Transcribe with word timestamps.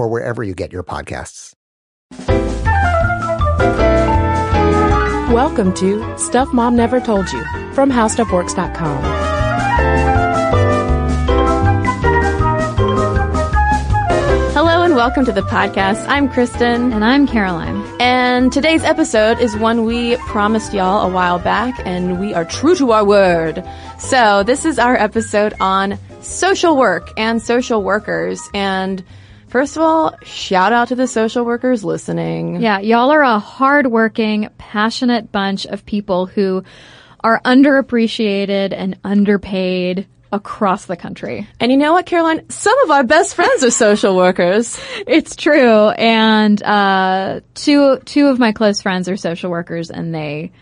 or 0.00 0.08
wherever 0.08 0.42
you 0.42 0.54
get 0.54 0.72
your 0.72 0.82
podcasts. 0.82 1.52
Welcome 5.30 5.72
to 5.74 6.18
Stuff 6.18 6.52
Mom 6.52 6.74
Never 6.74 6.98
Told 7.00 7.30
You 7.30 7.44
from 7.72 7.90
HowStuffWorks.com. 7.90 9.02
Hello 14.52 14.82
and 14.82 14.96
welcome 14.96 15.24
to 15.26 15.32
the 15.32 15.42
podcast. 15.42 16.04
I'm 16.08 16.28
Kristen. 16.28 16.92
And 16.92 17.04
I'm 17.04 17.28
Caroline. 17.28 17.84
And 18.00 18.52
today's 18.52 18.82
episode 18.82 19.38
is 19.38 19.56
one 19.56 19.84
we 19.84 20.16
promised 20.16 20.74
y'all 20.74 21.08
a 21.08 21.12
while 21.12 21.38
back, 21.38 21.80
and 21.86 22.18
we 22.18 22.34
are 22.34 22.44
true 22.44 22.74
to 22.76 22.90
our 22.90 23.04
word. 23.04 23.64
So 23.98 24.42
this 24.42 24.64
is 24.64 24.78
our 24.78 24.96
episode 24.96 25.54
on 25.60 25.98
social 26.22 26.76
work 26.76 27.08
and 27.16 27.40
social 27.40 27.82
workers. 27.82 28.40
And 28.52 29.04
first 29.50 29.76
of 29.76 29.82
all, 29.82 30.16
shout 30.22 30.72
out 30.72 30.88
to 30.88 30.94
the 30.94 31.06
social 31.06 31.44
workers 31.44 31.84
listening. 31.84 32.60
Yeah, 32.60 32.78
y'all 32.78 33.10
are 33.10 33.22
a 33.22 33.38
hardworking, 33.38 34.48
passionate 34.56 35.30
bunch 35.30 35.66
of 35.66 35.84
people 35.84 36.26
who 36.26 36.64
are 37.22 37.40
underappreciated 37.44 38.72
and 38.72 38.98
underpaid 39.04 40.06
across 40.32 40.86
the 40.86 40.96
country. 40.96 41.48
And 41.58 41.72
you 41.72 41.76
know 41.76 41.92
what, 41.92 42.06
Caroline? 42.06 42.48
Some 42.50 42.78
of 42.84 42.90
our 42.90 43.02
best 43.02 43.34
friends 43.34 43.64
are 43.64 43.70
social 43.70 44.16
workers. 44.16 44.78
It's 45.06 45.34
true. 45.34 45.88
And, 45.88 46.62
uh, 46.62 47.40
two, 47.54 47.98
two 48.04 48.28
of 48.28 48.38
my 48.38 48.52
close 48.52 48.80
friends 48.80 49.08
are 49.08 49.16
social 49.16 49.50
workers 49.50 49.90
and 49.90 50.14
they, 50.14 50.52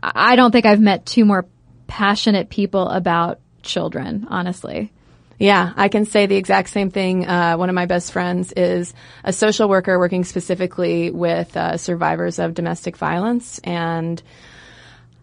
I 0.00 0.36
don't 0.36 0.52
think 0.52 0.64
I've 0.64 0.80
met 0.80 1.06
two 1.06 1.24
more 1.24 1.46
passionate 1.88 2.50
people 2.50 2.88
about 2.88 3.40
children, 3.62 4.26
honestly. 4.30 4.92
Yeah, 5.38 5.72
I 5.76 5.88
can 5.88 6.06
say 6.06 6.26
the 6.26 6.36
exact 6.36 6.70
same 6.70 6.90
thing. 6.90 7.26
Uh, 7.26 7.56
one 7.56 7.68
of 7.68 7.74
my 7.74 7.86
best 7.86 8.12
friends 8.12 8.52
is 8.52 8.94
a 9.22 9.32
social 9.32 9.68
worker 9.68 9.98
working 9.98 10.24
specifically 10.24 11.10
with 11.10 11.56
uh, 11.56 11.76
survivors 11.76 12.38
of 12.38 12.54
domestic 12.54 12.96
violence, 12.96 13.58
and 13.62 14.22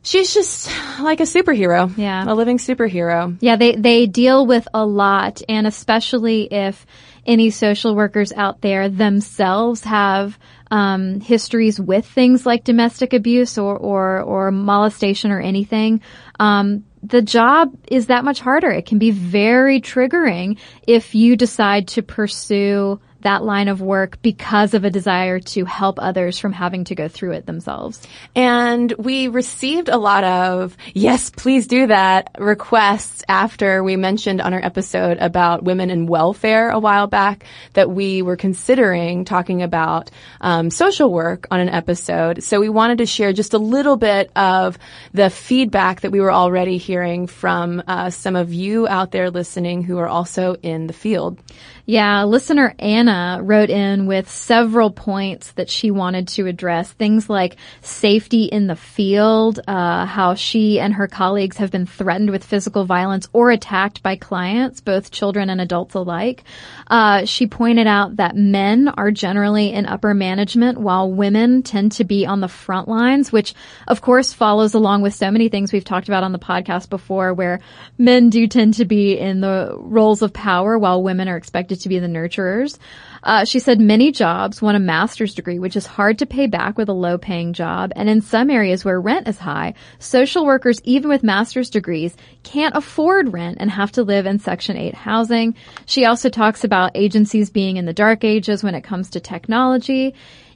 she's 0.04 0.34
just 0.34 0.70
like 1.00 1.20
a 1.20 1.24
superhero. 1.24 1.96
Yeah. 1.98 2.26
a 2.28 2.34
living 2.36 2.60
superhero. 2.60 3.38
Yeah, 3.42 3.56
they, 3.56 3.76
they 3.76 4.06
deal 4.06 4.46
with 4.46 4.68
a 4.74 4.86
lot, 4.86 5.42
and 5.50 5.66
especially 5.66 6.44
if 6.54 6.86
any 7.26 7.50
social 7.50 7.96
workers 7.96 8.32
out 8.34 8.62
there 8.62 8.90
themselves 8.90 9.84
have 9.86 10.38
um, 10.70 11.22
histories 11.22 11.80
with 11.80 12.06
things 12.06 12.46
like 12.46 12.64
domestic 12.64 13.14
abuse 13.14 13.58
or, 13.58 13.78
or, 13.78 14.22
or 14.22 14.52
molestation 14.52 15.32
or 15.32 15.40
anything. 15.40 16.02
Um, 16.40 16.84
the 17.04 17.22
job 17.22 17.74
is 17.92 18.08
that 18.08 18.24
much 18.24 18.40
harder. 18.40 18.72
It 18.72 18.86
can 18.86 18.98
be 18.98 19.12
very 19.12 19.82
triggering 19.82 20.58
if 20.88 21.14
you 21.14 21.36
decide 21.36 21.90
to 21.90 22.02
pursue 22.02 23.00
that 23.24 23.44
line 23.44 23.68
of 23.68 23.82
work 23.82 24.22
because 24.22 24.74
of 24.74 24.86
a 24.86 24.90
desire 24.90 25.40
to 25.40 25.66
help 25.66 26.00
others 26.00 26.40
from 26.40 26.54
having 26.54 26.84
to 26.86 26.96
go 26.96 27.08
through 27.08 27.32
it 27.32 27.46
themselves. 27.46 28.06
And 28.36 28.92
we 28.94 29.28
received 29.28 29.90
a 29.90 29.98
lot 29.98 30.24
of, 30.24 30.78
yes, 30.94 31.30
please 31.30 31.68
do 31.68 31.88
that 31.88 32.36
requests 32.38 33.24
after 33.28 33.84
we 33.84 33.96
mentioned 33.96 34.42
on 34.42 34.54
our 34.54 34.64
episode 34.64 35.18
about 35.20 35.64
women 35.64 35.90
in 35.90 36.08
welfare 36.08 36.70
a 36.70 36.80
while 36.80 37.08
back 37.08 37.46
that 37.74 37.90
we 37.90 38.22
were 38.22 38.38
considering 38.38 39.26
talking 39.26 39.62
about 39.62 40.12
um, 40.42 40.70
social 40.70 41.12
work 41.12 41.48
on 41.52 41.60
an 41.60 41.70
episode. 41.70 42.44
So 42.44 42.60
we 42.60 42.70
wanted 42.70 43.00
to 43.00 43.06
share 43.06 43.34
just 43.34 43.54
a 43.54 43.58
little 43.58 43.98
bit 43.98 44.32
of 44.36 44.78
the 45.14 45.30
feedback 45.30 46.02
that 46.02 46.12
we 46.12 46.22
were 46.22 46.32
already 46.32 46.78
hearing 46.78 47.28
from 47.28 47.82
uh, 47.88 48.10
some 48.10 48.36
of 48.36 48.54
you 48.54 48.88
out 48.88 49.12
there 49.12 49.30
listening 49.30 49.84
who 49.84 49.98
are 49.98 50.08
also 50.08 50.56
in 50.62 50.88
the 50.88 50.94
field. 50.94 51.40
Yeah, 51.86 52.24
listener 52.24 52.74
Anna 52.80 53.13
wrote 53.42 53.70
in 53.70 54.06
with 54.06 54.30
several 54.30 54.92
points 54.92 55.52
that 55.54 55.70
she 55.70 55.92
wanted 55.92 56.28
to 56.30 56.48
address. 56.48 56.92
Things 56.92 57.30
like 57.30 57.58
safety 57.82 58.46
in 58.46 58.68
the 58.68 58.76
field, 58.76 59.60
uh, 59.68 60.06
how 60.06 60.36
she 60.36 60.80
and 60.80 60.94
her 60.94 61.08
colleagues 61.08 61.58
have 61.58 61.72
been 61.72 61.86
threatened 61.86 62.30
with 62.30 62.44
physical 62.44 62.86
violence 62.86 63.28
or 63.34 63.52
attacked 63.52 64.04
by 64.04 64.16
clients, 64.16 64.82
both 64.82 65.12
children 65.12 65.50
and 65.50 65.62
adults 65.62 65.96
alike. 65.96 66.44
Uh, 66.88 67.26
she 67.26 67.48
pointed 67.48 67.88
out 67.88 68.18
that 68.18 68.36
men 68.36 68.90
are 68.90 69.12
generally 69.12 69.72
in 69.74 69.86
upper 69.86 70.14
management 70.14 70.78
while 70.78 71.12
women 71.12 71.64
tend 71.64 71.92
to 71.94 72.04
be 72.04 72.26
on 72.26 72.42
the 72.42 72.48
front 72.48 72.88
lines, 72.88 73.32
which 73.32 73.54
of 73.88 74.02
course 74.02 74.34
follows 74.34 74.74
along 74.74 75.02
with 75.02 75.14
so 75.14 75.32
many 75.32 75.50
things 75.50 75.72
we've 75.72 75.84
talked 75.84 76.08
about 76.08 76.24
on 76.24 76.32
the 76.32 76.40
podcast 76.40 76.90
before 76.90 77.34
where 77.34 77.60
men 77.98 78.30
do 78.30 78.48
tend 78.48 78.74
to 78.76 78.86
be 78.86 79.18
in 79.18 79.42
the 79.42 79.76
roles 79.78 80.22
of 80.22 80.34
power 80.34 80.78
while 80.78 81.04
women 81.04 81.28
are 81.28 81.38
expected 81.38 81.80
to 81.80 81.90
be 81.90 82.00
the 82.00 82.08
nurturers. 82.08 82.78
Uh, 83.24 83.46
she 83.46 83.60
said 83.60 83.80
many 83.80 84.12
jobs 84.12 84.62
want 84.62 84.78
a 84.78 84.80
master's 84.80 85.34
degree, 85.34 85.58
which 85.58 85.76
is 85.76 85.86
hard 85.86 86.20
to 86.20 86.26
pay 86.26 86.46
back 86.46 86.78
with 86.78 86.90
a 86.90 86.94
low 86.94 87.18
paying 87.18 87.54
job. 87.54 87.92
And 87.96 88.10
in 88.10 88.22
some 88.22 88.50
areas 88.50 88.84
where 88.84 89.00
rent 89.00 89.28
is 89.28 89.40
high, 89.40 89.74
social 90.00 90.46
workers, 90.46 90.82
even 90.84 91.10
with 91.10 91.24
master's 91.24 91.70
degrees, 91.70 92.16
can't 92.44 92.76
afford 92.76 93.32
rent 93.34 93.58
and 93.60 93.72
have 93.72 93.94
to 93.94 94.04
live 94.04 94.26
in 94.26 94.40
Section 94.40 94.78
8 94.78 94.94
housing. 94.94 95.56
She 95.86 96.06
also 96.06 96.30
talks 96.30 96.64
about 96.64 96.92
agencies 96.96 97.50
being 97.50 97.78
in 97.78 97.86
the 97.86 97.94
dark 97.94 98.24
ages 98.24 98.64
when 98.64 98.76
it 98.76 98.84
comes 98.84 99.10
to 99.12 99.20
technology. 99.20 100.14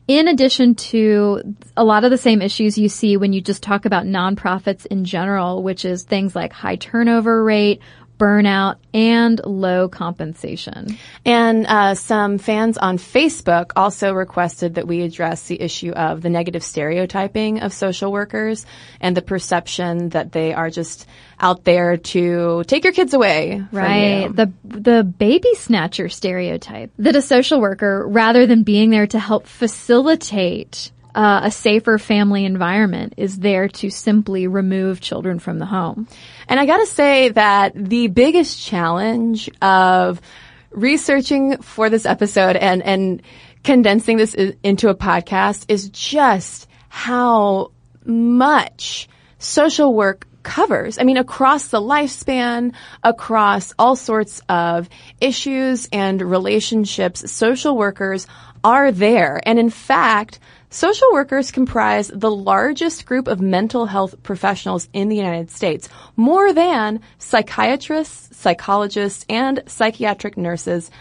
In 0.07 0.29
addition 0.29 0.75
to 0.75 1.55
a 1.75 1.83
lot 1.83 2.05
of 2.05 2.11
the 2.11 2.17
same 2.17 2.41
issues 2.41 2.77
you 2.77 2.87
see 2.87 3.17
when 3.17 3.33
you 3.33 3.41
just 3.41 3.61
talk 3.61 3.83
about 3.83 4.05
nonprofits 4.05 4.85
in 4.85 5.03
general, 5.03 5.63
which 5.63 5.83
is 5.83 6.03
things 6.03 6.33
like 6.33 6.53
high 6.53 6.77
turnover 6.77 7.43
rate, 7.43 7.81
burnout, 8.17 8.77
and 8.93 9.39
low 9.45 9.87
compensation. 9.87 10.97
And 11.25 11.65
uh, 11.67 11.95
some 11.95 12.37
fans 12.37 12.77
on 12.77 12.97
Facebook 12.97 13.71
also 13.75 14.13
requested 14.13 14.75
that 14.75 14.87
we 14.87 15.01
address 15.01 15.43
the 15.43 15.61
issue 15.61 15.91
of 15.91 16.21
the 16.21 16.29
negative 16.29 16.63
stereotyping 16.63 17.61
of 17.61 17.73
social 17.73 18.11
workers 18.11 18.65
and 18.99 19.15
the 19.15 19.21
perception 19.21 20.09
that 20.09 20.31
they 20.31 20.53
are 20.53 20.69
just 20.69 21.07
out 21.39 21.63
there 21.63 21.97
to 21.97 22.63
take 22.65 22.83
your 22.83 22.93
kids 22.93 23.13
away. 23.13 23.63
Right. 23.71 24.27
The 24.33 24.51
the 24.63 25.03
baby 25.03 25.53
snatcher 25.55 26.09
stereotype 26.09 26.91
that 26.97 27.15
a 27.15 27.21
social 27.21 27.61
worker, 27.61 28.05
rather 28.07 28.47
than 28.47 28.63
being 28.63 28.89
there 28.89 29.07
to 29.07 29.19
help 29.19 29.45
facilitate 29.45 30.91
uh, 31.17 31.41
a 31.45 31.51
safer 31.51 31.97
family 31.97 32.45
environment, 32.45 33.15
is 33.17 33.39
there 33.39 33.67
to 33.67 33.89
simply 33.89 34.45
remove 34.45 35.01
children 35.01 35.39
from 35.39 35.57
the 35.57 35.65
home. 35.65 36.07
And 36.47 36.59
I 36.59 36.67
gotta 36.67 36.85
say 36.85 37.29
that 37.29 37.73
the 37.75 38.07
biggest 38.07 38.61
challenge 38.63 39.49
of 39.59 40.21
researching 40.69 41.57
for 41.57 41.89
this 41.89 42.05
episode 42.05 42.55
and, 42.55 42.83
and 42.83 43.23
condensing 43.63 44.17
this 44.17 44.35
into 44.35 44.89
a 44.89 44.95
podcast 44.95 45.65
is 45.69 45.89
just 45.89 46.69
how 46.87 47.71
much 48.05 49.09
social 49.39 49.95
work 49.95 50.27
covers. 50.43 50.99
I 50.99 51.03
mean, 51.03 51.17
across 51.17 51.69
the 51.69 51.81
lifespan, 51.81 52.75
across 53.03 53.73
all 53.79 53.95
sorts 53.95 54.39
of 54.47 54.87
issues 55.19 55.89
and 55.91 56.21
relationships, 56.21 57.31
social 57.31 57.75
workers 57.75 58.27
are 58.63 58.91
there. 58.91 59.41
And 59.43 59.57
in 59.57 59.71
fact, 59.71 60.39
Social 60.69 61.07
workers 61.13 61.51
comprise 61.51 62.11
the 62.13 62.29
largest 62.29 63.05
group 63.05 63.29
of 63.29 63.39
mental 63.39 63.85
health 63.85 64.21
professionals 64.21 64.89
in 64.91 65.07
the 65.07 65.15
United 65.15 65.49
States, 65.49 65.87
more 66.17 66.51
than 66.51 66.99
psychiatrists, 67.19 68.35
psychologists, 68.35 69.25
and 69.29 69.63
psychiatric 69.65 70.35
nurses 70.35 70.91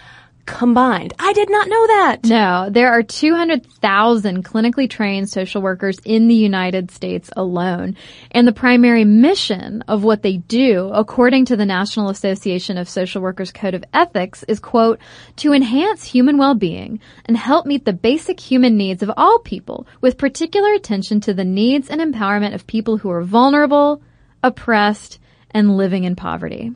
combined. 0.47 1.13
I 1.19 1.33
did 1.33 1.51
not 1.51 1.69
know 1.69 1.87
that. 1.89 2.25
No, 2.25 2.69
there 2.71 2.91
are 2.91 3.03
200,000 3.03 4.45
clinically 4.45 4.89
trained 4.89 5.29
social 5.29 5.61
workers 5.61 5.99
in 6.05 6.29
the 6.29 6.35
United 6.35 6.91
States 6.91 7.29
alone. 7.37 7.97
And 8.31 8.47
the 8.47 8.53
primary 8.53 9.05
mission 9.05 9.83
of 9.89 10.05
what 10.05 10.23
they 10.23 10.39
do, 10.39 10.91
according 10.93 11.47
to 11.47 11.57
the 11.57 11.67
National 11.67 12.09
Association 12.09 12.79
of 12.79 12.89
Social 12.89 13.21
Workers 13.21 13.53
Code 13.53 13.75
of 13.75 13.85
Ethics, 13.93 14.45
is 14.45 14.61
quote, 14.61 14.99
to 15.37 15.53
enhance 15.53 16.05
human 16.05 16.39
well-being 16.39 17.01
and 17.27 17.37
help 17.37 17.67
meet 17.67 17.85
the 17.85 17.93
basic 17.93 18.41
human 18.41 18.77
needs 18.77 19.03
of 19.03 19.11
all 19.17 19.41
people 19.41 19.87
with 20.01 20.17
particular 20.17 20.73
attention 20.73 21.21
to 21.21 21.35
the 21.35 21.45
needs 21.45 21.91
and 21.91 22.01
empowerment 22.01 22.55
of 22.55 22.67
people 22.67 22.99
who 22.99 23.11
are 23.11 23.23
vulnerable, 23.23 24.01
oppressed, 24.43 25.19
and 25.56 25.79
living 25.79 26.05
in 26.05 26.14
poverty. 26.14 26.70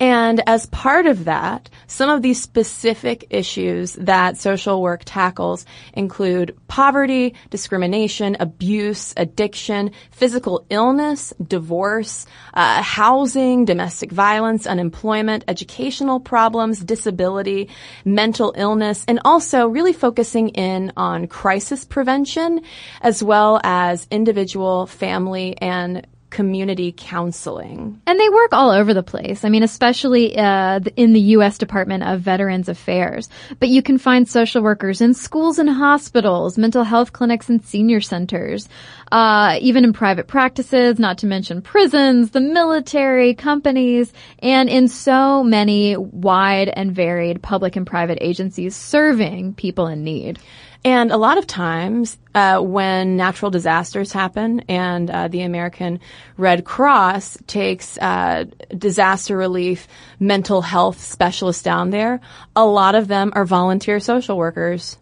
And 0.00 0.42
as 0.48 0.64
part 0.64 1.04
of 1.04 1.26
that, 1.26 1.68
some 1.86 2.08
of 2.08 2.22
these 2.22 2.40
specific 2.40 3.26
issues 3.28 3.92
that 3.92 4.38
social 4.38 4.80
work 4.80 5.02
tackles 5.04 5.66
include 5.92 6.56
poverty, 6.66 7.34
discrimination, 7.50 8.38
abuse, 8.40 9.12
addiction, 9.18 9.90
physical 10.12 10.64
illness, 10.70 11.34
divorce, 11.46 12.24
uh, 12.54 12.82
housing, 12.82 13.66
domestic 13.66 14.10
violence, 14.10 14.66
unemployment, 14.66 15.44
educational 15.46 16.18
problems, 16.18 16.80
disability, 16.80 17.68
mental 18.06 18.54
illness, 18.56 19.04
and 19.06 19.20
also 19.26 19.68
really 19.68 19.92
focusing 19.92 20.48
in 20.48 20.90
on 20.96 21.26
crisis 21.26 21.84
prevention 21.84 22.62
as 23.02 23.22
well 23.22 23.60
as 23.62 24.06
individual, 24.10 24.86
family, 24.86 25.54
and 25.58 26.06
community 26.32 26.92
counseling. 26.96 28.00
And 28.06 28.18
they 28.18 28.28
work 28.28 28.52
all 28.52 28.70
over 28.70 28.92
the 28.92 29.02
place. 29.02 29.44
I 29.44 29.50
mean, 29.50 29.62
especially 29.62 30.36
uh, 30.36 30.80
in 30.96 31.12
the 31.12 31.20
U.S. 31.36 31.58
Department 31.58 32.02
of 32.02 32.20
Veterans 32.20 32.68
Affairs. 32.68 33.28
But 33.60 33.68
you 33.68 33.82
can 33.82 33.98
find 33.98 34.28
social 34.28 34.62
workers 34.62 35.00
in 35.00 35.14
schools 35.14 35.58
and 35.58 35.68
hospitals, 35.68 36.58
mental 36.58 36.82
health 36.82 37.12
clinics 37.12 37.48
and 37.48 37.62
senior 37.64 38.00
centers, 38.00 38.68
uh, 39.12 39.58
even 39.60 39.84
in 39.84 39.92
private 39.92 40.26
practices, 40.26 40.98
not 40.98 41.18
to 41.18 41.26
mention 41.26 41.62
prisons, 41.62 42.30
the 42.30 42.40
military, 42.40 43.34
companies, 43.34 44.12
and 44.40 44.68
in 44.68 44.88
so 44.88 45.44
many 45.44 45.96
wide 45.96 46.70
and 46.70 46.92
varied 46.92 47.42
public 47.42 47.76
and 47.76 47.86
private 47.86 48.18
agencies 48.20 48.74
serving 48.74 49.54
people 49.54 49.86
in 49.86 50.02
need. 50.02 50.38
And 50.84 51.12
a 51.12 51.16
lot 51.16 51.38
of 51.38 51.46
times, 51.46 52.18
uh, 52.34 52.58
when 52.58 53.16
natural 53.16 53.52
disasters 53.52 54.12
happen 54.12 54.60
and 54.68 55.08
uh, 55.08 55.28
the 55.28 55.42
American 55.42 56.00
Red 56.36 56.64
Cross 56.64 57.38
takes 57.46 57.96
uh, 57.98 58.46
disaster 58.76 59.36
relief 59.36 59.86
mental 60.18 60.60
health 60.60 61.00
specialists 61.00 61.62
down 61.62 61.90
there, 61.90 62.20
a 62.56 62.64
lot 62.64 62.96
of 62.96 63.06
them 63.06 63.32
are 63.34 63.44
volunteer 63.44 64.00
social 64.00 64.36
workers. 64.36 64.98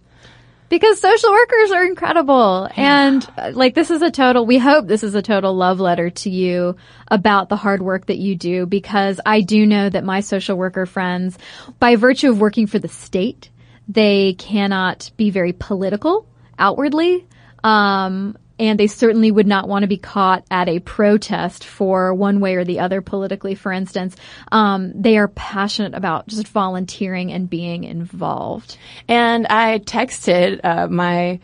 Because 0.68 1.00
social 1.00 1.32
workers 1.32 1.72
are 1.72 1.84
incredible. 1.84 2.68
Yeah. 2.76 3.06
And 3.06 3.28
uh, 3.36 3.50
like 3.54 3.74
this 3.74 3.90
is 3.90 4.02
a 4.02 4.10
total, 4.10 4.46
we 4.46 4.58
hope 4.58 4.86
this 4.86 5.02
is 5.02 5.16
a 5.16 5.22
total 5.22 5.54
love 5.54 5.80
letter 5.80 6.10
to 6.10 6.30
you 6.30 6.76
about 7.08 7.48
the 7.48 7.56
hard 7.56 7.82
work 7.82 8.06
that 8.06 8.18
you 8.18 8.36
do 8.36 8.66
because 8.66 9.18
I 9.26 9.40
do 9.40 9.66
know 9.66 9.88
that 9.88 10.04
my 10.04 10.20
social 10.20 10.56
worker 10.56 10.86
friends, 10.86 11.38
by 11.80 11.96
virtue 11.96 12.30
of 12.30 12.40
working 12.40 12.68
for 12.68 12.78
the 12.78 12.86
state, 12.86 13.49
they 13.90 14.34
cannot 14.34 15.10
be 15.16 15.30
very 15.30 15.52
political 15.52 16.26
outwardly. 16.58 17.26
Um, 17.64 18.36
and 18.58 18.78
they 18.78 18.88
certainly 18.88 19.30
would 19.30 19.46
not 19.46 19.68
want 19.68 19.84
to 19.84 19.88
be 19.88 19.96
caught 19.96 20.44
at 20.50 20.68
a 20.68 20.80
protest 20.80 21.64
for 21.64 22.12
one 22.12 22.40
way 22.40 22.56
or 22.56 22.64
the 22.64 22.80
other 22.80 23.00
politically, 23.00 23.54
for 23.54 23.72
instance. 23.72 24.14
Um, 24.52 24.92
they 24.94 25.16
are 25.16 25.28
passionate 25.28 25.94
about 25.94 26.26
just 26.26 26.46
volunteering 26.46 27.32
and 27.32 27.48
being 27.48 27.84
involved. 27.84 28.76
And 29.08 29.46
I 29.46 29.78
texted 29.78 30.60
uh, 30.62 30.88
my 30.88 31.40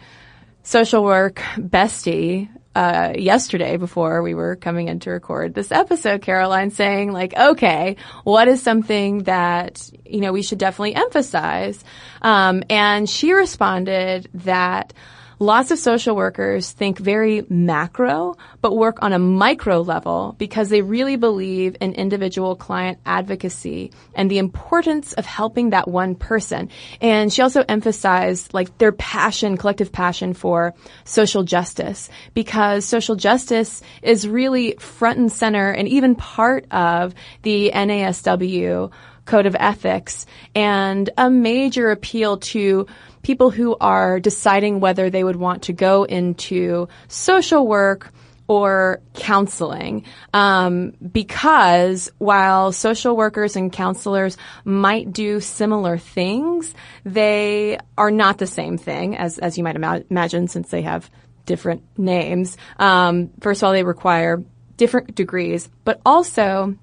social 0.62 1.02
work 1.02 1.36
bestie 1.56 2.50
uh, 2.76 3.14
yesterday 3.16 3.78
before 3.78 4.20
we 4.20 4.34
were 4.34 4.54
coming 4.54 4.88
in 4.88 5.00
to 5.00 5.10
record 5.10 5.54
this 5.54 5.72
episode, 5.72 6.20
Caroline, 6.20 6.70
saying 6.70 7.10
like, 7.10 7.34
okay, 7.34 7.96
what 8.22 8.48
is 8.48 8.62
something 8.62 9.22
that, 9.22 9.90
you 10.04 10.20
know, 10.20 10.30
we 10.30 10.42
should 10.42 10.58
definitely 10.58 10.94
emphasize? 10.94 11.82
Um, 12.20 12.62
and 12.68 13.08
she 13.08 13.32
responded 13.32 14.28
that 14.34 14.92
Lots 15.38 15.70
of 15.70 15.78
social 15.78 16.16
workers 16.16 16.70
think 16.70 16.98
very 16.98 17.44
macro, 17.50 18.38
but 18.62 18.74
work 18.74 19.02
on 19.02 19.12
a 19.12 19.18
micro 19.18 19.82
level 19.82 20.34
because 20.38 20.70
they 20.70 20.80
really 20.80 21.16
believe 21.16 21.76
in 21.78 21.92
individual 21.92 22.56
client 22.56 22.98
advocacy 23.04 23.92
and 24.14 24.30
the 24.30 24.38
importance 24.38 25.12
of 25.12 25.26
helping 25.26 25.70
that 25.70 25.88
one 25.88 26.14
person. 26.14 26.70
And 27.02 27.30
she 27.30 27.42
also 27.42 27.62
emphasized 27.68 28.54
like 28.54 28.78
their 28.78 28.92
passion, 28.92 29.58
collective 29.58 29.92
passion 29.92 30.32
for 30.32 30.72
social 31.04 31.42
justice 31.42 32.08
because 32.32 32.86
social 32.86 33.14
justice 33.14 33.82
is 34.00 34.26
really 34.26 34.76
front 34.78 35.18
and 35.18 35.30
center 35.30 35.70
and 35.70 35.86
even 35.86 36.14
part 36.14 36.64
of 36.70 37.14
the 37.42 37.72
NASW 37.74 38.90
code 39.26 39.44
of 39.44 39.56
ethics 39.58 40.24
and 40.54 41.10
a 41.18 41.28
major 41.28 41.90
appeal 41.90 42.38
to 42.38 42.86
people 43.26 43.50
who 43.50 43.76
are 43.80 44.20
deciding 44.20 44.78
whether 44.78 45.10
they 45.10 45.24
would 45.24 45.34
want 45.34 45.64
to 45.64 45.72
go 45.72 46.04
into 46.04 46.86
social 47.08 47.66
work 47.66 48.12
or 48.46 49.00
counseling. 49.14 50.04
Um, 50.32 50.92
because 50.92 52.08
while 52.18 52.70
social 52.70 53.16
workers 53.16 53.56
and 53.56 53.72
counselors 53.72 54.36
might 54.64 55.12
do 55.12 55.40
similar 55.40 55.98
things 55.98 56.72
they 57.04 57.80
are 57.98 58.12
not 58.12 58.38
the 58.38 58.46
same 58.46 58.78
thing 58.78 59.16
as, 59.16 59.38
as 59.38 59.58
you 59.58 59.64
might 59.64 59.74
ima- 59.74 60.04
imagine 60.08 60.46
since 60.46 60.68
they 60.70 60.82
have 60.82 61.10
different 61.46 61.82
names. 61.98 62.56
Um, 62.78 63.30
first 63.40 63.60
of 63.60 63.66
all 63.66 63.72
they 63.72 63.82
require 63.82 64.44
different 64.76 65.16
degrees 65.16 65.68
but 65.84 66.00
also 66.06 66.76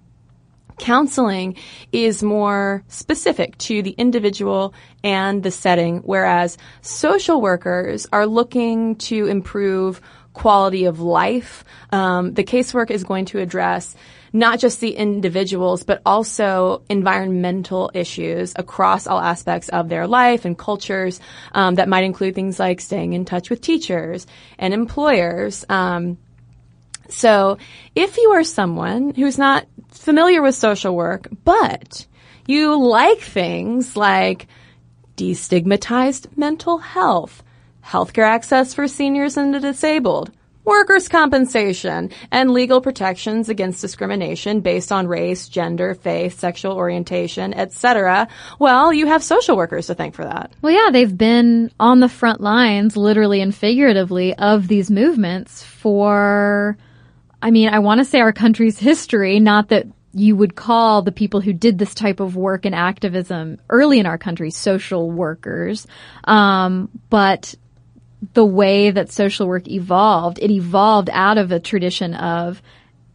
Counseling 0.80 1.56
is 1.92 2.24
more 2.24 2.84
specific 2.88 3.58
to 3.60 3.82
the 3.82 3.92
individual 3.92 4.74
and 5.03 5.44
the 5.44 5.51
setting, 5.51 6.00
whereas 6.00 6.58
social 6.82 7.42
workers 7.42 8.08
are 8.12 8.25
looking 8.25 8.96
to 8.96 9.27
improve 9.27 10.01
quality 10.34 10.86
of 10.86 11.00
life. 11.00 11.63
Um, 11.92 12.34
the 12.34 12.44
casework 12.44 12.89
is 12.92 13.03
going 13.03 13.25
to 13.25 13.39
address 13.39 13.96
not 14.34 14.60
just 14.60 14.80
the 14.80 14.96
individuals, 14.96 15.84
but 15.84 16.01
also 16.06 16.84
environmental 16.89 17.92
issues 17.94 18.53
across 18.56 19.06
all 19.06 19.20
aspects 19.20 19.70
of 19.70 19.89
their 19.89 20.08
life 20.08 20.44
and 20.44 20.58
cultures 20.58 21.20
um, 21.53 21.75
that 21.75 21.88
might 21.88 22.03
include 22.03 22.34
things 22.34 22.60
like 22.60 22.82
staying 22.82 23.13
in 23.13 23.25
touch 23.25 23.51
with 23.51 23.62
teachers 23.62 24.25
and 24.58 24.74
employers. 24.74 25.63
Um, 25.70 26.18
so 27.13 27.58
if 27.96 28.17
you 28.17 28.32
are 28.32 28.43
someone 28.43 29.13
who's 29.13 29.38
not 29.38 29.65
familiar 29.89 30.41
with 30.41 30.55
social 30.55 30.96
work, 30.96 31.27
but 31.43 32.05
you 32.48 32.77
like 32.77 33.22
things 33.22 33.96
like 33.96 34.48
destigmatized 35.15 36.36
mental 36.38 36.79
health, 36.79 37.43
healthcare 37.86 38.25
access 38.25 38.74
for 38.74 38.88
seniors 38.88 39.38
and 39.38 39.53
the 39.53 39.60
disabled, 39.60 40.32
workers' 40.65 41.08
compensation, 41.10 42.10
and 42.32 42.51
legal 42.51 42.82
protections 42.82 43.50
against 43.50 43.82
discrimination 43.82 44.62
based 44.62 44.91
on 44.91 45.08
race, 45.08 45.48
gender, 45.48 45.93
faith, 45.93 46.39
sexual 46.39 46.74
orientation, 46.74 47.53
etc. 47.53 48.27
Well, 48.60 48.93
you 48.93 49.08
have 49.08 49.24
social 49.24 49.55
workers 49.58 49.88
to 49.88 49.96
thank 49.96 50.15
for 50.15 50.24
that. 50.24 50.51
Well, 50.62 50.74
yeah, 50.74 50.89
they've 50.91 51.17
been 51.17 51.72
on 51.79 52.00
the 52.00 52.10
front 52.10 52.41
lines, 52.41 52.98
literally 52.98 53.41
and 53.41 53.53
figuratively, 53.53 54.34
of 54.36 54.67
these 54.67 54.89
movements 54.89 55.63
for 55.63 56.77
I 57.44 57.52
mean, 57.52 57.68
I 57.68 57.80
want 57.80 58.00
to 58.00 58.06
say 58.06 58.22
our 58.22 58.32
country's 58.32 58.80
history, 58.80 59.42
not 59.42 59.68
that 59.68 59.86
you 60.14 60.34
would 60.34 60.56
call 60.56 61.02
the 61.02 61.12
people 61.12 61.42
who 61.42 61.52
did 61.52 61.78
this 61.78 61.94
type 61.94 62.22
of 62.22 62.38
work 62.38 62.66
and 62.66 62.74
activism 62.74 63.58
early 63.70 64.00
in 64.00 64.06
our 64.06 64.18
country 64.18 64.50
social 64.50 65.12
workers. 65.12 65.86
Um, 66.24 66.90
but 67.10 67.54
the 68.34 68.46
way 68.46 68.92
that 68.92 69.12
social 69.12 69.46
work 69.46 69.68
evolved, 69.68 70.40
it 70.42 70.52
evolved 70.52 71.10
out 71.12 71.38
of 71.38 71.52
a 71.52 71.60
tradition 71.60 72.14
of 72.14 72.62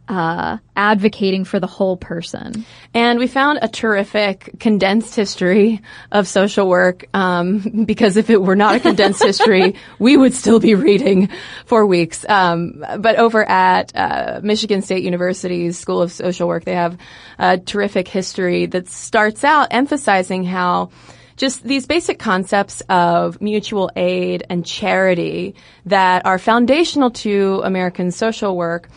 uh, 0.09 0.57
advocating 0.75 1.45
for 1.45 1.59
the 1.59 1.67
whole 1.67 1.95
person. 1.95 2.65
And 2.95 3.19
we 3.19 3.27
found 3.27 3.59
a 3.61 3.67
terrific 3.67 4.59
condensed 4.59 5.15
history 5.15 5.81
of 6.11 6.27
social 6.27 6.67
work, 6.67 7.05
um, 7.13 7.59
because 7.85 8.17
if 8.17 8.31
it 8.31 8.41
were 8.41 8.55
not 8.55 8.75
a 8.75 8.79
condensed 8.79 9.23
history, 9.23 9.75
we 9.99 10.17
would 10.17 10.33
still 10.33 10.59
be 10.59 10.73
reading 10.73 11.29
for 11.65 11.85
weeks. 11.85 12.25
Um, 12.27 12.83
but 12.97 13.17
over 13.17 13.47
at 13.47 13.95
uh, 13.95 14.41
Michigan 14.43 14.81
State 14.81 15.03
University's 15.03 15.77
School 15.77 16.01
of 16.01 16.11
Social 16.11 16.47
Work, 16.47 16.65
they 16.65 16.75
have 16.75 16.97
a 17.37 17.59
terrific 17.59 18.07
history 18.07 18.65
that 18.65 18.87
starts 18.89 19.43
out 19.43 19.67
emphasizing 19.69 20.43
how 20.43 20.89
just 21.37 21.63
these 21.63 21.85
basic 21.85 22.19
concepts 22.19 22.81
of 22.89 23.41
mutual 23.41 23.89
aid 23.95 24.43
and 24.49 24.65
charity 24.65 25.55
that 25.85 26.25
are 26.25 26.37
foundational 26.37 27.11
to 27.11 27.61
American 27.63 28.11
social 28.11 28.57
work 28.57 28.89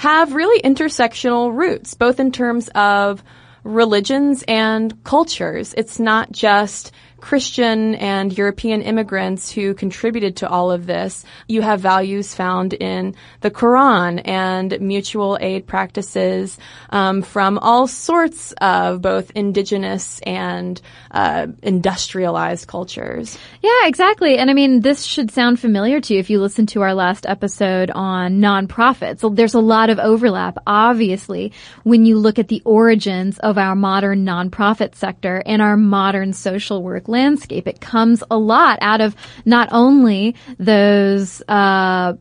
have 0.00 0.32
really 0.32 0.62
intersectional 0.62 1.54
roots, 1.54 1.92
both 1.92 2.20
in 2.20 2.32
terms 2.32 2.70
of 2.74 3.22
religions 3.64 4.42
and 4.48 5.04
cultures. 5.04 5.74
It's 5.76 6.00
not 6.00 6.32
just 6.32 6.90
Christian 7.20 7.94
and 7.96 8.36
European 8.36 8.82
immigrants 8.82 9.50
who 9.50 9.74
contributed 9.74 10.36
to 10.36 10.48
all 10.48 10.70
of 10.70 10.86
this. 10.86 11.24
You 11.46 11.62
have 11.62 11.80
values 11.80 12.34
found 12.34 12.72
in 12.72 13.14
the 13.40 13.50
Quran 13.50 14.22
and 14.24 14.80
mutual 14.80 15.38
aid 15.40 15.66
practices 15.66 16.58
um, 16.90 17.22
from 17.22 17.58
all 17.58 17.86
sorts 17.86 18.52
of 18.60 19.02
both 19.02 19.30
indigenous 19.34 20.20
and 20.20 20.80
uh, 21.10 21.48
industrialized 21.62 22.66
cultures. 22.66 23.38
Yeah, 23.62 23.86
exactly. 23.86 24.38
And 24.38 24.50
I 24.50 24.54
mean, 24.54 24.80
this 24.80 25.04
should 25.04 25.30
sound 25.30 25.60
familiar 25.60 26.00
to 26.00 26.14
you 26.14 26.20
if 26.20 26.30
you 26.30 26.40
listen 26.40 26.66
to 26.66 26.82
our 26.82 26.94
last 26.94 27.26
episode 27.26 27.90
on 27.90 28.40
nonprofits. 28.40 29.36
There's 29.36 29.54
a 29.54 29.60
lot 29.60 29.90
of 29.90 29.98
overlap, 29.98 30.58
obviously, 30.66 31.52
when 31.82 32.04
you 32.04 32.18
look 32.18 32.38
at 32.38 32.48
the 32.48 32.62
origins 32.64 33.38
of 33.38 33.58
our 33.58 33.74
modern 33.74 34.24
nonprofit 34.24 34.94
sector 34.94 35.42
and 35.44 35.60
our 35.60 35.76
modern 35.76 36.32
social 36.32 36.82
work 36.82 37.08
landscape. 37.10 37.66
It 37.66 37.80
comes 37.80 38.22
a 38.30 38.38
lot 38.38 38.78
out 38.80 39.00
of 39.00 39.14
not 39.44 39.68
only 39.72 40.34
those, 40.58 41.42
uh, 41.48 42.14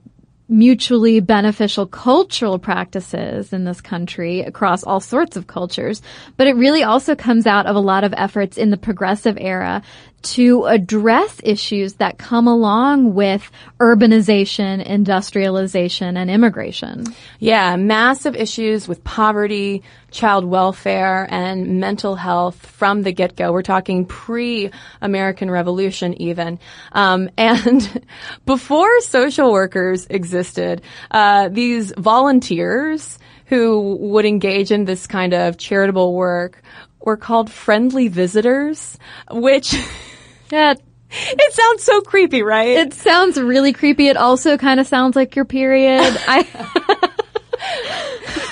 mutually 0.49 1.19
beneficial 1.19 1.85
cultural 1.85 2.57
practices 2.57 3.53
in 3.53 3.65
this 3.65 3.81
country 3.81 4.41
across 4.41 4.83
all 4.83 4.99
sorts 4.99 5.37
of 5.37 5.45
cultures, 5.45 6.01
but 6.37 6.47
it 6.47 6.55
really 6.55 6.83
also 6.83 7.15
comes 7.15 7.45
out 7.45 7.67
of 7.67 7.75
a 7.75 7.79
lot 7.79 8.03
of 8.03 8.13
efforts 8.17 8.57
in 8.57 8.71
the 8.71 8.77
progressive 8.77 9.37
era 9.39 9.83
to 10.21 10.65
address 10.65 11.39
issues 11.43 11.93
that 11.95 12.17
come 12.17 12.47
along 12.47 13.13
with 13.13 13.49
urbanization, 13.79 14.83
industrialization, 14.85 16.17
and 16.17 16.29
immigration. 16.29 17.05
Yeah, 17.39 17.75
massive 17.77 18.35
issues 18.35 18.87
with 18.87 19.03
poverty, 19.03 19.83
child 20.11 20.45
welfare, 20.45 21.27
and 21.29 21.79
mental 21.79 22.15
health 22.15 22.65
from 22.65 23.03
the 23.03 23.11
get-go. 23.11 23.51
We're 23.51 23.61
talking 23.61 24.05
pre-American 24.05 25.49
Revolution 25.49 26.19
even. 26.21 26.59
Um, 26.91 27.29
and 27.37 28.05
before 28.45 28.89
social 29.01 29.51
workers 29.51 30.07
existed, 30.07 30.81
uh, 31.11 31.49
these 31.49 31.93
volunteers 31.97 33.19
who 33.45 33.95
would 33.99 34.25
engage 34.25 34.71
in 34.71 34.85
this 34.85 35.07
kind 35.07 35.33
of 35.33 35.57
charitable 35.57 36.13
work 36.13 36.61
were 37.01 37.17
called 37.17 37.51
friendly 37.51 38.07
visitors, 38.07 38.97
which 39.31 39.75
Yeah, 40.51 40.73
it 41.11 41.53
sounds 41.53 41.83
so 41.83 42.01
creepy, 42.01 42.43
right? 42.43 42.69
it 42.69 42.93
sounds 42.93 43.39
really 43.39 43.73
creepy. 43.73 44.07
It 44.07 44.17
also 44.17 44.57
kind 44.57 44.79
of 44.79 44.87
sounds 44.87 45.15
like 45.15 45.35
your 45.35 45.45
period. 45.45 46.01
I, 46.27 46.47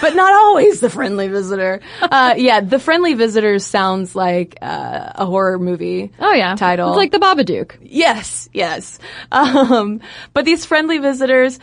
but 0.01 0.15
not 0.15 0.33
always 0.33 0.79
the 0.79 0.89
friendly 0.89 1.27
visitor. 1.27 1.81
Uh, 2.01 2.35
yeah, 2.37 2.61
the 2.61 2.79
friendly 2.79 3.13
visitors 3.13 3.65
sounds 3.65 4.15
like 4.15 4.57
uh, 4.61 5.11
a 5.15 5.25
horror 5.25 5.59
movie. 5.59 6.11
oh 6.19 6.33
yeah, 6.33 6.55
title. 6.55 6.89
It's 6.89 6.97
like 6.97 7.11
the 7.11 7.19
Babadook. 7.19 7.77
Yes, 7.81 8.49
yes. 8.53 8.99
Um, 9.31 10.01
but 10.33 10.45
these 10.45 10.65
friendly 10.65 10.97
visitors 10.97 11.59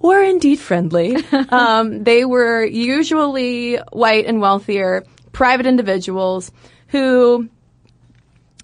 were 0.00 0.22
indeed 0.22 0.58
friendly. 0.58 1.16
um, 1.50 2.04
they 2.04 2.24
were 2.24 2.64
usually 2.64 3.76
white 3.92 4.26
and 4.26 4.40
wealthier, 4.40 5.04
private 5.32 5.66
individuals 5.66 6.50
who 6.88 7.48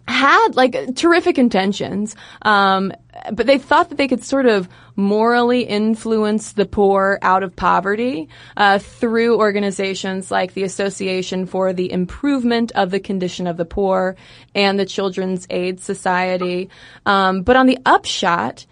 had 0.06 0.54
like 0.54 0.94
terrific 0.96 1.38
intentions, 1.38 2.14
um, 2.42 2.92
but 3.32 3.46
they 3.46 3.58
thought 3.58 3.88
that 3.88 3.96
they 3.96 4.08
could 4.08 4.24
sort 4.24 4.46
of 4.46 4.68
morally 4.96 5.62
influence 5.62 6.52
the 6.52 6.66
poor 6.66 7.18
out 7.22 7.42
of 7.42 7.56
poverty 7.56 8.28
uh, 8.56 8.78
through 8.78 9.38
organizations 9.38 10.30
like 10.30 10.54
the 10.54 10.62
Association 10.62 11.46
for 11.46 11.72
the 11.72 11.90
Improvement 11.90 12.70
of 12.72 12.90
the 12.90 13.00
Condition 13.00 13.46
of 13.46 13.56
the 13.56 13.64
Poor 13.64 14.16
and 14.54 14.78
the 14.78 14.86
Children's 14.86 15.46
Aid 15.50 15.80
Society. 15.80 16.68
Um, 17.06 17.42
but 17.42 17.56
on 17.56 17.66
the 17.66 17.78
upshot, 17.86 18.66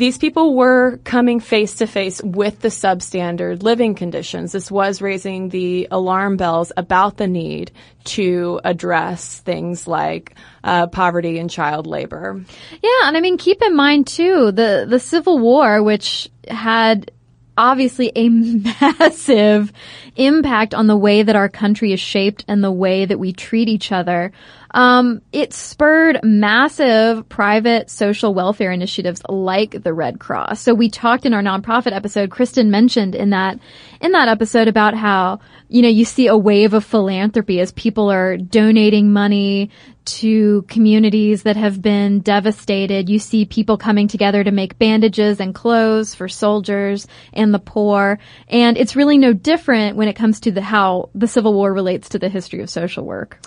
these 0.00 0.16
people 0.16 0.54
were 0.54 0.96
coming 1.04 1.40
face 1.40 1.74
to 1.74 1.86
face 1.86 2.22
with 2.22 2.60
the 2.60 2.68
substandard 2.68 3.62
living 3.62 3.94
conditions. 3.94 4.50
This 4.50 4.70
was 4.70 5.02
raising 5.02 5.50
the 5.50 5.88
alarm 5.90 6.38
bells 6.38 6.72
about 6.74 7.18
the 7.18 7.26
need 7.26 7.70
to 8.04 8.62
address 8.64 9.40
things 9.40 9.86
like 9.86 10.34
uh, 10.64 10.86
poverty 10.86 11.38
and 11.38 11.50
child 11.50 11.86
labor. 11.86 12.42
Yeah, 12.82 13.08
and 13.08 13.16
I 13.16 13.20
mean, 13.20 13.36
keep 13.36 13.60
in 13.60 13.76
mind 13.76 14.06
too 14.06 14.50
the 14.52 14.86
the 14.88 14.98
Civil 14.98 15.38
War, 15.38 15.82
which 15.82 16.30
had 16.48 17.10
obviously 17.58 18.10
a 18.16 18.28
massive 18.80 19.70
impact 20.16 20.72
on 20.72 20.86
the 20.86 20.96
way 20.96 21.22
that 21.22 21.36
our 21.36 21.50
country 21.50 21.92
is 21.92 22.00
shaped 22.00 22.42
and 22.48 22.64
the 22.64 22.72
way 22.72 23.04
that 23.04 23.18
we 23.18 23.34
treat 23.34 23.68
each 23.68 23.92
other. 23.92 24.32
Um, 24.72 25.22
it 25.32 25.52
spurred 25.52 26.20
massive 26.22 27.28
private 27.28 27.90
social 27.90 28.34
welfare 28.34 28.70
initiatives 28.70 29.20
like 29.28 29.82
the 29.82 29.92
Red 29.92 30.20
Cross. 30.20 30.60
So 30.60 30.74
we 30.74 30.88
talked 30.88 31.26
in 31.26 31.34
our 31.34 31.42
nonprofit 31.42 31.92
episode, 31.92 32.30
Kristen 32.30 32.70
mentioned 32.70 33.14
in 33.14 33.30
that, 33.30 33.58
in 34.00 34.12
that 34.12 34.28
episode 34.28 34.68
about 34.68 34.94
how, 34.94 35.40
you 35.68 35.82
know, 35.82 35.88
you 35.88 36.04
see 36.04 36.28
a 36.28 36.36
wave 36.36 36.74
of 36.74 36.84
philanthropy 36.84 37.60
as 37.60 37.72
people 37.72 38.10
are 38.10 38.36
donating 38.36 39.12
money 39.12 39.70
to 40.04 40.62
communities 40.62 41.42
that 41.42 41.56
have 41.56 41.82
been 41.82 42.20
devastated. 42.20 43.08
You 43.08 43.18
see 43.18 43.44
people 43.44 43.76
coming 43.76 44.08
together 44.08 44.42
to 44.42 44.50
make 44.50 44.78
bandages 44.78 45.40
and 45.40 45.54
clothes 45.54 46.14
for 46.14 46.28
soldiers 46.28 47.06
and 47.32 47.52
the 47.52 47.58
poor. 47.58 48.18
And 48.48 48.76
it's 48.76 48.96
really 48.96 49.18
no 49.18 49.32
different 49.32 49.96
when 49.96 50.08
it 50.08 50.16
comes 50.16 50.40
to 50.40 50.52
the 50.52 50.62
how 50.62 51.10
the 51.14 51.28
Civil 51.28 51.54
War 51.54 51.72
relates 51.72 52.08
to 52.10 52.18
the 52.18 52.28
history 52.28 52.62
of 52.62 52.70
social 52.70 53.04
work. 53.04 53.40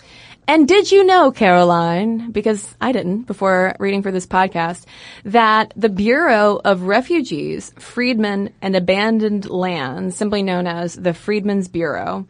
And 0.48 0.68
did 0.68 0.92
you 0.92 1.06
know, 1.06 1.32
Caroline, 1.32 2.32
because 2.32 2.76
I 2.82 2.92
didn't 2.92 3.24
before 3.24 3.76
reading 3.80 4.04
for 4.04 4.12
this 4.12 4.28
podcast, 4.28 4.86
that 5.24 5.74
the 5.76 5.90
Bureau 5.90 6.60
of 6.64 6.84
Refugees, 6.84 7.72
Freedmen, 7.80 8.54
and 8.62 8.76
Abandoned 8.76 9.50
Lands, 9.50 10.18
simply 10.18 10.44
known 10.44 10.68
as 10.68 10.96
the 10.96 11.14
Freedmen's 11.14 11.70
Bureau, 11.70 12.28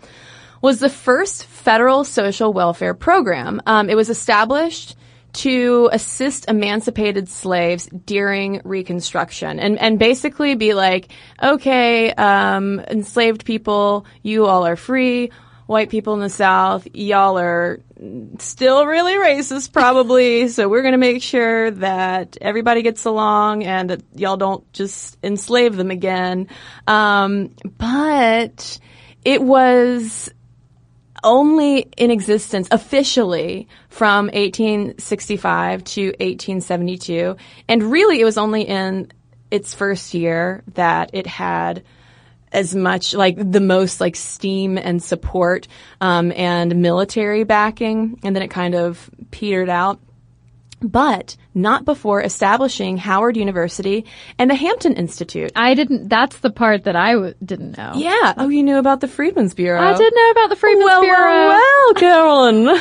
was 0.62 0.80
the 0.80 0.90
first 0.90 1.46
federal 1.46 2.04
social 2.04 2.54
welfare 2.54 2.94
program. 2.94 3.62
Um, 3.66 3.90
it 3.90 3.96
was 3.96 4.10
established 4.10 4.96
to 5.34 5.90
assist 5.92 6.48
emancipated 6.48 7.28
slaves 7.28 7.90
during 8.06 8.62
Reconstruction 8.64 9.60
and, 9.60 9.80
and 9.80 9.98
basically 9.98 10.54
be 10.56 10.76
like, 10.76 11.12
okay, 11.42 12.14
um, 12.14 12.80
enslaved 12.80 13.44
people, 13.44 14.06
you 14.22 14.46
all 14.46 14.66
are 14.66 14.76
free. 14.76 15.32
White 15.66 15.90
people 15.90 16.14
in 16.14 16.20
the 16.20 16.30
South, 16.30 16.88
y'all 16.94 17.40
are 17.40 17.80
still 18.40 18.86
really 18.86 19.14
racist 19.14 19.72
probably, 19.72 20.48
so 20.50 20.68
we're 20.70 20.84
gonna 20.84 20.98
make 20.98 21.22
sure 21.22 21.72
that 21.72 22.38
everybody 22.42 22.82
gets 22.82 23.06
along 23.06 23.64
and 23.64 23.90
that 23.90 24.04
y'all 24.16 24.38
don't 24.38 24.72
just 24.74 25.18
enslave 25.24 25.76
them 25.76 25.92
again. 25.92 26.48
Um, 26.88 27.56
but 27.78 28.80
it 29.24 29.42
was 29.42 30.30
only 31.24 31.88
in 31.98 32.12
existence 32.12 32.68
officially 32.72 33.68
from 33.90 34.26
1865 34.26 35.84
to 35.84 36.08
1872. 36.08 37.38
And 37.68 37.84
really 37.84 38.20
it 38.20 38.26
was 38.26 38.38
only 38.38 38.64
in 38.64 39.12
its 39.50 39.74
first 39.74 40.14
year 40.14 40.64
that 40.74 41.12
it 41.14 41.28
had 41.28 41.84
as 42.54 42.76
much 42.76 43.14
like 43.14 43.36
the 43.38 43.60
most 43.60 44.00
like 44.00 44.16
steam 44.16 44.78
and 44.78 45.02
support 45.02 45.68
um, 46.00 46.32
and 46.34 46.76
military 46.82 47.44
backing, 47.44 48.20
and 48.24 48.36
then 48.36 48.44
it 48.44 48.50
kind 48.50 48.76
of 48.76 49.10
petered 49.32 49.70
out. 49.70 50.00
But 50.82 51.38
not 51.56 51.86
before 51.86 52.22
establishing 52.22 52.98
Howard 52.98 53.38
University 53.38 54.06
and 54.38 54.50
the 54.50 54.56
Hampton 54.56 54.94
Institute. 54.94 55.54
I 55.56 55.76
didn't. 55.76 56.10
That's 56.10 56.40
the 56.40 56.50
part 56.50 56.84
that 56.84 56.98
I 56.98 57.14
w- 57.14 57.34
didn't 57.44 57.78
know. 57.78 57.94
Yeah. 57.96 58.34
Oh, 58.36 58.50
you 58.50 58.64
knew 58.64 58.78
about 58.78 59.00
the 59.00 59.08
Freedmen's 59.08 59.54
Bureau. 59.54 59.82
I 59.82 59.98
did 59.98 60.14
know 60.14 60.32
about 60.32 60.50
the 60.50 60.58
Freedmen's 60.58 60.86
well, 60.86 61.02
Bureau. 61.02 61.48
Well, 61.48 61.60
well, 61.86 61.94
Caroline. 61.94 62.80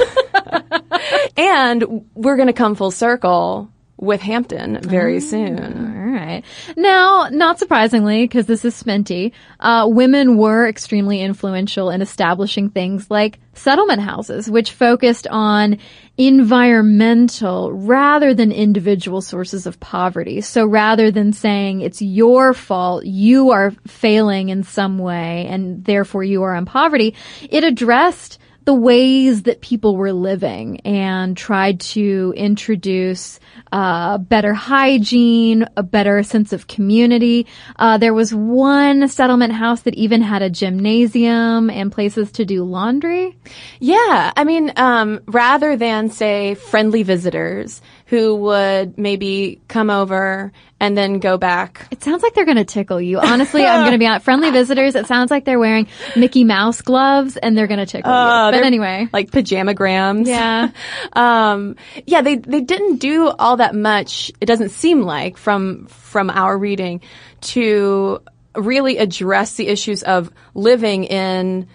and 1.36 2.04
we're 2.14 2.36
going 2.36 2.48
to 2.48 2.52
come 2.52 2.74
full 2.74 2.90
circle 2.90 3.70
with 4.02 4.20
Hampton 4.20 4.78
very 4.82 5.16
Ah. 5.16 5.20
soon. 5.20 5.58
All 5.96 6.12
right. 6.12 6.42
Now, 6.76 7.28
not 7.30 7.58
surprisingly, 7.58 8.24
because 8.24 8.46
this 8.46 8.64
is 8.64 8.74
Sminty, 8.82 9.30
uh, 9.60 9.86
women 9.88 10.36
were 10.36 10.66
extremely 10.68 11.20
influential 11.20 11.88
in 11.88 12.02
establishing 12.02 12.68
things 12.70 13.10
like 13.10 13.38
settlement 13.54 14.00
houses, 14.00 14.50
which 14.50 14.72
focused 14.72 15.26
on 15.28 15.78
environmental 16.18 17.72
rather 17.72 18.34
than 18.34 18.52
individual 18.52 19.20
sources 19.20 19.66
of 19.66 19.78
poverty. 19.80 20.40
So 20.40 20.66
rather 20.66 21.10
than 21.10 21.32
saying 21.32 21.80
it's 21.80 22.02
your 22.02 22.54
fault, 22.54 23.04
you 23.04 23.50
are 23.50 23.72
failing 23.86 24.48
in 24.48 24.62
some 24.64 24.98
way 24.98 25.46
and 25.48 25.84
therefore 25.84 26.24
you 26.24 26.42
are 26.42 26.54
in 26.54 26.64
poverty, 26.64 27.14
it 27.50 27.64
addressed 27.64 28.38
the 28.64 28.74
ways 28.74 29.42
that 29.42 29.60
people 29.60 29.96
were 29.96 30.12
living 30.12 30.80
and 30.80 31.36
tried 31.36 31.80
to 31.80 32.32
introduce 32.36 33.40
uh, 33.72 34.18
better 34.18 34.54
hygiene, 34.54 35.66
a 35.76 35.82
better 35.82 36.22
sense 36.22 36.52
of 36.52 36.66
community. 36.66 37.46
Uh, 37.76 37.98
there 37.98 38.14
was 38.14 38.34
one 38.34 39.08
settlement 39.08 39.52
house 39.52 39.82
that 39.82 39.94
even 39.94 40.22
had 40.22 40.42
a 40.42 40.50
gymnasium 40.50 41.70
and 41.70 41.90
places 41.90 42.30
to 42.32 42.44
do 42.44 42.62
laundry. 42.64 43.36
Yeah, 43.80 44.32
I 44.36 44.44
mean, 44.44 44.72
um, 44.76 45.20
rather 45.26 45.76
than 45.76 46.10
say 46.10 46.54
friendly 46.54 47.02
visitors 47.02 47.80
who 48.12 48.36
would 48.36 48.98
maybe 48.98 49.58
come 49.68 49.88
over 49.88 50.52
and 50.78 50.94
then 50.98 51.18
go 51.18 51.38
back. 51.38 51.86
It 51.90 52.02
sounds 52.02 52.22
like 52.22 52.34
they're 52.34 52.44
going 52.44 52.58
to 52.58 52.64
tickle 52.66 53.00
you. 53.00 53.18
Honestly, 53.18 53.64
I'm 53.64 53.80
going 53.80 53.92
to 53.92 53.98
be 53.98 54.06
on 54.06 54.20
friendly 54.20 54.50
visitors. 54.60 54.94
It 54.94 55.06
sounds 55.06 55.30
like 55.30 55.46
they're 55.46 55.58
wearing 55.58 55.88
Mickey 56.14 56.44
Mouse 56.44 56.82
gloves 56.82 57.38
and 57.38 57.56
they're 57.56 57.66
going 57.66 57.80
to 57.80 57.86
tickle 57.86 58.12
Uh, 58.12 58.50
you. 58.50 58.58
But 58.58 58.64
anyway. 58.66 59.08
like 59.14 59.30
pajamagrams. 59.30 60.26
Yeah. 60.26 60.72
um, 61.14 61.76
yeah, 62.06 62.20
they 62.20 62.36
they 62.36 62.60
didn't 62.60 62.96
do 62.98 63.28
all 63.30 63.56
that 63.56 63.74
much. 63.74 64.30
It 64.42 64.44
doesn't 64.44 64.72
seem 64.72 65.00
like 65.00 65.38
from 65.38 65.86
from 65.86 66.28
our 66.28 66.58
reading 66.58 67.00
to 67.40 68.20
really 68.54 68.98
address 68.98 69.54
the 69.54 69.68
issues 69.68 70.02
of 70.02 70.30
living 70.52 71.04
in 71.04 71.66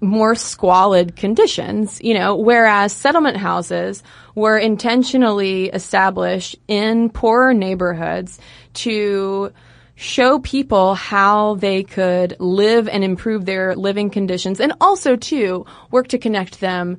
more 0.00 0.34
squalid 0.34 1.16
conditions, 1.16 2.00
you 2.02 2.14
know, 2.14 2.36
whereas 2.36 2.92
settlement 2.92 3.36
houses 3.36 4.02
were 4.34 4.58
intentionally 4.58 5.66
established 5.70 6.56
in 6.68 7.08
poorer 7.10 7.54
neighborhoods 7.54 8.38
to 8.74 9.52
show 9.96 10.40
people 10.40 10.94
how 10.94 11.54
they 11.56 11.82
could 11.82 12.36
live 12.40 12.88
and 12.88 13.04
improve 13.04 13.44
their 13.44 13.76
living 13.76 14.10
conditions 14.10 14.60
and 14.60 14.72
also 14.80 15.16
to 15.16 15.64
work 15.90 16.08
to 16.08 16.18
connect 16.18 16.60
them 16.60 16.98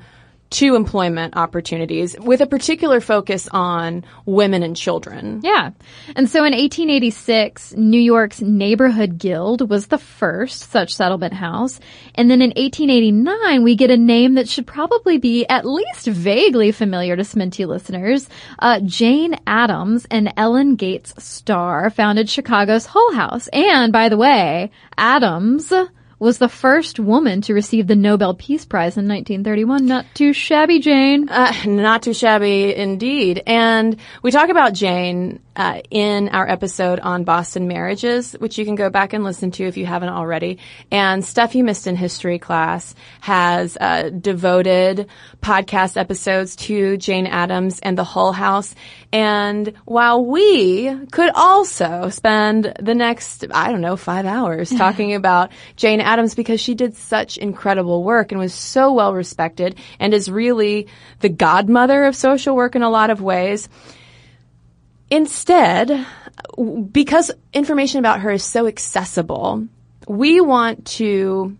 to 0.55 0.75
employment 0.75 1.35
opportunities 1.35 2.17
with 2.17 2.39
a 2.39 2.47
particular 2.47 3.01
focus 3.01 3.50
on 3.51 4.05
women 4.25 4.63
and 4.63 4.74
children. 4.74 5.41
Yeah. 5.43 5.71
And 6.15 6.29
so 6.29 6.45
in 6.45 6.53
1886, 6.53 7.74
New 7.74 8.00
York's 8.00 8.39
Neighborhood 8.39 9.17
Guild 9.17 9.69
was 9.69 9.88
the 9.88 9.97
first 9.97 10.71
such 10.71 10.95
settlement 10.95 11.33
house. 11.33 11.81
And 12.15 12.31
then 12.31 12.41
in 12.41 12.51
1889, 12.51 13.63
we 13.63 13.75
get 13.75 13.91
a 13.91 13.97
name 13.97 14.35
that 14.35 14.47
should 14.47 14.65
probably 14.65 15.17
be 15.17 15.45
at 15.47 15.65
least 15.65 16.07
vaguely 16.07 16.71
familiar 16.71 17.17
to 17.17 17.24
Sminty 17.24 17.67
listeners. 17.67 18.29
Uh, 18.57 18.79
Jane 18.79 19.35
Addams 19.45 20.07
and 20.09 20.31
Ellen 20.38 20.77
Gates 20.77 21.13
Starr 21.17 21.89
founded 21.89 22.29
Chicago's 22.29 22.85
Hull 22.85 23.13
House. 23.13 23.50
And 23.50 23.91
by 23.91 24.07
the 24.07 24.17
way, 24.17 24.71
Addams 24.97 25.74
was 26.25 26.39
the 26.39 26.50
first 26.50 27.00
woman 27.00 27.39
to 27.39 27.53
receive 27.53 27.86
the 27.86 27.96
Nobel 27.96 28.34
Peace 28.34 28.65
Prize 28.65 28.98
in 28.98 29.08
1931. 29.08 29.86
Not 29.86 30.08
too 30.15 30.34
shabby, 30.34 30.79
Jane. 30.79 31.29
Uh, 31.29 31.53
not 31.67 32.01
too 32.01 32.15
shabby 32.15 32.75
indeed. 32.75 33.44
And 33.46 33.98
we 34.24 34.32
talk 34.32 34.50
about 34.50 34.74
Jane 34.74 35.39
uh, 35.55 35.82
in 35.91 36.29
our 36.29 36.50
episode 36.50 37.00
on 37.00 37.25
Boston 37.25 37.67
marriages, 37.67 38.34
which 38.34 38.58
you 38.58 38.65
can 38.65 38.74
go 38.74 38.89
back 38.89 39.13
and 39.13 39.24
listen 39.24 39.51
to 39.51 39.65
if 39.65 39.77
you 39.77 39.86
haven't 39.86 40.10
already. 40.10 40.58
And 40.91 41.24
stuff 41.24 41.53
you 41.53 41.63
missed 41.63 41.86
in 41.86 41.96
history 41.96 42.39
class 42.39 42.96
has 43.22 43.77
uh, 43.79 44.10
devoted 44.10 45.08
podcast 45.41 45.96
episodes 45.96 46.55
to 46.55 46.98
Jane 46.98 47.27
Addams 47.27 47.79
and 47.82 47.96
the 47.96 48.03
Hull 48.03 48.32
House. 48.32 48.74
And 49.15 49.72
while 49.86 50.25
we 50.25 50.93
could 51.12 51.29
also 51.36 52.10
spend 52.10 52.74
the 52.81 52.93
next, 52.93 53.45
I 53.50 53.72
don't 53.72 53.79
know, 53.79 53.96
five 53.96 54.25
hours 54.25 54.70
talking 54.77 55.13
about 55.13 55.53
Jane 55.77 56.01
Addams 56.01 56.35
because 56.35 56.59
she 56.59 56.75
did 56.75 56.98
such 56.98 57.37
incredible 57.37 58.03
work 58.03 58.33
and 58.33 58.42
was 58.42 58.53
so 58.53 58.92
well 58.92 59.13
respected 59.13 59.77
and 60.01 60.13
is 60.13 60.29
really 60.29 60.87
the 61.22 61.29
godmother 61.29 62.03
of 62.03 62.13
social 62.13 62.57
work 62.57 62.75
in 62.75 62.83
a 62.83 62.90
lot 62.90 63.09
of 63.09 63.22
ways. 63.22 63.70
Instead, 65.09 66.05
because 66.92 67.31
information 67.53 68.00
about 68.00 68.20
her 68.20 68.31
is 68.31 68.44
so 68.44 68.68
accessible, 68.68 69.66
we 70.09 70.42
want 70.42 70.87
to 70.87 71.55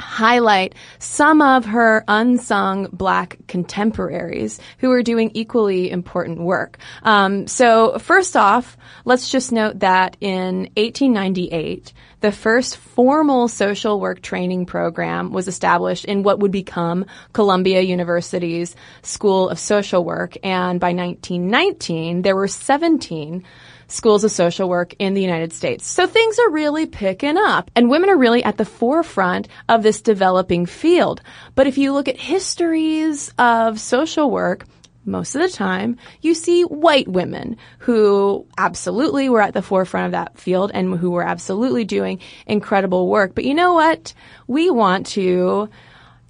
highlight 0.00 0.74
some 0.98 1.42
of 1.42 1.64
her 1.66 2.04
unsung 2.08 2.88
black 2.92 3.38
contemporaries 3.46 4.60
who 4.78 4.90
are 4.92 5.02
doing 5.02 5.30
equally 5.34 5.90
important 5.90 6.40
work. 6.40 6.78
Um, 7.02 7.46
so 7.46 7.98
first 7.98 8.36
off, 8.36 8.76
let's 9.04 9.30
just 9.30 9.52
note 9.52 9.80
that 9.80 10.16
in 10.20 10.70
1898, 10.76 11.92
the 12.20 12.32
first 12.32 12.76
formal 12.76 13.46
social 13.46 14.00
work 14.00 14.20
training 14.22 14.66
program 14.66 15.32
was 15.32 15.46
established 15.46 16.04
in 16.04 16.24
what 16.24 16.40
would 16.40 16.50
become 16.50 17.06
Columbia 17.32 17.80
University's 17.80 18.74
School 19.02 19.48
of 19.48 19.58
Social 19.58 20.04
Work. 20.04 20.36
And 20.42 20.80
by 20.80 20.92
1919, 20.92 22.22
there 22.22 22.34
were 22.34 22.48
17 22.48 23.44
schools 23.88 24.22
of 24.22 24.30
social 24.30 24.68
work 24.68 24.94
in 24.98 25.14
the 25.14 25.22
United 25.22 25.52
States. 25.52 25.86
So 25.86 26.06
things 26.06 26.38
are 26.38 26.50
really 26.50 26.86
picking 26.86 27.36
up 27.36 27.70
and 27.74 27.90
women 27.90 28.10
are 28.10 28.16
really 28.16 28.44
at 28.44 28.58
the 28.58 28.64
forefront 28.64 29.48
of 29.68 29.82
this 29.82 30.00
developing 30.00 30.66
field. 30.66 31.22
But 31.54 31.66
if 31.66 31.78
you 31.78 31.92
look 31.92 32.06
at 32.06 32.18
histories 32.18 33.32
of 33.38 33.80
social 33.80 34.30
work, 34.30 34.66
most 35.04 35.34
of 35.34 35.40
the 35.40 35.48
time 35.48 35.96
you 36.20 36.34
see 36.34 36.62
white 36.62 37.08
women 37.08 37.56
who 37.78 38.46
absolutely 38.58 39.30
were 39.30 39.40
at 39.40 39.54
the 39.54 39.62
forefront 39.62 40.06
of 40.06 40.12
that 40.12 40.38
field 40.38 40.70
and 40.74 40.98
who 40.98 41.10
were 41.10 41.22
absolutely 41.24 41.84
doing 41.84 42.20
incredible 42.46 43.08
work. 43.08 43.34
But 43.34 43.44
you 43.44 43.54
know 43.54 43.72
what? 43.72 44.12
We 44.46 44.70
want 44.70 45.06
to 45.08 45.70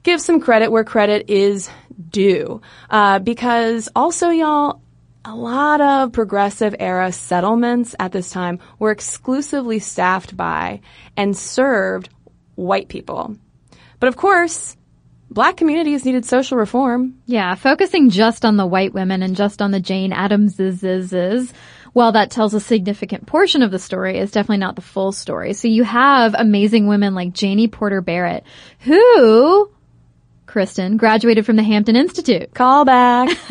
give 0.04 0.20
some 0.20 0.40
credit 0.40 0.70
where 0.70 0.84
credit 0.84 1.28
is 1.28 1.68
due. 2.10 2.62
Uh, 2.88 3.18
because 3.18 3.88
also 3.96 4.30
y'all, 4.30 4.80
a 5.24 5.34
lot 5.34 5.80
of 5.80 6.12
progressive 6.12 6.74
era 6.78 7.12
settlements 7.12 7.94
at 7.98 8.12
this 8.12 8.30
time 8.30 8.58
were 8.78 8.90
exclusively 8.90 9.78
staffed 9.78 10.36
by 10.36 10.80
and 11.16 11.36
served 11.36 12.08
white 12.54 12.88
people. 12.88 13.36
But 14.00 14.08
of 14.08 14.16
course, 14.16 14.76
black 15.30 15.56
communities 15.56 16.04
needed 16.04 16.24
social 16.24 16.56
reform. 16.56 17.20
Yeah, 17.26 17.54
focusing 17.54 18.10
just 18.10 18.44
on 18.44 18.56
the 18.56 18.66
white 18.66 18.94
women 18.94 19.22
and 19.22 19.36
just 19.36 19.60
on 19.60 19.70
the 19.70 19.80
Jane 19.80 20.12
Addamses, 20.12 21.52
while 21.92 22.12
that 22.12 22.30
tells 22.30 22.54
a 22.54 22.60
significant 22.60 23.26
portion 23.26 23.62
of 23.62 23.70
the 23.70 23.78
story, 23.78 24.18
is 24.18 24.30
definitely 24.30 24.58
not 24.58 24.76
the 24.76 24.82
full 24.82 25.12
story. 25.12 25.52
So 25.52 25.68
you 25.68 25.84
have 25.84 26.34
amazing 26.38 26.86
women 26.86 27.14
like 27.14 27.32
Janie 27.32 27.68
Porter 27.68 28.00
Barrett, 28.00 28.44
who, 28.80 29.70
Kristen, 30.48 30.96
graduated 30.96 31.46
from 31.46 31.56
the 31.56 31.62
Hampton 31.62 31.94
Institute. 31.94 32.52
Call 32.54 32.84
back. 32.84 33.28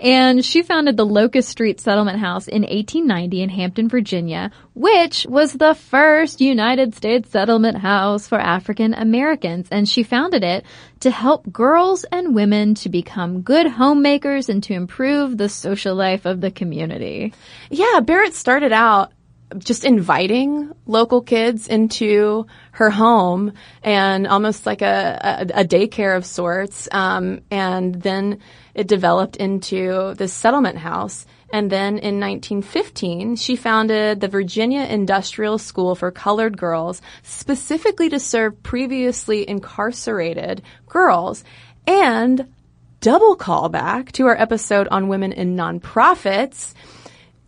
And 0.00 0.44
she 0.44 0.62
founded 0.62 0.96
the 0.96 1.06
Locust 1.06 1.48
Street 1.48 1.80
Settlement 1.80 2.18
House 2.18 2.46
in 2.46 2.62
1890 2.62 3.42
in 3.42 3.48
Hampton, 3.48 3.88
Virginia, 3.88 4.50
which 4.74 5.26
was 5.28 5.54
the 5.54 5.74
first 5.74 6.42
United 6.42 6.94
States 6.94 7.30
settlement 7.30 7.78
house 7.78 8.28
for 8.28 8.38
African 8.38 8.92
Americans. 8.92 9.68
And 9.70 9.88
she 9.88 10.02
founded 10.02 10.44
it 10.44 10.66
to 11.00 11.10
help 11.10 11.50
girls 11.50 12.04
and 12.04 12.34
women 12.34 12.74
to 12.76 12.88
become 12.88 13.40
good 13.40 13.66
homemakers 13.66 14.48
and 14.48 14.62
to 14.64 14.74
improve 14.74 15.38
the 15.38 15.48
social 15.48 15.94
life 15.94 16.26
of 16.26 16.40
the 16.40 16.50
community. 16.50 17.32
Yeah, 17.70 18.00
Barrett 18.00 18.34
started 18.34 18.72
out 18.72 19.12
just 19.58 19.84
inviting 19.84 20.72
local 20.86 21.20
kids 21.22 21.68
into 21.68 22.46
her 22.72 22.90
home 22.90 23.52
and 23.82 24.26
almost 24.26 24.66
like 24.66 24.82
a, 24.82 25.46
a, 25.54 25.60
a 25.60 25.64
daycare 25.64 26.16
of 26.16 26.26
sorts. 26.26 26.88
Um, 26.92 27.40
and 27.50 27.94
then 27.94 28.40
it 28.74 28.88
developed 28.88 29.36
into 29.36 30.14
this 30.14 30.32
settlement 30.32 30.78
house. 30.78 31.26
And 31.52 31.70
then 31.70 31.98
in 31.98 32.18
1915, 32.18 33.36
she 33.36 33.54
founded 33.54 34.20
the 34.20 34.28
Virginia 34.28 34.82
Industrial 34.82 35.56
School 35.56 35.94
for 35.94 36.10
Colored 36.10 36.58
Girls 36.58 37.00
specifically 37.22 38.08
to 38.08 38.18
serve 38.18 38.62
previously 38.62 39.48
incarcerated 39.48 40.62
girls. 40.88 41.44
And 41.86 42.52
double 43.00 43.36
callback 43.36 44.10
to 44.12 44.26
our 44.26 44.36
episode 44.36 44.88
on 44.88 45.08
women 45.08 45.30
in 45.30 45.54
nonprofits 45.54 46.74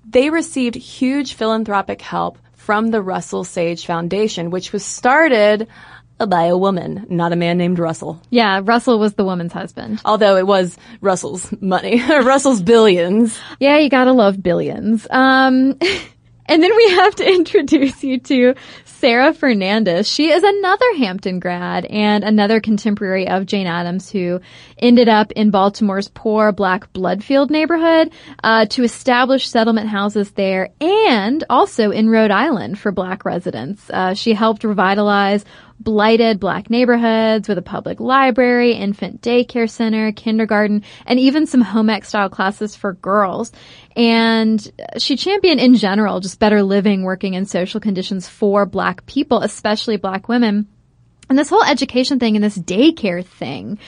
they 0.08 0.30
received 0.30 0.74
huge 0.74 1.34
philanthropic 1.34 2.00
help 2.00 2.38
from 2.52 2.88
the 2.88 3.02
Russell 3.02 3.44
Sage 3.44 3.86
Foundation, 3.86 4.50
which 4.50 4.72
was 4.72 4.84
started 4.84 5.68
by 6.18 6.44
a 6.44 6.56
woman, 6.56 7.06
not 7.10 7.32
a 7.32 7.36
man 7.36 7.58
named 7.58 7.78
Russell. 7.78 8.20
Yeah, 8.30 8.60
Russell 8.64 8.98
was 8.98 9.14
the 9.14 9.24
woman's 9.24 9.52
husband. 9.52 10.00
Although 10.04 10.36
it 10.36 10.46
was 10.46 10.76
Russell's 11.00 11.52
money, 11.60 12.02
Russell's 12.08 12.62
billions. 12.62 13.38
Yeah, 13.60 13.78
you 13.78 13.90
gotta 13.90 14.12
love 14.12 14.42
billions. 14.42 15.06
Um, 15.10 15.78
and 16.46 16.62
then 16.62 16.76
we 16.76 16.90
have 16.90 17.14
to 17.16 17.28
introduce 17.34 18.02
you 18.02 18.18
to 18.20 18.54
Sarah 18.98 19.34
Fernandis. 19.34 20.10
She 20.12 20.30
is 20.30 20.42
another 20.42 20.96
Hampton 20.96 21.38
grad 21.38 21.84
and 21.84 22.24
another 22.24 22.60
contemporary 22.60 23.28
of 23.28 23.44
Jane 23.44 23.66
Addams 23.66 24.10
who 24.10 24.40
ended 24.78 25.08
up 25.08 25.32
in 25.32 25.50
Baltimore's 25.50 26.08
poor 26.08 26.50
black 26.50 26.90
Bloodfield 26.94 27.50
neighborhood 27.50 28.10
uh, 28.42 28.64
to 28.66 28.84
establish 28.84 29.48
settlement 29.48 29.88
houses 29.88 30.30
there 30.30 30.70
and 30.80 31.44
also 31.50 31.90
in 31.90 32.08
Rhode 32.08 32.30
Island 32.30 32.78
for 32.78 32.90
black 32.90 33.26
residents. 33.26 33.90
Uh, 33.90 34.14
she 34.14 34.32
helped 34.32 34.64
revitalize 34.64 35.44
blighted 35.78 36.40
black 36.40 36.70
neighborhoods 36.70 37.48
with 37.48 37.58
a 37.58 37.62
public 37.62 38.00
library, 38.00 38.72
infant 38.72 39.20
daycare 39.20 39.68
center, 39.68 40.12
kindergarten, 40.12 40.82
and 41.04 41.18
even 41.18 41.46
some 41.46 41.60
home 41.60 41.90
ec 41.90 42.04
style 42.04 42.28
classes 42.28 42.74
for 42.74 42.94
girls. 42.94 43.52
And 43.94 44.70
she 44.98 45.16
championed 45.16 45.60
in 45.60 45.74
general 45.74 46.20
just 46.20 46.38
better 46.38 46.62
living, 46.62 47.02
working 47.02 47.34
in 47.34 47.46
social 47.46 47.80
conditions 47.80 48.28
for 48.28 48.66
black 48.66 49.06
people, 49.06 49.42
especially 49.42 49.96
black 49.96 50.28
women. 50.28 50.68
And 51.28 51.38
this 51.38 51.48
whole 51.48 51.64
education 51.64 52.20
thing 52.20 52.36
and 52.36 52.44
this 52.44 52.56
daycare 52.56 53.24
thing 53.24 53.78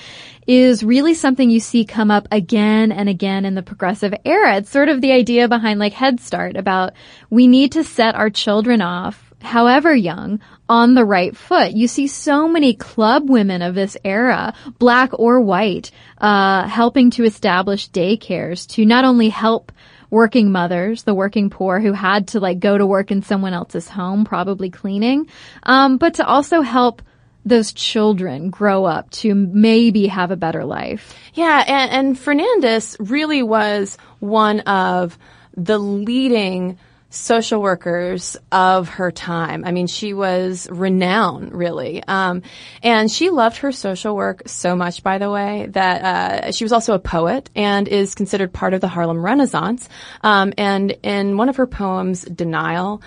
is 0.46 0.82
really 0.82 1.14
something 1.14 1.50
you 1.50 1.60
see 1.60 1.84
come 1.84 2.10
up 2.10 2.26
again 2.32 2.90
and 2.90 3.08
again 3.08 3.44
in 3.44 3.54
the 3.54 3.62
progressive 3.62 4.14
era. 4.24 4.56
It's 4.56 4.70
sort 4.70 4.88
of 4.88 5.00
the 5.00 5.12
idea 5.12 5.46
behind 5.46 5.78
like 5.78 5.92
Head 5.92 6.20
Start 6.20 6.56
about 6.56 6.94
we 7.30 7.46
need 7.46 7.72
to 7.72 7.84
set 7.84 8.14
our 8.14 8.30
children 8.30 8.80
off 8.80 9.27
however 9.40 9.94
young, 9.94 10.40
on 10.68 10.94
the 10.94 11.04
right 11.04 11.36
foot. 11.36 11.72
You 11.72 11.88
see 11.88 12.06
so 12.06 12.48
many 12.48 12.74
club 12.74 13.28
women 13.30 13.62
of 13.62 13.74
this 13.74 13.96
era, 14.04 14.54
black 14.78 15.10
or 15.18 15.40
white, 15.40 15.90
uh, 16.18 16.66
helping 16.66 17.10
to 17.12 17.24
establish 17.24 17.90
daycares 17.90 18.66
to 18.74 18.84
not 18.84 19.04
only 19.04 19.28
help 19.28 19.72
working 20.10 20.50
mothers, 20.50 21.02
the 21.02 21.14
working 21.14 21.50
poor 21.50 21.80
who 21.80 21.92
had 21.92 22.28
to 22.28 22.40
like 22.40 22.60
go 22.60 22.76
to 22.76 22.86
work 22.86 23.10
in 23.10 23.22
someone 23.22 23.52
else's 23.52 23.88
home, 23.88 24.24
probably 24.24 24.70
cleaning, 24.70 25.28
um, 25.62 25.98
but 25.98 26.14
to 26.14 26.26
also 26.26 26.60
help 26.62 27.02
those 27.44 27.72
children 27.72 28.50
grow 28.50 28.84
up 28.84 29.10
to 29.10 29.34
maybe 29.34 30.06
have 30.06 30.30
a 30.30 30.36
better 30.36 30.64
life. 30.64 31.14
Yeah, 31.34 31.64
and, 31.66 31.90
and 31.90 32.18
Fernandez 32.18 32.96
really 32.98 33.42
was 33.42 33.96
one 34.18 34.60
of 34.60 35.18
the 35.56 35.78
leading 35.78 36.78
social 37.10 37.62
workers 37.62 38.36
of 38.52 38.88
her 38.88 39.10
time. 39.10 39.64
I 39.64 39.72
mean, 39.72 39.86
she 39.86 40.12
was 40.12 40.68
renowned, 40.70 41.52
really. 41.54 42.02
Um, 42.06 42.42
and 42.82 43.10
she 43.10 43.30
loved 43.30 43.58
her 43.58 43.72
social 43.72 44.14
work 44.14 44.42
so 44.46 44.76
much, 44.76 45.02
by 45.02 45.18
the 45.18 45.30
way, 45.30 45.66
that 45.70 46.04
uh, 46.04 46.52
she 46.52 46.64
was 46.64 46.72
also 46.72 46.94
a 46.94 46.98
poet 46.98 47.48
and 47.56 47.88
is 47.88 48.14
considered 48.14 48.52
part 48.52 48.74
of 48.74 48.82
the 48.82 48.88
Harlem 48.88 49.24
Renaissance. 49.24 49.88
Um, 50.22 50.52
and 50.58 50.92
in 51.02 51.38
one 51.38 51.48
of 51.48 51.56
her 51.56 51.66
poems, 51.66 52.22
Denial, 52.22 53.02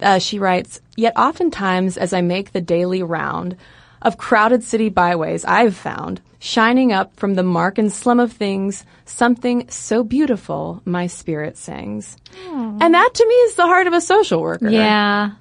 uh, 0.00 0.20
she 0.20 0.38
writes, 0.38 0.80
Yet 0.96 1.14
oftentimes 1.16 1.96
as 1.96 2.12
I 2.12 2.20
make 2.20 2.52
the 2.52 2.60
daily 2.60 3.02
round 3.02 3.56
of 4.02 4.18
crowded 4.18 4.62
city 4.62 4.88
byways, 4.88 5.44
I've 5.44 5.76
found 5.76 6.20
shining 6.38 6.92
up 6.92 7.14
from 7.16 7.34
the 7.34 7.42
mark 7.42 7.78
and 7.78 7.92
slum 7.92 8.18
of 8.18 8.32
things, 8.32 8.84
something 9.04 9.68
so 9.68 10.02
beautiful 10.02 10.80
my 10.84 11.06
spirit 11.06 11.56
sings. 11.56 12.16
Aww. 12.46 12.78
And 12.80 12.94
that 12.94 13.10
to 13.14 13.26
me 13.26 13.34
is 13.34 13.54
the 13.56 13.66
heart 13.66 13.86
of 13.86 13.92
a 13.92 14.00
social 14.00 14.40
worker. 14.40 14.70
Yeah. 14.70 15.32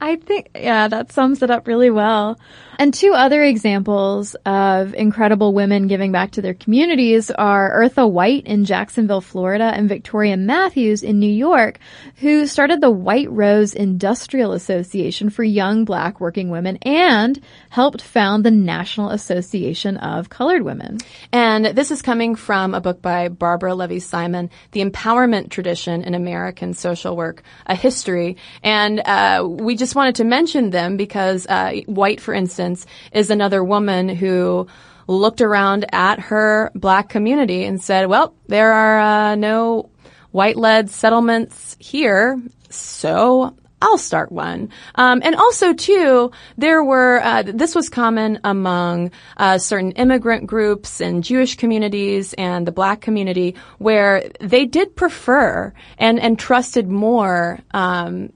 I 0.00 0.16
think, 0.16 0.50
yeah, 0.54 0.88
that 0.88 1.12
sums 1.12 1.42
it 1.42 1.50
up 1.50 1.68
really 1.68 1.90
well. 1.90 2.40
And 2.78 2.94
two 2.94 3.12
other 3.12 3.42
examples 3.42 4.34
of 4.46 4.94
incredible 4.94 5.52
women 5.52 5.88
giving 5.88 6.10
back 6.10 6.32
to 6.32 6.42
their 6.42 6.54
communities 6.54 7.30
are 7.30 7.70
Eartha 7.70 8.10
White 8.10 8.46
in 8.46 8.64
Jacksonville, 8.64 9.20
Florida, 9.20 9.64
and 9.64 9.88
Victoria 9.88 10.36
Matthews 10.36 11.02
in 11.02 11.18
New 11.18 11.30
York, 11.30 11.78
who 12.16 12.46
started 12.46 12.80
the 12.80 12.90
White 12.90 13.30
Rose 13.30 13.74
Industrial 13.74 14.52
Association 14.52 15.28
for 15.28 15.44
young 15.44 15.84
black 15.84 16.18
working 16.20 16.48
women 16.48 16.78
and 16.78 17.40
helped 17.68 18.00
found 18.00 18.44
the 18.44 18.50
National 18.50 19.10
Association 19.10 19.98
of 19.98 20.30
Colored 20.30 20.62
Women. 20.62 20.98
And 21.30 21.66
this 21.66 21.90
is 21.90 22.00
coming 22.00 22.36
from 22.36 22.74
a 22.74 22.80
book 22.80 23.02
by 23.02 23.28
Barbara 23.28 23.74
Levy 23.74 24.00
Simon, 24.00 24.50
The 24.72 24.84
Empowerment 24.84 25.50
Tradition 25.50 26.02
in 26.02 26.14
American 26.14 26.74
Social 26.74 27.16
Work, 27.16 27.42
a 27.66 27.74
history. 27.74 28.38
And 28.62 29.00
uh, 29.00 29.46
we 29.46 29.76
just 29.76 29.94
wanted 29.94 30.16
to 30.16 30.24
mention 30.24 30.70
them 30.70 30.96
because 30.96 31.46
uh, 31.46 31.80
White, 31.86 32.20
for 32.20 32.32
instance, 32.32 32.61
instance, 32.62 32.86
is 33.12 33.30
another 33.30 33.62
woman 33.62 34.08
who 34.08 34.66
looked 35.06 35.40
around 35.40 35.84
at 35.92 36.20
her 36.20 36.70
black 36.74 37.08
community 37.08 37.64
and 37.64 37.82
said, 37.82 38.06
well, 38.06 38.34
there 38.46 38.72
are 38.72 39.00
uh, 39.00 39.34
no 39.34 39.90
white-led 40.30 40.88
settlements 40.88 41.76
here, 41.78 42.40
so 42.70 43.54
I'll 43.82 43.98
start 43.98 44.30
one. 44.30 44.70
Um, 44.94 45.20
and 45.24 45.34
also, 45.34 45.74
too, 45.74 46.30
there 46.56 46.84
were 46.84 47.20
uh, 47.20 47.42
this 47.42 47.74
was 47.74 47.88
common 47.88 48.38
among 48.44 49.10
uh, 49.36 49.58
certain 49.58 49.90
immigrant 49.92 50.46
groups 50.46 51.00
and 51.00 51.24
Jewish 51.24 51.56
communities 51.56 52.32
and 52.38 52.64
the 52.64 52.72
Black 52.72 53.00
community, 53.00 53.56
where 53.78 54.30
they 54.40 54.66
did 54.66 54.94
prefer 54.94 55.74
and 55.98 56.20
and 56.20 56.38
trusted 56.38 56.88
more 56.88 57.58
um, 57.74 58.32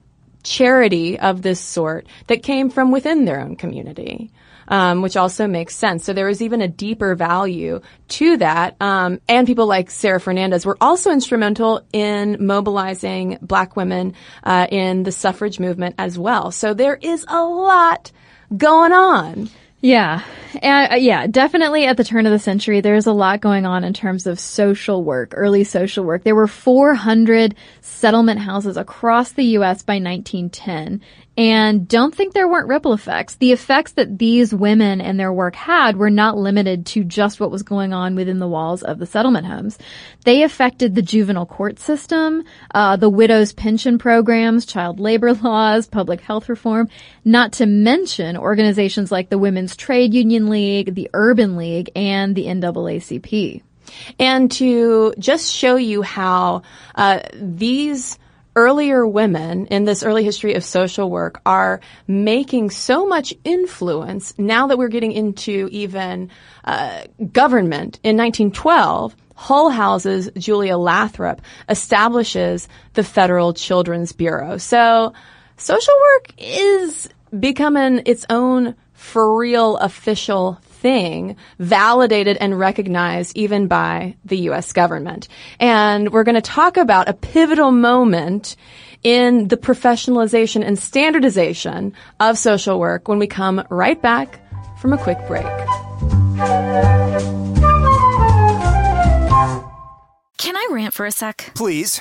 charity 0.46 1.18
of 1.18 1.42
this 1.42 1.61
sort 1.61 2.06
that 2.28 2.42
came 2.42 2.70
from 2.70 2.92
within 2.92 3.24
their 3.24 3.40
own 3.40 3.56
community. 3.56 4.30
Um, 4.68 5.00
which 5.00 5.16
also 5.16 5.46
makes 5.46 5.76
sense. 5.76 6.04
So 6.04 6.12
there 6.12 6.26
was 6.26 6.42
even 6.42 6.61
a 6.61 6.66
deeper 6.66 7.14
value 7.14 7.80
to 8.09 8.37
that. 8.38 8.74
Um, 8.80 9.20
and 9.28 9.46
people 9.46 9.66
like 9.66 9.92
Sarah 9.92 10.18
Fernandis 10.18 10.66
were 10.66 10.76
also 10.80 11.12
instrumental 11.12 11.87
in 11.92 12.44
mobilizing 12.44 13.38
black 13.40 13.76
women 13.76 14.14
uh, 14.42 14.66
in 14.68 15.04
the 15.04 15.12
suffrage 15.12 15.61
movement 15.61 15.94
as 15.98 16.18
well. 16.18 16.50
So 16.50 16.74
there 16.74 16.96
is 16.96 17.24
a 17.28 17.44
lot 17.44 18.11
going 18.56 18.90
on. 18.90 19.50
Yeah. 19.87 20.22
Uh, 20.61 20.96
yeah, 20.99 21.29
definitely 21.29 21.87
at 21.87 21.96
the 21.96 22.03
turn 22.03 22.27
of 22.27 22.33
the 22.33 22.40
century, 22.40 22.81
there's 22.81 23.07
a 23.07 23.12
lot 23.12 23.40
going 23.40 23.64
on 23.64 23.85
in 23.85 23.92
terms 23.92 24.27
of 24.27 24.40
social 24.40 25.05
work, 25.05 25.33
early 25.37 25.62
social 25.62 26.05
work. 26.05 26.25
There 26.25 26.35
were 26.35 26.49
400 26.49 27.55
settlement 27.83 28.40
houses 28.40 28.77
across 28.77 29.31
the 29.31 29.44
U.S. 29.44 29.83
by 29.83 30.01
1910. 30.01 31.01
And 31.37 31.87
don't 31.87 32.14
think 32.14 32.33
there 32.33 32.49
weren't 32.49 32.68
ripple 32.68 32.94
effects. 32.94 33.35
The 33.35 33.53
effects 33.53 33.92
that 33.92 34.18
these 34.18 34.55
women 34.55 35.03
and 35.03 35.20
their 35.20 35.33
work 35.33 35.55
had 35.55 35.96
were 35.96 36.09
not 36.09 36.38
limited 36.38 36.87
to 36.87 37.05
just 37.05 37.40
what 37.40 37.51
was 37.51 37.62
going 37.62 37.92
on 37.92 38.14
within 38.14 38.38
the 38.38 38.49
walls 38.49 38.83
of 38.83 38.99
the 38.99 39.05
settlement 39.05 39.46
homes. 39.46 39.77
They 40.25 40.42
affected 40.44 40.94
the 40.94 41.03
juvenile 41.03 41.44
court 41.44 41.79
system, 41.79 42.44
uh, 42.75 42.96
the 42.96 43.11
widows 43.11 43.53
pension 43.53 43.99
programs, 43.99 44.64
child 44.64 44.99
labor 44.99 45.35
laws, 45.42 45.87
public 45.87 46.22
health 46.22 46.49
reform, 46.49 46.88
not 47.25 47.53
to 47.55 47.66
mention 47.66 48.38
organizations 48.38 49.12
like 49.12 49.29
the 49.29 49.38
Women's 49.38 49.77
Trade 49.77 50.14
Union 50.14 50.49
League, 50.49 50.94
the 50.94 51.11
Urban 51.12 51.57
League, 51.57 51.90
and 51.94 52.35
the 52.35 52.46
NAACP. 52.46 53.62
And 54.18 54.51
to 54.53 55.14
just 55.18 55.55
show 55.55 55.77
you 55.77 56.03
how 56.03 56.62
uh, 56.94 57.20
these 57.35 58.18
earlier 58.57 59.07
women 59.07 59.66
in 59.66 59.85
this 59.85 60.03
early 60.03 60.25
history 60.25 60.55
of 60.55 60.64
social 60.64 61.11
work 61.11 61.40
are 61.47 61.81
making 62.09 62.71
so 62.71 63.07
much 63.07 63.33
influence 63.45 64.35
now 64.38 64.66
that 64.66 64.79
we're 64.79 64.88
getting 64.88 65.12
into 65.12 65.69
even 65.71 66.31
uh, 66.64 67.03
government. 67.33 68.01
In 68.03 68.16
1912, 68.16 69.14
Hull 69.37 69.69
House's 69.69 70.31
Julia 70.37 70.79
Lathrop 70.79 71.42
establishes 71.69 72.69
the 72.95 73.05
Federal 73.05 73.53
Children's 73.53 74.12
Bureau. 74.12 74.57
So 74.57 75.12
social 75.59 75.95
work 76.14 76.33
is 76.38 77.09
becoming 77.38 78.03
its 78.07 78.25
own 78.31 78.75
for 78.95 79.37
real 79.37 79.77
official 79.77 80.59
thing 80.87 81.35
validated 81.59 82.37
and 82.37 82.57
recognized 82.57 83.37
even 83.37 83.66
by 83.66 84.14
the 84.25 84.38
U.S. 84.51 84.72
government. 84.72 85.27
And 85.59 86.12
we're 86.12 86.22
going 86.22 86.37
to 86.37 86.40
talk 86.40 86.77
about 86.77 87.09
a 87.09 87.12
pivotal 87.12 87.72
moment 87.72 88.55
in 89.03 89.49
the 89.49 89.57
professionalization 89.57 90.64
and 90.64 90.79
standardization 90.79 91.92
of 92.20 92.38
social 92.38 92.79
work 92.79 93.09
when 93.09 93.18
we 93.18 93.27
come 93.27 93.66
right 93.68 94.01
back 94.01 94.38
from 94.81 94.92
a 94.92 94.99
quick 94.99 95.18
break. 95.27 95.44
Can 100.38 100.55
I 100.57 100.68
rant 100.70 100.94
for 100.94 101.05
a 101.05 101.11
sec? 101.11 101.51
Please. 101.57 102.01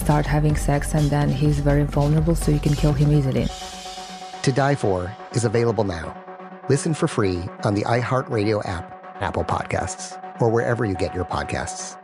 start 0.00 0.26
having 0.26 0.56
sex, 0.56 0.94
and 0.94 1.10
then 1.10 1.28
he's 1.28 1.60
very 1.60 1.84
vulnerable, 1.84 2.34
so 2.34 2.50
you 2.50 2.58
can 2.58 2.74
kill 2.74 2.92
him 2.92 3.12
easily. 3.12 3.46
To 4.42 4.52
Die 4.52 4.74
For 4.74 5.14
is 5.32 5.44
available 5.44 5.84
now. 5.84 6.16
Listen 6.68 6.94
for 6.94 7.06
free 7.08 7.42
on 7.64 7.74
the 7.74 7.82
iHeartRadio 7.82 8.66
app, 8.66 9.20
Apple 9.20 9.44
Podcasts, 9.44 10.16
or 10.40 10.48
wherever 10.48 10.84
you 10.84 10.94
get 10.94 11.14
your 11.14 11.24
podcasts. 11.24 11.96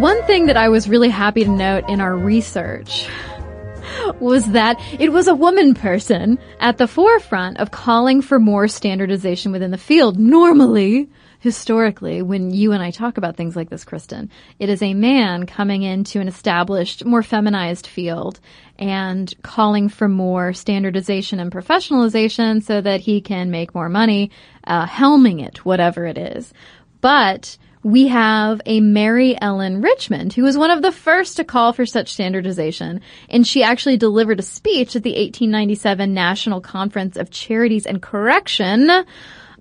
One 0.00 0.22
thing 0.24 0.46
that 0.46 0.56
I 0.56 0.68
was 0.68 0.88
really 0.88 1.10
happy 1.10 1.44
to 1.44 1.50
note 1.50 1.88
in 1.88 2.00
our 2.00 2.16
research 2.16 3.06
was 4.20 4.52
that 4.52 4.80
it 4.98 5.12
was 5.12 5.28
a 5.28 5.34
woman 5.34 5.74
person 5.74 6.38
at 6.60 6.78
the 6.78 6.86
forefront 6.86 7.58
of 7.58 7.70
calling 7.70 8.22
for 8.22 8.38
more 8.38 8.68
standardization 8.68 9.52
within 9.52 9.70
the 9.70 9.78
field. 9.78 10.18
Normally, 10.18 11.08
historically, 11.42 12.22
when 12.22 12.52
you 12.52 12.70
and 12.70 12.82
I 12.82 12.92
talk 12.92 13.18
about 13.18 13.36
things 13.36 13.56
like 13.56 13.68
this, 13.68 13.84
Kristen, 13.84 14.30
it 14.60 14.68
is 14.68 14.80
a 14.80 14.94
man 14.94 15.44
coming 15.44 15.82
into 15.82 16.20
an 16.20 16.28
established, 16.28 17.04
more 17.04 17.22
feminized 17.22 17.88
field 17.88 18.38
and 18.78 19.34
calling 19.42 19.88
for 19.88 20.08
more 20.08 20.52
standardization 20.52 21.40
and 21.40 21.50
professionalization 21.50 22.62
so 22.62 22.80
that 22.80 23.00
he 23.00 23.20
can 23.20 23.50
make 23.50 23.74
more 23.74 23.88
money, 23.88 24.30
uh, 24.64 24.86
helming 24.86 25.44
it, 25.44 25.64
whatever 25.64 26.06
it 26.06 26.16
is. 26.16 26.52
But 27.00 27.58
we 27.82 28.08
have 28.08 28.60
a 28.64 28.80
Mary 28.80 29.36
Ellen 29.40 29.82
Richmond, 29.82 30.32
who 30.32 30.42
was 30.42 30.56
one 30.56 30.70
of 30.70 30.82
the 30.82 30.92
first 30.92 31.36
to 31.36 31.44
call 31.44 31.72
for 31.72 31.84
such 31.84 32.12
standardization, 32.12 33.00
and 33.28 33.46
she 33.46 33.62
actually 33.62 33.96
delivered 33.96 34.38
a 34.38 34.42
speech 34.42 34.94
at 34.94 35.02
the 35.02 35.10
1897 35.10 36.14
National 36.14 36.60
Conference 36.60 37.16
of 37.16 37.30
Charities 37.30 37.86
and 37.86 38.00
Correction, 38.00 38.88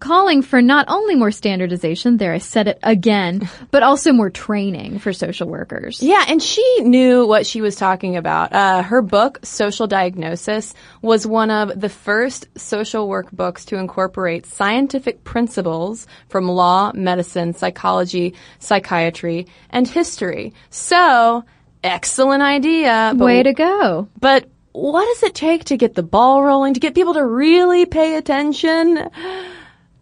calling 0.01 0.41
for 0.41 0.61
not 0.61 0.85
only 0.89 1.15
more 1.15 1.31
standardization, 1.31 2.17
there 2.17 2.33
I 2.33 2.39
said 2.39 2.67
it 2.67 2.79
again, 2.83 3.49
but 3.71 3.83
also 3.83 4.11
more 4.11 4.29
training 4.29 4.99
for 4.99 5.13
social 5.13 5.47
workers. 5.47 6.03
Yeah, 6.03 6.25
and 6.27 6.43
she 6.43 6.81
knew 6.81 7.25
what 7.25 7.45
she 7.45 7.61
was 7.61 7.75
talking 7.75 8.17
about. 8.17 8.51
Uh, 8.51 8.83
her 8.83 9.01
book, 9.01 9.39
Social 9.43 9.87
Diagnosis, 9.87 10.73
was 11.01 11.25
one 11.25 11.49
of 11.49 11.79
the 11.79 11.89
first 11.89 12.47
social 12.57 13.07
work 13.07 13.31
books 13.31 13.65
to 13.65 13.77
incorporate 13.77 14.45
scientific 14.45 15.23
principles 15.23 16.07
from 16.27 16.49
law, 16.49 16.91
medicine, 16.93 17.53
psychology, 17.53 18.33
psychiatry, 18.59 19.47
and 19.69 19.87
history. 19.87 20.53
So, 20.69 21.45
excellent 21.83 22.43
idea. 22.43 23.13
But, 23.15 23.25
Way 23.25 23.43
to 23.43 23.53
go. 23.53 24.09
But 24.19 24.49
what 24.73 25.05
does 25.05 25.23
it 25.23 25.35
take 25.35 25.65
to 25.65 25.77
get 25.77 25.95
the 25.95 26.03
ball 26.03 26.43
rolling, 26.43 26.73
to 26.73 26.79
get 26.79 26.95
people 26.95 27.13
to 27.13 27.25
really 27.25 27.85
pay 27.85 28.15
attention? 28.15 29.09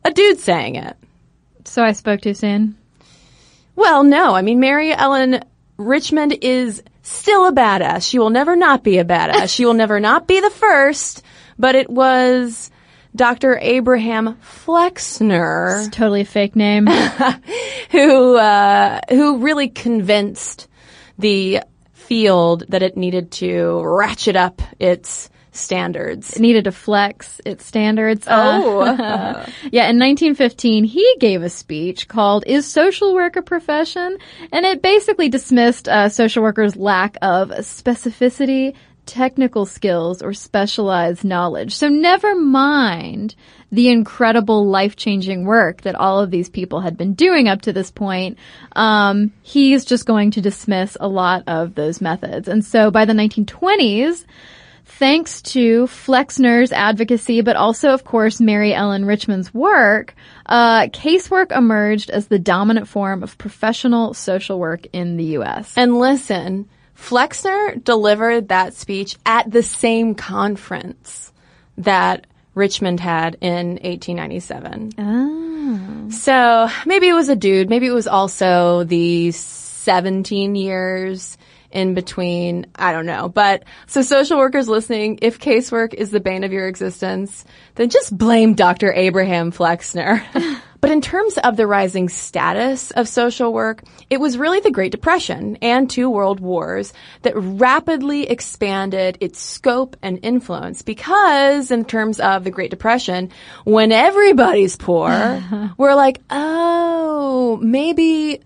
A 0.04 0.12
dude 0.12 0.40
saying 0.40 0.76
it. 0.76 0.96
So 1.66 1.84
I 1.84 1.92
spoke 1.92 2.22
too 2.22 2.34
soon. 2.34 2.78
Well, 3.76 4.04
no. 4.04 4.36
I 4.36 4.42
mean, 4.42 4.60
Mary 4.60 4.92
Ellen 4.94 5.42
Richmond 5.78 6.38
is 6.42 6.84
still 7.04 7.48
a 7.48 7.54
badass. 7.54 8.10
She 8.10 8.20
will 8.20 8.30
never 8.30 8.56
not 8.56 8.84
be 8.84 8.98
a 8.98 9.06
badass. 9.06 9.54
she 9.54 9.66
will 9.66 9.74
never 9.74 10.00
not 10.00 10.28
be 10.28 10.40
the 10.40 10.50
first, 10.50 11.24
but 11.58 11.76
it 11.76 11.90
was 11.90 12.72
Dr. 13.16 13.58
Abraham 13.60 14.38
Flexner 14.42 15.86
It's 15.86 15.96
totally 15.96 16.22
a 16.22 16.26
fake 16.26 16.56
name. 16.56 16.88
who 17.92 18.36
uh, 18.38 19.00
who 19.10 19.38
really 19.38 19.70
convinced 19.70 20.68
the 21.18 21.62
field 21.94 22.66
that 22.70 22.84
it 22.84 22.98
needed 22.98 23.32
to 23.32 23.82
ratchet 23.84 24.36
up 24.36 24.62
its 24.80 25.30
standards. 25.52 26.36
It 26.36 26.42
needed 26.42 26.66
to 26.66 26.72
flex 26.72 27.42
its 27.46 27.66
standards. 27.66 28.28
Oh. 28.30 28.82
Uh, 28.82 29.46
yeah, 29.72 29.90
in 29.90 30.00
1915, 30.00 30.84
he 30.84 31.16
gave 31.20 31.42
a 31.42 31.50
speech 31.50 32.08
called 32.08 32.44
Is 32.48 32.68
Social 32.68 33.14
Work 33.14 33.36
a 33.36 33.42
Profession? 33.42 34.18
And 34.52 34.66
it 34.66 34.82
basically 34.82 35.30
dismissed 35.30 35.88
uh, 35.88 36.10
social 36.10 36.44
workers' 36.44 36.76
lack 36.76 37.18
of 37.22 37.50
specificity, 37.50 38.76
technical 39.06 39.66
skills, 39.66 40.22
or 40.22 40.34
specialized 40.34 41.24
knowledge. 41.24 41.76
So 41.76 41.90
never 41.90 42.36
mind 42.36 43.36
the 43.72 43.90
incredible 43.90 44.68
life-changing 44.68 45.46
work 45.46 45.82
that 45.82 45.96
all 45.96 46.20
of 46.20 46.32
these 46.32 46.50
people 46.50 46.82
had 46.82 46.98
been 46.98 47.14
doing 47.14 47.48
up 47.48 47.62
to 47.64 47.74
this 47.74 47.92
point. 47.92 48.38
Um, 48.76 49.32
he's 49.42 49.86
just 49.86 50.06
going 50.06 50.32
to 50.32 50.42
dismiss 50.42 50.98
a 51.00 51.08
lot 51.08 51.44
of 51.48 51.76
those 51.76 52.02
methods. 52.02 52.48
And 52.48 52.66
so 52.66 52.90
by 52.90 53.06
the 53.06 53.14
1920s, 53.14 54.26
thanks 54.90 55.42
to 55.42 55.86
Flexner's 55.88 56.72
advocacy, 56.72 57.42
but 57.42 57.56
also, 57.56 57.90
of 57.90 58.04
course, 58.04 58.42
Mary 58.42 58.74
Ellen 58.74 59.06
Richmond's 59.06 59.54
work, 59.54 60.16
uh, 60.46 60.88
casework 60.88 61.56
emerged 61.56 62.10
as 62.10 62.28
the 62.28 62.40
dominant 62.40 62.88
form 62.88 63.24
of 63.24 63.38
professional 63.38 64.14
social 64.14 64.60
work 64.60 64.88
in 64.92 65.16
the 65.18 65.24
U.S. 65.26 65.74
And 65.78 65.98
listen, 65.98 66.68
Flexner 66.96 67.76
delivered 67.76 68.50
that 68.50 68.74
speech 68.74 69.16
at 69.26 69.50
the 69.50 69.64
same 69.64 70.16
conference 70.16 71.32
that 71.78 72.28
Richmond 72.56 73.00
had 73.00 73.38
in 73.40 73.80
1897. 73.82 74.92
Oh. 74.98 76.10
So 76.10 76.68
maybe 76.86 77.08
it 77.08 77.14
was 77.14 77.30
a 77.30 77.36
dude. 77.36 77.70
Maybe 77.70 77.88
it 77.88 77.94
was 77.94 78.08
also 78.08 78.84
the 78.84 79.32
17 79.32 80.56
years 80.56 81.38
in 81.72 81.94
between. 81.94 82.66
I 82.76 82.92
don't 82.92 83.06
know. 83.06 83.30
But 83.30 83.64
so 83.88 84.02
social 84.02 84.38
workers 84.38 84.68
listening, 84.68 85.20
if 85.22 85.40
casework 85.40 85.94
is 85.94 86.12
the 86.12 86.20
bane 86.20 86.44
of 86.44 86.52
your 86.52 86.68
existence, 86.68 87.46
then 87.76 87.90
just 87.90 88.18
blame 88.18 88.54
Dr. 88.54 88.92
Abraham 88.94 89.52
Flexner. 89.52 90.24
But 90.82 90.92
in 90.92 91.02
terms 91.02 91.38
of 91.38 91.58
the 91.58 91.68
rising 91.68 92.08
status 92.10 92.92
of 92.92 93.08
social 93.08 93.52
work, 93.52 93.84
it 94.10 94.20
was 94.20 94.38
really 94.38 94.62
the 94.62 94.72
Great 94.72 94.92
Depression 94.92 95.58
and 95.62 95.90
two 95.90 96.10
world 96.10 96.40
wars 96.40 96.94
that 97.24 97.34
rapidly 97.36 98.30
expanded 98.30 99.18
its 99.20 99.42
scope 99.42 99.98
and 100.02 100.20
influence 100.24 100.82
because 100.82 101.72
in 101.72 101.84
terms 101.84 102.20
of 102.20 102.44
the 102.44 102.52
Great 102.52 102.72
Depression, 102.72 103.30
when 103.66 103.92
everybody's 103.92 104.78
poor, 104.78 105.44
we're 105.78 105.96
like, 105.96 106.22
oh, 106.30 107.60
maybe, 107.62 108.40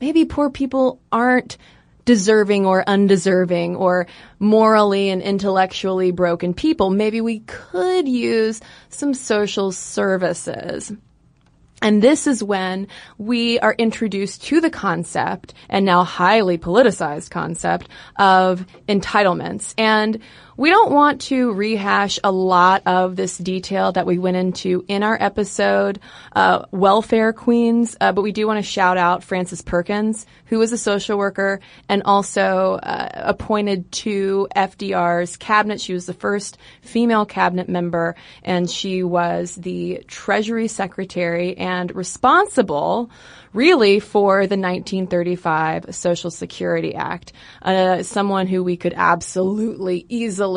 maybe 0.00 0.24
poor 0.24 0.48
people 0.48 1.00
aren't 1.10 1.58
deserving 2.04 2.66
or 2.66 2.82
undeserving 2.88 3.76
or 3.76 4.06
morally 4.38 5.10
and 5.10 5.22
intellectually 5.22 6.10
broken 6.10 6.54
people. 6.54 6.90
Maybe 6.90 7.20
we 7.20 7.40
could 7.40 8.08
use 8.08 8.60
some 8.88 9.14
social 9.14 9.72
services. 9.72 10.92
And 11.82 12.02
this 12.02 12.26
is 12.26 12.42
when 12.42 12.88
we 13.16 13.58
are 13.60 13.74
introduced 13.78 14.44
to 14.44 14.60
the 14.60 14.68
concept, 14.68 15.54
and 15.68 15.86
now 15.86 16.04
highly 16.04 16.58
politicized 16.58 17.30
concept, 17.30 17.88
of 18.16 18.66
entitlements. 18.86 19.72
And 19.78 20.20
we 20.60 20.68
don't 20.68 20.92
want 20.92 21.22
to 21.22 21.54
rehash 21.54 22.18
a 22.22 22.30
lot 22.30 22.82
of 22.84 23.16
this 23.16 23.38
detail 23.38 23.92
that 23.92 24.04
we 24.04 24.18
went 24.18 24.36
into 24.36 24.84
in 24.88 25.02
our 25.02 25.16
episode, 25.18 25.98
uh, 26.36 26.66
Welfare 26.70 27.32
Queens, 27.32 27.96
uh, 27.98 28.12
but 28.12 28.20
we 28.20 28.30
do 28.30 28.46
want 28.46 28.58
to 28.58 28.70
shout 28.70 28.98
out 28.98 29.24
Frances 29.24 29.62
Perkins, 29.62 30.26
who 30.44 30.58
was 30.58 30.70
a 30.70 30.76
social 30.76 31.16
worker 31.16 31.60
and 31.88 32.02
also 32.02 32.74
uh, 32.74 33.08
appointed 33.14 33.90
to 33.90 34.48
FDR's 34.54 35.38
cabinet. 35.38 35.80
She 35.80 35.94
was 35.94 36.04
the 36.04 36.12
first 36.12 36.58
female 36.82 37.24
cabinet 37.24 37.70
member, 37.70 38.14
and 38.42 38.70
she 38.70 39.02
was 39.02 39.54
the 39.54 40.04
Treasury 40.08 40.68
Secretary 40.68 41.56
and 41.56 41.90
responsible 41.96 43.10
really 43.52 43.98
for 43.98 44.46
the 44.46 44.56
1935 44.56 45.86
Social 45.94 46.30
Security 46.30 46.94
Act. 46.94 47.32
Uh, 47.62 48.04
someone 48.04 48.46
who 48.46 48.62
we 48.62 48.76
could 48.76 48.94
absolutely 48.94 50.06
easily 50.08 50.49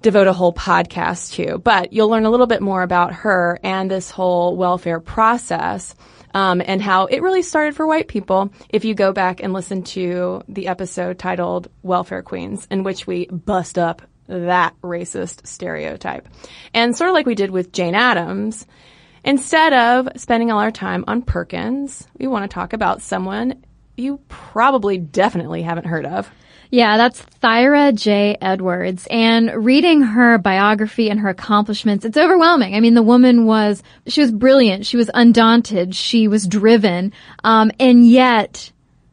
devote 0.00 0.26
a 0.26 0.32
whole 0.32 0.52
podcast 0.52 1.34
to. 1.34 1.58
But 1.58 1.92
you'll 1.92 2.08
learn 2.08 2.24
a 2.24 2.30
little 2.30 2.46
bit 2.46 2.62
more 2.62 2.82
about 2.82 3.12
her 3.14 3.58
and 3.62 3.90
this 3.90 4.10
whole 4.10 4.56
welfare 4.56 5.00
process. 5.00 5.94
Um, 6.34 6.60
and 6.64 6.82
how 6.82 7.06
it 7.06 7.22
really 7.22 7.40
started 7.40 7.74
for 7.74 7.86
white 7.86 8.06
people 8.06 8.52
if 8.68 8.84
you 8.84 8.94
go 8.94 9.12
back 9.12 9.42
and 9.42 9.54
listen 9.54 9.82
to 9.84 10.42
the 10.46 10.68
episode 10.68 11.18
titled 11.18 11.70
Welfare 11.82 12.22
Queens, 12.22 12.68
in 12.70 12.82
which 12.82 13.06
we 13.06 13.26
bust 13.28 13.78
up 13.78 14.02
that 14.28 14.74
racist 14.82 15.46
stereotype. 15.46 16.28
And 16.74 16.94
sort 16.94 17.08
of 17.08 17.14
like 17.14 17.24
we 17.24 17.34
did 17.34 17.50
with 17.50 17.72
Jane 17.72 17.94
Addams, 17.94 18.66
Instead 19.24 19.72
of 19.72 20.08
spending 20.16 20.50
all 20.50 20.60
our 20.60 20.70
time 20.70 21.04
on 21.06 21.22
Perkins, 21.22 22.06
we 22.18 22.26
want 22.26 22.48
to 22.48 22.54
talk 22.54 22.72
about 22.72 23.02
someone 23.02 23.62
you 23.96 24.20
probably 24.28 24.96
definitely 24.96 25.62
haven't 25.62 25.86
heard 25.86 26.06
of. 26.06 26.30
Yeah, 26.70 26.98
that's 26.98 27.22
Thyra 27.42 27.94
J. 27.94 28.36
Edwards. 28.40 29.06
And 29.10 29.64
reading 29.64 30.02
her 30.02 30.36
biography 30.36 31.08
and 31.08 31.20
her 31.20 31.30
accomplishments, 31.30 32.04
it's 32.04 32.18
overwhelming. 32.18 32.74
I 32.74 32.80
mean, 32.80 32.94
the 32.94 33.02
woman 33.02 33.46
was, 33.46 33.82
she 34.06 34.20
was 34.20 34.30
brilliant. 34.30 34.84
She 34.84 34.98
was 34.98 35.10
undaunted. 35.14 35.94
She 35.94 36.28
was 36.28 36.46
driven. 36.46 37.12
Um, 37.42 37.70
and 37.80 38.06
yet, 38.06 38.70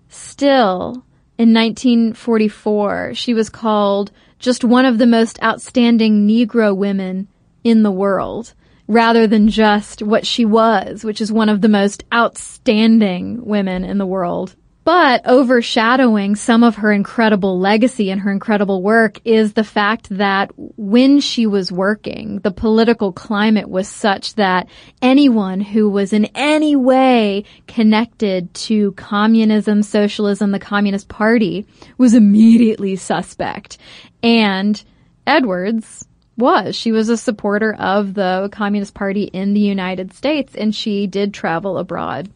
still, 0.09 1.05
in 1.37 1.53
1944, 1.53 3.13
she 3.13 3.33
was 3.33 3.49
called 3.49 4.11
just 4.39 4.65
one 4.65 4.85
of 4.85 4.97
the 4.97 5.07
most 5.07 5.41
outstanding 5.41 6.27
Negro 6.27 6.75
women 6.75 7.27
in 7.63 7.83
the 7.83 7.91
world 7.91 8.53
rather 8.87 9.27
than 9.27 9.47
just 9.47 10.03
what 10.03 10.25
she 10.27 10.45
was, 10.45 11.03
which 11.03 11.21
is 11.21 11.31
one 11.31 11.49
of 11.49 11.61
the 11.61 11.69
most 11.69 12.03
outstanding 12.13 13.43
women 13.45 13.83
in 13.83 13.97
the 13.97 14.05
world. 14.05 14.55
But 14.85 15.25
overshadowing 15.25 16.35
some 16.35 16.63
of 16.63 16.75
her 16.75 16.91
incredible 16.91 17.59
legacy 17.59 18.11
and 18.11 18.21
her 18.21 18.31
incredible 18.31 18.83
work 18.83 19.19
is 19.25 19.53
the 19.53 19.63
fact 19.63 20.09
that 20.11 20.51
when 20.55 21.19
she 21.19 21.47
was 21.47 21.71
working, 21.71 22.37
the 22.41 22.51
political 22.51 23.11
climate 23.11 23.67
was 23.67 23.87
such 23.87 24.35
that 24.35 24.69
anyone 25.01 25.59
who 25.59 25.89
was 25.89 26.13
in 26.13 26.25
any 26.35 26.75
way 26.75 27.45
connected 27.65 28.53
to 28.53 28.91
communism, 28.91 29.81
socialism, 29.81 30.51
the 30.51 30.59
Communist 30.59 31.09
Party 31.09 31.65
was 31.97 32.13
immediately 32.13 32.95
suspect. 32.95 33.79
And 34.21 34.81
Edwards, 35.25 36.05
was. 36.37 36.75
She 36.75 36.91
was 36.91 37.09
a 37.09 37.17
supporter 37.17 37.73
of 37.73 38.13
the 38.13 38.49
Communist 38.51 38.93
Party 38.93 39.23
in 39.23 39.53
the 39.53 39.61
United 39.61 40.13
States 40.13 40.53
and 40.53 40.75
she 40.75 41.07
did 41.07 41.33
travel 41.33 41.77
abroad. 41.77 42.29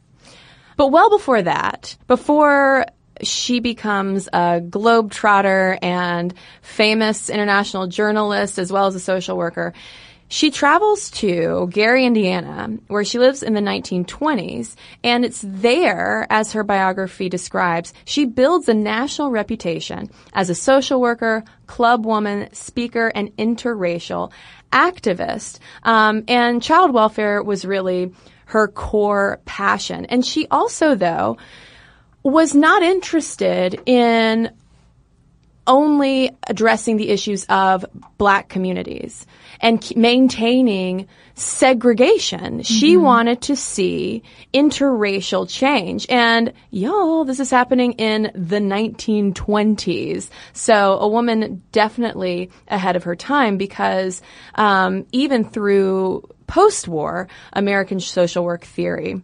But 0.80 0.94
well 0.94 1.10
before 1.10 1.42
that, 1.42 1.98
before 2.08 2.86
she 3.22 3.60
becomes 3.60 4.28
a 4.28 4.62
globetrotter 4.62 5.78
and 5.82 6.34
famous 6.62 7.30
international 7.30 7.88
journalist 7.88 8.58
as 8.58 8.72
well 8.72 8.88
as 8.88 8.96
a 8.96 9.00
social 9.02 9.36
worker, 9.36 9.74
she 10.30 10.52
travels 10.52 11.12
to 11.12 11.68
Gary, 11.70 12.06
Indiana, 12.06 12.78
where 12.88 13.04
she 13.04 13.20
lives 13.20 13.44
in 13.44 13.56
the 13.56 13.60
1920s, 13.60 14.78
and 15.04 15.26
it's 15.26 15.44
there, 15.46 16.26
as 16.30 16.54
her 16.54 16.64
biography 16.64 17.28
describes, 17.28 17.94
she 18.06 18.24
builds 18.24 18.70
a 18.70 18.74
national 18.74 19.32
reputation 19.32 20.10
as 20.32 20.50
a 20.50 20.56
social 20.56 21.02
worker, 21.02 21.44
club 21.68 22.06
woman, 22.06 22.48
speaker, 22.54 23.12
and 23.14 23.36
interracial 23.36 24.32
activist. 24.72 25.60
Um, 25.84 26.24
and 26.30 26.64
child 26.64 26.94
welfare 26.94 27.44
was 27.44 27.66
really 27.66 28.14
her 28.50 28.68
core 28.68 29.40
passion. 29.46 30.06
And 30.06 30.26
she 30.26 30.48
also, 30.50 30.96
though, 30.96 31.38
was 32.24 32.56
not 32.56 32.82
interested 32.82 33.80
in 33.86 34.52
only 35.68 36.36
addressing 36.48 36.98
the 36.98 37.10
issues 37.10 37.46
of 37.48 37.86
black 38.18 38.50
communities 38.50 39.28
and 39.62 39.96
maintaining 39.96 41.08
segregation. 41.36 42.40
Mm-hmm. 42.40 42.62
She 42.62 42.98
wanted 42.98 43.44
to 43.44 43.56
see 43.56 44.24
interracial 44.52 45.48
change. 45.48 46.08
And 46.10 46.52
y'all, 46.72 47.26
this 47.26 47.40
is 47.40 47.52
happening 47.52 47.92
in 47.94 48.32
the 48.34 48.58
1920s. 48.58 50.30
So 50.54 50.98
a 50.98 51.08
woman 51.08 51.62
definitely 51.72 52.50
ahead 52.68 52.96
of 52.96 53.04
her 53.04 53.16
time 53.16 53.58
because 53.58 54.24
um, 54.56 55.06
even 55.12 55.44
through 55.44 56.28
post-war 56.50 57.28
American 57.54 58.00
social 58.00 58.44
work 58.44 58.66
theory, 58.66 59.22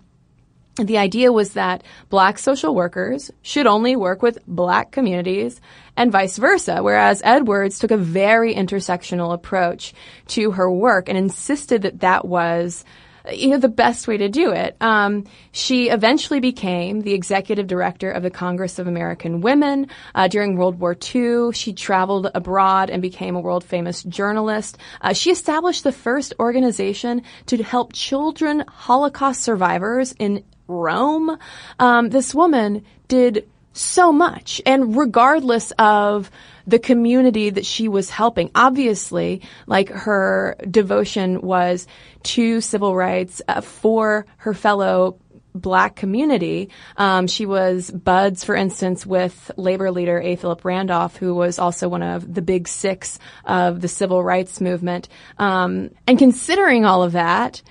the 0.78 0.98
idea 0.98 1.32
was 1.32 1.54
that 1.54 1.84
black 2.10 2.38
social 2.38 2.76
workers 2.76 3.32
should 3.42 3.66
only 3.66 3.96
work 3.96 4.22
with 4.22 4.46
black 4.46 4.92
communities 4.92 5.60
and 5.98 6.12
vice 6.12 6.38
versa. 6.38 6.84
Whereas 6.84 7.22
Edwards 7.24 7.80
took 7.80 7.92
a 7.92 7.98
very 7.98 8.54
intersectional 8.54 9.34
approach 9.34 9.94
to 10.28 10.52
her 10.52 10.70
work 10.70 11.10
and 11.10 11.18
insisted 11.18 11.84
that 11.84 12.02
that 12.02 12.26
was 12.26 12.84
you 13.32 13.50
know, 13.50 13.58
the 13.58 13.70
best 13.70 14.08
way 14.08 14.18
to 14.18 14.30
do 14.30 14.52
it. 14.52 14.76
Um, 14.82 15.26
she 15.52 15.90
eventually 15.90 16.40
became 16.40 17.02
the 17.02 17.14
executive 17.14 17.68
director 17.68 18.12
of 18.12 18.24
the 18.24 18.30
Congress 18.30 18.80
of 18.80 18.88
American 18.88 19.42
Women. 19.42 19.88
Uh, 20.14 20.28
during 20.28 20.58
World 20.58 20.80
War 20.80 20.96
II, 20.96 21.54
she 21.54 21.74
traveled 21.74 22.30
abroad 22.36 22.90
and 22.90 23.02
became 23.02 23.36
a 23.36 23.40
world 23.40 23.64
famous 23.64 24.04
journalist. 24.04 24.78
Uh, 25.02 25.14
she 25.14 25.32
established 25.32 25.84
the 25.84 25.92
first 25.92 26.34
organization 26.40 27.24
to 27.48 27.62
help 27.64 27.94
children 27.94 28.64
Holocaust 28.68 29.42
survivors 29.42 30.14
in 30.20 30.44
Rome. 30.68 31.38
Um, 31.80 32.10
this 32.10 32.34
woman 32.34 32.84
did 33.08 33.48
so 33.74 34.12
much. 34.12 34.62
And 34.66 34.96
regardless 34.98 35.72
of 35.78 36.32
the 36.68 36.80
community 36.80 37.50
that 37.50 37.66
she 37.66 37.88
was 37.88 38.10
helping, 38.10 38.52
obviously, 38.56 39.42
like 39.68 39.90
her 39.90 40.56
devotion 40.70 41.42
was 41.42 41.88
to 42.24 42.62
civil 42.62 42.96
rights 42.96 43.42
uh, 43.48 43.62
for 43.62 44.26
her 44.38 44.54
fellow 44.54 45.20
black 45.54 45.96
community. 45.96 46.70
Um, 46.98 47.28
she 47.28 47.46
was 47.46 47.90
buds, 47.90 48.44
for 48.44 48.56
instance, 48.56 49.06
with 49.06 49.52
labor 49.56 49.90
leader 49.90 50.20
A. 50.20 50.36
Philip 50.36 50.66
Randolph, 50.66 51.16
who 51.16 51.34
was 51.34 51.60
also 51.60 51.88
one 51.88 52.04
of 52.04 52.32
the 52.32 52.42
big 52.42 52.68
six 52.68 53.20
of 53.46 53.82
the 53.82 53.88
civil 53.88 54.22
rights 54.22 54.60
movement. 54.60 55.08
Um, 55.40 55.92
and 56.08 56.20
considering 56.20 56.86
all 56.86 57.04
of 57.04 57.14
that, 57.14 57.62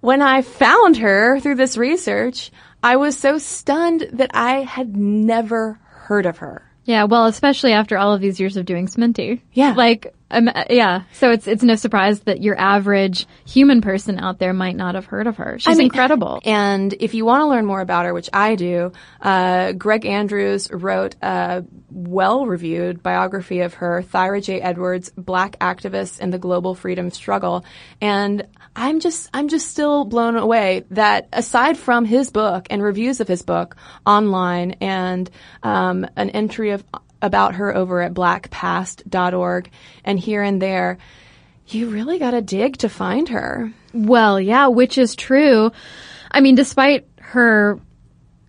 when 0.00 0.20
I 0.20 0.42
found 0.42 0.98
her 0.98 1.38
through 1.40 1.54
this 1.54 1.76
research, 1.76 2.50
I 2.82 2.96
was 2.96 3.16
so 3.16 3.38
stunned 3.38 4.08
that 4.14 4.32
I 4.34 4.62
had 4.62 4.96
never 4.96 5.78
heard 5.84 6.26
of 6.26 6.38
her. 6.38 6.70
Yeah, 6.84 7.04
well, 7.04 7.26
especially 7.26 7.72
after 7.72 7.96
all 7.96 8.12
of 8.12 8.20
these 8.20 8.38
years 8.38 8.56
of 8.56 8.66
doing 8.66 8.86
Sminty. 8.86 9.40
Yeah. 9.52 9.72
Like, 9.74 10.14
Um, 10.30 10.50
yeah. 10.68 11.02
So 11.12 11.30
it's 11.30 11.46
it's 11.46 11.62
no 11.62 11.76
surprise 11.76 12.20
that 12.20 12.42
your 12.42 12.58
average 12.58 13.26
human 13.46 13.80
person 13.80 14.18
out 14.18 14.38
there 14.38 14.52
might 14.52 14.74
not 14.74 14.94
have 14.96 15.06
heard 15.06 15.26
of 15.26 15.36
her. 15.36 15.58
She's 15.58 15.74
I 15.74 15.78
mean, 15.78 15.86
incredible. 15.86 16.40
And 16.44 16.92
if 16.98 17.14
you 17.14 17.24
want 17.24 17.42
to 17.42 17.46
learn 17.46 17.66
more 17.66 17.80
about 17.80 18.04
her, 18.04 18.12
which 18.12 18.28
I 18.32 18.56
do, 18.56 18.92
uh, 19.20 19.72
Gregg 19.72 20.04
Andrews 20.04 20.70
wrote 20.72 21.14
a 21.22 21.64
well-reviewed 21.90 23.02
biography 23.02 23.60
of 23.60 23.74
her, 23.74 24.02
Thyra 24.02 24.42
J. 24.42 24.60
Edwards, 24.60 25.10
Black 25.16 25.58
Activist 25.60 26.20
in 26.20 26.30
the 26.30 26.38
Global 26.38 26.74
Freedom 26.74 27.10
Struggle, 27.10 27.64
and 28.00 28.46
I'm 28.76 29.00
just 29.00 29.30
I'm 29.32 29.48
just 29.48 29.70
still 29.70 30.04
blown 30.04 30.36
away 30.36 30.84
that 30.90 31.28
aside 31.32 31.78
from 31.78 32.04
his 32.04 32.30
book 32.30 32.66
and 32.70 32.82
reviews 32.82 33.20
of 33.20 33.28
his 33.28 33.42
book 33.42 33.76
online 34.04 34.72
and 34.80 35.30
um, 35.62 36.06
an 36.16 36.30
entry 36.30 36.70
of 36.70 36.84
about 37.22 37.54
her 37.54 37.74
over 37.74 38.02
at 38.02 38.14
blackpast.org 38.14 39.70
and 40.04 40.18
here 40.18 40.42
and 40.42 40.60
there, 40.60 40.98
you 41.68 41.88
really 41.88 42.18
got 42.18 42.32
to 42.32 42.42
dig 42.42 42.76
to 42.78 42.88
find 42.88 43.30
her. 43.30 43.72
Well, 43.94 44.40
yeah, 44.40 44.66
which 44.66 44.98
is 44.98 45.16
true. 45.16 45.72
I 46.30 46.40
mean, 46.40 46.54
despite 46.54 47.06
her 47.20 47.80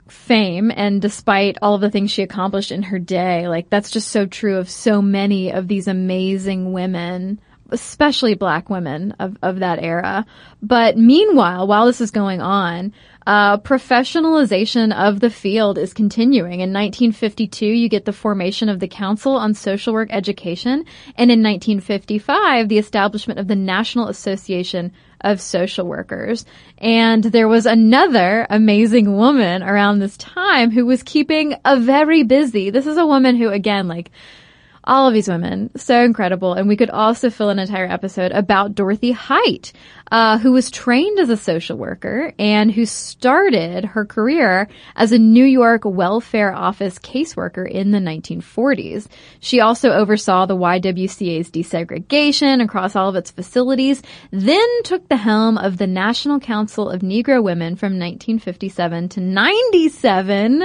fame 0.10 0.72
and 0.76 1.02
despite 1.02 1.58
all 1.62 1.76
of 1.76 1.82
the 1.82 1.90
things 1.90 2.12
she 2.12 2.24
accomplished 2.24 2.72
in 2.72 2.84
her 2.84 3.00
day, 3.00 3.48
like 3.48 3.70
that's 3.70 3.92
just 3.92 4.10
so 4.10 4.26
true 4.26 4.58
of 4.58 4.70
so 4.70 5.02
many 5.02 5.52
of 5.52 5.68
these 5.68 5.88
amazing 5.88 6.74
women 6.74 7.40
especially 7.76 8.34
black 8.34 8.70
women 8.70 9.12
of, 9.20 9.38
of 9.42 9.60
that 9.60 9.84
era. 9.84 10.26
But 10.62 10.98
meanwhile, 10.98 11.68
while 11.68 11.86
this 11.86 12.00
is 12.00 12.10
going 12.10 12.42
on, 12.42 12.94
uh, 13.28 13.58
professionalization 13.58 14.96
of 14.96 15.20
the 15.20 15.30
field 15.30 15.78
is 15.78 15.94
continuing. 15.94 16.62
In 16.62 16.72
1952, 16.72 17.66
you 17.66 17.90
get 17.90 18.06
the 18.06 18.14
formation 18.14 18.70
of 18.70 18.80
the 18.80 18.88
Council 18.88 19.36
on 19.36 19.54
Social 19.54 19.94
Work 19.94 20.10
Education, 20.12 20.86
and 21.18 21.30
in 21.32 21.44
1955, 21.44 22.70
the 22.70 22.78
establishment 22.78 23.40
of 23.40 23.48
the 23.48 23.56
National 23.56 24.08
Association 24.08 24.94
of 25.22 25.42
Social 25.42 25.86
Workers. 25.88 26.46
And 26.78 27.24
there 27.24 27.48
was 27.48 27.66
another 27.66 28.48
amazing 28.50 29.18
woman 29.18 29.64
around 29.64 30.00
this 30.00 30.18
time 30.18 30.72
who 30.72 30.86
was 30.86 31.04
keeping 31.04 31.56
a 31.66 31.80
very 31.80 32.24
busy. 32.24 32.70
This 32.70 32.88
is 32.88 32.98
a 32.98 33.08
woman 33.08 33.36
who, 33.36 33.50
again, 33.50 33.88
like, 33.88 34.12
all 34.86 35.08
of 35.08 35.14
these 35.14 35.28
women, 35.28 35.72
so 35.76 36.04
incredible. 36.04 36.54
And 36.54 36.68
we 36.68 36.78
could 36.78 36.90
also 36.90 37.30
fill 37.30 37.50
an 37.50 37.60
entire 37.60 37.88
episode 37.88 38.32
about 38.32 38.76
Dorothy 38.76 39.12
Height, 39.12 39.74
uh, 40.12 40.38
who 40.38 40.52
was 40.52 40.70
trained 40.70 41.20
as 41.20 41.30
a 41.30 41.38
social 41.38 41.78
worker 41.78 42.34
and 42.38 42.72
who 42.72 42.86
started 42.86 43.86
her 43.86 44.06
career 44.06 44.68
as 44.96 45.12
a 45.12 45.18
New 45.18 45.44
York 45.44 45.82
welfare 45.86 46.54
office 46.54 47.00
caseworker 47.00 47.70
in 47.70 47.92
the 47.92 48.00
1940s. 48.00 49.08
She 49.40 49.60
also 49.60 49.92
oversaw 49.92 50.46
the 50.46 50.56
YWCA's 50.56 51.50
desegregation 51.50 52.64
across 52.64 52.96
all 52.96 53.10
of 53.10 53.16
its 53.16 53.32
facilities, 53.32 54.04
then 54.32 54.84
took 54.84 55.08
the 55.10 55.18
helm 55.18 55.58
of 55.58 55.78
the 55.78 55.88
National 55.88 56.40
Council 56.40 56.90
of 56.90 57.02
Negro 57.02 57.44
Women 57.44 57.76
from 57.76 57.94
1957 57.94 59.10
to 59.10 59.20
97 59.20 60.64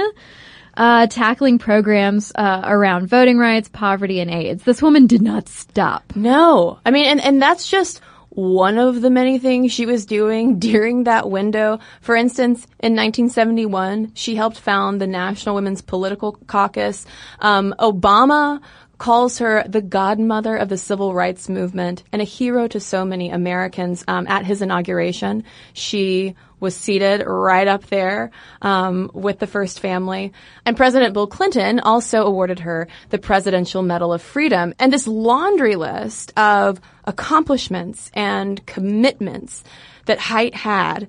uh, 0.75 1.07
tackling 1.07 1.59
programs 1.59 2.31
uh, 2.35 2.61
around 2.65 3.07
voting 3.07 3.37
rights, 3.37 3.69
poverty, 3.69 4.19
and 4.19 4.31
AIDS. 4.31 4.63
This 4.63 4.81
woman 4.81 5.07
did 5.07 5.21
not 5.21 5.49
stop. 5.49 6.15
No, 6.15 6.79
I 6.85 6.91
mean, 6.91 7.07
and 7.07 7.21
and 7.21 7.41
that's 7.41 7.69
just 7.69 8.01
one 8.29 8.77
of 8.77 9.01
the 9.01 9.09
many 9.09 9.39
things 9.39 9.73
she 9.73 9.85
was 9.85 10.05
doing 10.05 10.57
during 10.59 11.03
that 11.03 11.29
window. 11.29 11.79
For 11.99 12.15
instance, 12.15 12.65
in 12.79 12.93
1971, 12.93 14.13
she 14.15 14.35
helped 14.35 14.57
found 14.57 15.01
the 15.01 15.07
National 15.07 15.55
Women's 15.55 15.81
Political 15.81 16.33
Caucus. 16.47 17.05
Um, 17.39 17.75
Obama 17.79 18.61
calls 19.01 19.39
her 19.39 19.63
the 19.67 19.81
godmother 19.81 20.55
of 20.55 20.69
the 20.69 20.77
civil 20.77 21.11
rights 21.11 21.49
movement 21.49 22.03
and 22.11 22.21
a 22.21 22.25
hero 22.25 22.67
to 22.67 22.79
so 22.79 23.03
many 23.03 23.31
Americans. 23.31 24.03
Um, 24.07 24.27
at 24.27 24.45
his 24.45 24.61
inauguration, 24.61 25.43
she 25.73 26.35
was 26.59 26.75
seated 26.75 27.23
right 27.25 27.67
up 27.67 27.87
there 27.87 28.29
um, 28.61 29.09
with 29.15 29.39
the 29.39 29.47
first 29.47 29.79
family. 29.79 30.31
And 30.67 30.77
President 30.77 31.15
Bill 31.15 31.25
Clinton 31.25 31.79
also 31.79 32.27
awarded 32.27 32.59
her 32.59 32.87
the 33.09 33.17
Presidential 33.17 33.81
Medal 33.81 34.13
of 34.13 34.21
Freedom. 34.21 34.75
And 34.77 34.93
this 34.93 35.07
laundry 35.07 35.75
list 35.75 36.31
of 36.37 36.79
accomplishments 37.05 38.11
and 38.13 38.63
commitments 38.67 39.63
that 40.05 40.19
Height 40.19 40.53
had 40.53 41.07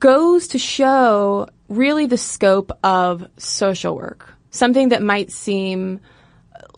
goes 0.00 0.48
to 0.48 0.58
show 0.58 1.46
really 1.68 2.06
the 2.06 2.18
scope 2.18 2.72
of 2.82 3.28
social 3.36 3.94
work. 3.94 4.34
Something 4.50 4.88
that 4.88 5.04
might 5.04 5.30
seem 5.30 6.00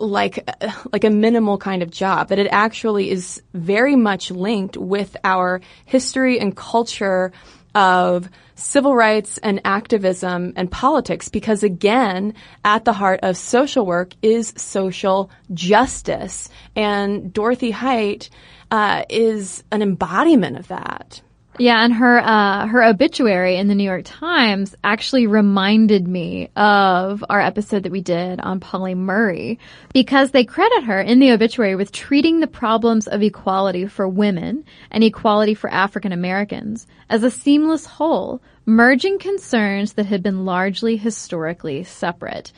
like 0.01 0.49
like 0.93 1.05
a 1.05 1.11
minimal 1.11 1.59
kind 1.59 1.83
of 1.83 1.91
job 1.91 2.29
that 2.29 2.39
it 2.39 2.49
actually 2.51 3.11
is 3.11 3.43
very 3.55 3.97
much 3.97 4.31
linked 4.31 4.77
with 4.77 5.17
our 5.25 5.61
history 5.85 6.39
and 6.41 6.57
culture 6.57 7.33
of 7.75 8.29
civil 8.57 8.95
rights 8.95 9.39
and 9.39 9.61
activism 9.65 10.53
and 10.57 10.71
politics. 10.71 11.29
Because 11.29 11.63
again 11.63 12.35
at 12.65 12.85
the 12.85 12.93
heart 12.93 13.21
of 13.23 13.37
social 13.37 13.87
work 13.87 14.15
is 14.23 14.53
social 14.57 15.31
justice. 15.55 16.49
And 16.75 17.33
dorothy 17.33 17.71
height 17.71 18.31
uh, 18.71 19.05
is 19.09 19.65
an 19.71 19.83
embodiment 19.83 20.59
of 20.59 20.69
that 20.69 21.23
yeah, 21.61 21.85
and 21.85 21.93
her 21.93 22.19
uh, 22.21 22.67
her 22.67 22.83
obituary 22.83 23.57
in 23.57 23.69
the 23.69 23.75
New 23.75 23.85
York 23.85 24.05
Times 24.07 24.75
actually 24.83 25.27
reminded 25.27 26.09
me 26.09 26.49
of 26.57 27.23
our 27.29 27.39
episode 27.39 27.83
that 27.83 27.93
we 27.93 28.01
did 28.01 28.41
on 28.41 28.61
Pauli 28.61 28.95
Murray 28.95 29.59
because 29.93 30.31
they 30.31 30.43
credit 30.43 30.85
her 30.85 30.99
in 30.99 31.19
the 31.19 31.33
obituary 31.33 31.77
with 31.77 31.93
treating 31.93 32.41
the 32.41 32.47
problems 32.47 33.07
of 33.07 33.23
equality 33.23 33.87
for 33.87 34.09
women 34.09 34.65
and 34.91 35.05
equality 35.05 35.53
for 35.53 35.69
African 35.71 36.13
Americans 36.13 36.87
as 37.11 37.25
a 37.25 37.31
seamless 37.31 37.85
whole, 37.85 38.41
merging 38.65 39.19
concerns 39.19 39.93
that 39.93 40.07
had 40.07 40.23
been 40.23 40.47
largely 40.47 40.97
historically 40.97 41.85
separate. 41.85 42.53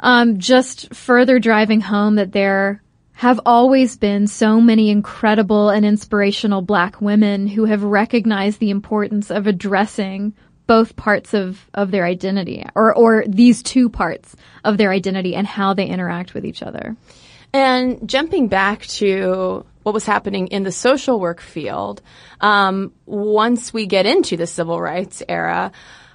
Um, 0.00 0.40
just 0.40 0.92
further 0.92 1.38
driving 1.38 1.80
home 1.80 2.16
that 2.16 2.32
there 2.32 2.82
have 3.18 3.40
always 3.44 3.96
been 3.96 4.28
so 4.28 4.60
many 4.60 4.90
incredible 4.90 5.70
and 5.70 5.84
inspirational 5.84 6.62
black 6.62 7.00
women 7.00 7.48
who 7.48 7.64
have 7.64 7.82
recognized 7.82 8.60
the 8.60 8.70
importance 8.70 9.28
of 9.28 9.48
addressing 9.48 10.32
both 10.68 10.94
parts 10.94 11.34
of, 11.34 11.68
of 11.74 11.90
their 11.90 12.04
identity 12.04 12.64
or, 12.76 12.94
or 12.94 13.24
these 13.26 13.60
two 13.64 13.88
parts 13.88 14.36
of 14.62 14.78
their 14.78 14.92
identity 14.92 15.34
and 15.34 15.48
how 15.48 15.74
they 15.74 15.86
interact 15.86 16.32
with 16.32 16.46
each 16.46 16.62
other. 16.62 16.94
And 17.52 18.08
jumping 18.08 18.46
back 18.46 18.82
to 18.86 19.66
what 19.82 19.94
was 19.94 20.06
happening 20.06 20.46
in 20.46 20.62
the 20.62 20.70
social 20.70 21.18
work 21.18 21.40
field, 21.40 22.02
um, 22.40 22.92
once 23.04 23.72
we 23.72 23.86
get 23.86 24.06
into 24.06 24.36
the 24.36 24.46
civil 24.46 24.80
rights 24.80 25.24
era, 25.28 25.72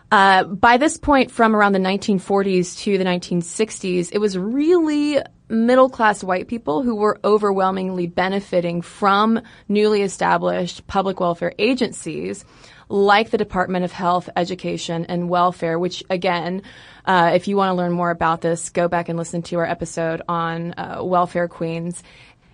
uh, 0.10 0.46
by 0.46 0.78
this 0.78 0.96
point, 0.96 1.32
from 1.32 1.54
around 1.54 1.74
the 1.74 1.80
1940s 1.80 2.78
to 2.84 2.98
the 2.98 3.04
1960s, 3.04 4.10
it 4.14 4.20
was 4.20 4.38
really 4.38 5.20
middle 5.54 5.90
class 5.90 6.24
white 6.24 6.48
people 6.48 6.84
who 6.84 6.96
were 6.96 7.20
overwhelmingly 7.24 8.08
benefiting 8.08 8.82
from 8.82 9.42
newly 9.68 10.02
established 10.02 10.86
public 10.88 11.20
welfare 11.20 11.54
agencies 11.60 12.44
like 12.90 13.30
the 13.30 13.38
Department 13.38 13.86
of 13.86 13.92
Health, 13.92 14.30
Education, 14.36 15.06
and 15.06 15.30
Welfare, 15.30 15.80
which 15.80 16.04
again, 16.10 16.62
uh, 17.06 17.32
if 17.34 17.48
you 17.48 17.58
want 17.58 17.70
to 17.70 17.74
learn 17.74 17.92
more 17.92 18.12
about 18.12 18.42
this, 18.42 18.70
go 18.70 18.88
back 18.88 19.10
and 19.10 19.18
listen 19.18 19.42
to 19.44 19.58
our 19.58 19.66
episode 19.66 20.22
on 20.28 20.74
uh, 20.74 21.00
welfare 21.02 21.48
queens. 21.48 22.04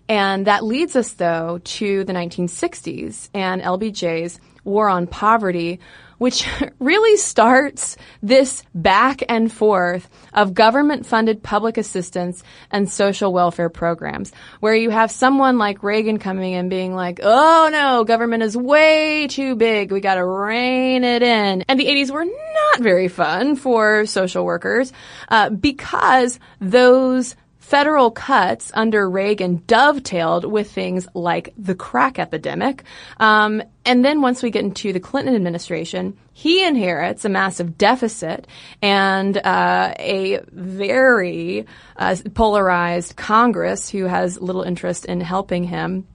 And 0.08 0.48
that 0.48 0.64
leads 0.64 0.96
us, 0.96 1.14
though, 1.14 1.60
to 1.64 2.04
the 2.04 2.14
1960s 2.14 3.30
and 3.34 3.62
LBJ's 3.62 4.40
War 4.64 4.90
on 4.90 5.08
Poverty, 5.08 5.80
which 6.20 6.48
really 6.80 7.18
starts 7.18 7.98
this 8.22 8.64
back 8.76 9.24
and 9.28 9.52
forth 9.52 10.08
of 10.34 10.54
government 10.54 11.08
funded 11.08 11.42
public 11.42 11.78
assistance 11.78 12.44
and 12.70 12.90
social 12.90 13.34
welfare 13.34 13.70
programs, 13.70 14.32
where 14.60 14.76
you 14.76 14.92
have 14.92 15.10
someone 15.10 15.58
like 15.58 15.82
Reagan 15.82 16.20
coming 16.20 16.54
in 16.54 16.70
being 16.70 16.94
like, 16.94 17.20
oh 17.24 17.70
no, 17.72 18.04
government 18.04 18.44
is 18.44 18.56
way 18.56 19.28
too 19.28 19.56
big. 19.56 19.92
We 19.92 20.00
gotta 20.00 20.24
rein 20.24 21.04
it 21.04 21.24
in. 21.24 21.64
And 21.68 21.80
the 21.80 21.88
80s 21.88 22.12
were 22.12 22.26
not 22.26 22.80
very 22.80 23.08
fun 23.08 23.56
for 23.56 24.06
social 24.06 24.46
workers, 24.46 24.94
uh, 25.30 25.50
because 25.50 26.40
those 26.60 27.36
federal 27.70 28.10
cuts 28.10 28.72
under 28.74 29.08
Reagan 29.08 29.62
dovetailed 29.68 30.44
with 30.44 30.72
things 30.72 31.08
like 31.14 31.54
the 31.56 31.76
crack 31.76 32.18
epidemic. 32.18 32.84
Um, 33.20 33.62
and 33.86 34.04
then 34.04 34.24
once 34.24 34.42
we 34.42 34.50
get 34.50 34.64
into 34.64 34.92
the 34.92 35.00
Clinton 35.00 35.36
administration, 35.36 36.18
he 36.34 36.66
inherits 36.66 37.26
a 37.26 37.30
massive 37.30 37.78
deficit 37.78 38.48
and 38.82 39.38
uh, 39.38 39.94
a 40.00 40.40
very 40.52 41.68
uh, 41.96 42.16
polarized 42.34 43.16
Congress 43.16 43.88
who 43.88 44.06
has 44.06 44.42
little 44.42 44.64
interest 44.64 45.06
in 45.06 45.22
helping 45.22 45.64
him. 45.64 46.08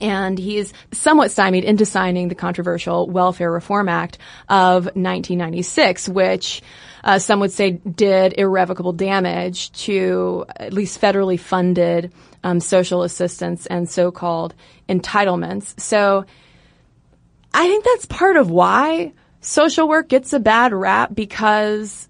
And 0.00 0.38
he's 0.38 0.72
somewhat 0.92 1.32
stymied 1.32 1.64
into 1.64 1.84
signing 1.84 2.28
the 2.28 2.34
controversial 2.36 3.08
Welfare 3.08 3.50
Reform 3.50 3.88
Act 3.88 4.18
of 4.48 4.84
1996, 4.84 6.08
which 6.10 6.62
uh, 7.06 7.20
some 7.20 7.38
would 7.38 7.52
say 7.52 7.70
did 7.70 8.34
irrevocable 8.36 8.92
damage 8.92 9.70
to 9.84 10.44
at 10.56 10.72
least 10.72 11.00
federally 11.00 11.38
funded 11.38 12.12
um, 12.42 12.58
social 12.58 13.04
assistance 13.04 13.64
and 13.66 13.88
so-called 13.88 14.54
entitlements. 14.88 15.78
So 15.80 16.26
I 17.54 17.68
think 17.68 17.84
that's 17.84 18.06
part 18.06 18.36
of 18.36 18.50
why 18.50 19.12
social 19.40 19.88
work 19.88 20.08
gets 20.08 20.32
a 20.32 20.40
bad 20.40 20.72
rap 20.72 21.14
because 21.14 22.08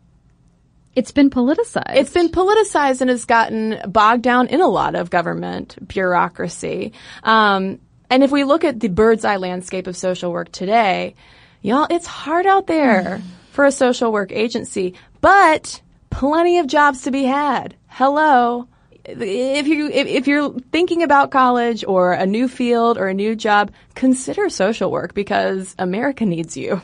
it's 0.95 1.13
been 1.13 1.29
politicized. 1.29 1.95
It's 1.95 2.13
been 2.15 2.31
politicized 2.31 3.03
and 3.03 3.11
has 3.11 3.27
gotten 3.27 3.79
bogged 3.87 4.23
down 4.23 4.47
in 4.47 4.63
a 4.63 4.67
lot 4.67 4.95
of 4.95 5.11
government 5.11 5.77
bureaucracy. 5.87 6.95
Um, 7.23 7.81
and 8.09 8.25
if 8.25 8.31
we 8.31 8.45
look 8.45 8.65
at 8.65 8.81
the 8.81 8.89
bird's 8.89 9.27
eye 9.27 9.37
landscape 9.37 9.89
of 9.89 9.97
social 9.97 10.33
work 10.33 10.51
today, 10.53 11.17
y'all, 11.61 11.87
it's 11.91 12.07
hard 12.07 12.47
out 12.47 12.67
there 12.67 13.21
for 13.57 13.65
a 13.65 13.73
social 13.73 14.13
work 14.13 14.31
agency, 14.33 14.95
but 15.23 15.81
plenty 16.11 16.59
of 16.59 16.67
jobs 16.67 17.03
to 17.03 17.11
be 17.11 17.25
had. 17.25 17.75
Hello. 17.89 18.69
If 19.07 19.67
you 19.67 19.89
if, 19.89 20.07
if 20.07 20.27
you're 20.27 20.53
thinking 20.73 21.03
about 21.03 21.31
college 21.31 21.83
or 21.83 22.13
a 22.13 22.27
new 22.27 22.49
field 22.49 22.99
or 22.99 23.09
a 23.09 23.15
new 23.15 23.35
job, 23.35 23.73
consider 23.95 24.51
social 24.51 24.91
work 24.91 25.15
because 25.15 25.75
America 25.79 26.27
needs 26.27 26.57
you. 26.57 26.83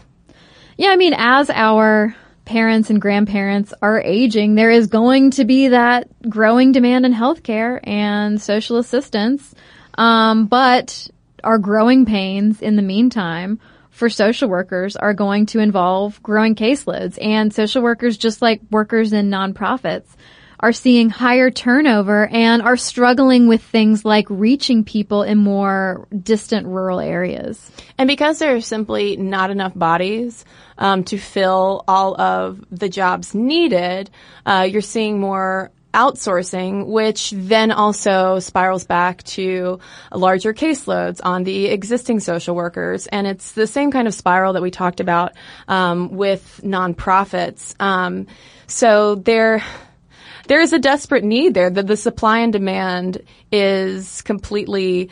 Yeah, 0.78 0.88
I 0.88 0.96
mean, 0.96 1.14
as 1.14 1.50
our 1.50 2.16
parents 2.46 2.88
and 2.88 3.02
grandparents 3.02 3.74
are 3.82 4.00
aging, 4.00 4.54
there 4.54 4.70
is 4.70 4.86
going 4.86 5.32
to 5.32 5.44
be 5.44 5.68
that 5.68 6.08
growing 6.28 6.72
demand 6.72 7.04
in 7.04 7.12
healthcare 7.12 7.80
and 7.86 8.40
social 8.40 8.78
assistance. 8.78 9.54
Um, 9.98 10.46
but 10.46 11.08
our 11.44 11.58
growing 11.58 12.06
pains 12.06 12.62
in 12.62 12.76
the 12.76 12.82
meantime 12.82 13.60
for 14.02 14.10
social 14.10 14.48
workers 14.48 14.96
are 14.96 15.14
going 15.14 15.46
to 15.46 15.60
involve 15.60 16.20
growing 16.24 16.56
caseloads 16.56 17.16
and 17.22 17.54
social 17.54 17.82
workers, 17.82 18.16
just 18.16 18.42
like 18.42 18.60
workers 18.68 19.12
in 19.12 19.30
nonprofits, 19.30 20.08
are 20.58 20.72
seeing 20.72 21.08
higher 21.08 21.52
turnover 21.52 22.26
and 22.26 22.62
are 22.62 22.76
struggling 22.76 23.46
with 23.46 23.62
things 23.62 24.04
like 24.04 24.26
reaching 24.28 24.82
people 24.82 25.22
in 25.22 25.38
more 25.38 26.08
distant 26.20 26.66
rural 26.66 26.98
areas. 26.98 27.70
And 27.96 28.08
because 28.08 28.40
there 28.40 28.56
are 28.56 28.60
simply 28.60 29.16
not 29.16 29.50
enough 29.50 29.72
bodies 29.72 30.44
um, 30.78 31.04
to 31.04 31.16
fill 31.16 31.84
all 31.86 32.20
of 32.20 32.60
the 32.72 32.88
jobs 32.88 33.36
needed, 33.36 34.10
uh, 34.44 34.66
you're 34.68 34.82
seeing 34.82 35.20
more 35.20 35.70
outsourcing, 35.94 36.86
which 36.86 37.32
then 37.36 37.70
also 37.70 38.38
spirals 38.38 38.84
back 38.84 39.22
to 39.24 39.78
larger 40.12 40.54
caseloads 40.54 41.20
on 41.22 41.44
the 41.44 41.66
existing 41.66 42.20
social 42.20 42.54
workers. 42.54 43.06
And 43.06 43.26
it's 43.26 43.52
the 43.52 43.66
same 43.66 43.90
kind 43.90 44.08
of 44.08 44.14
spiral 44.14 44.54
that 44.54 44.62
we 44.62 44.70
talked 44.70 45.00
about 45.00 45.32
um, 45.68 46.10
with 46.10 46.60
nonprofits. 46.64 47.74
Um, 47.80 48.26
so 48.66 49.16
there, 49.16 49.62
there 50.48 50.60
is 50.60 50.72
a 50.72 50.78
desperate 50.78 51.24
need 51.24 51.54
there 51.54 51.70
that 51.70 51.86
the 51.86 51.96
supply 51.96 52.38
and 52.38 52.52
demand 52.52 53.22
is 53.50 54.22
completely 54.22 55.10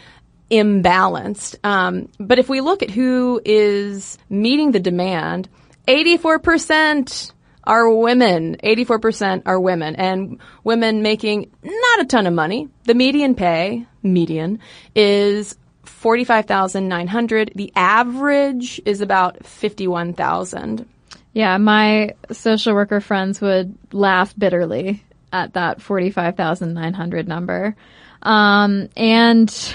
imbalanced. 0.51 1.57
Um, 1.62 2.09
but 2.18 2.39
if 2.39 2.49
we 2.49 2.61
look 2.61 2.83
at 2.83 2.91
who 2.91 3.41
is 3.45 4.18
meeting 4.28 4.72
the 4.72 4.81
demand, 4.81 5.49
84% 5.87 7.33
are 7.65 7.91
women. 7.91 8.57
84% 8.63 9.43
are 9.47 9.61
women 9.61 9.97
and 9.97 10.41
women 10.65 11.03
making 11.03 11.51
not 11.63 12.01
a 12.01 12.05
ton 12.05 12.27
of 12.27 12.35
money. 12.35 12.69
The 12.85 12.95
median 12.95 13.35
pay, 13.35 13.87
median, 14.03 14.61
is 14.95 15.57
45,900. 15.85 17.53
The 17.55 17.73
average 17.77 18.81
is 18.85 19.01
about 19.01 19.45
51,000. 19.45 20.89
Yeah, 21.33 21.59
my 21.59 22.15
social 22.33 22.75
worker 22.75 23.01
friends 23.01 23.41
would 23.41 23.77
laugh 23.93 24.35
bitterly 24.37 25.05
at 25.33 25.55
that 25.55 25.81
45,900 25.81 27.29
number. 27.29 27.77
Um, 28.23 28.89
and 28.97 29.75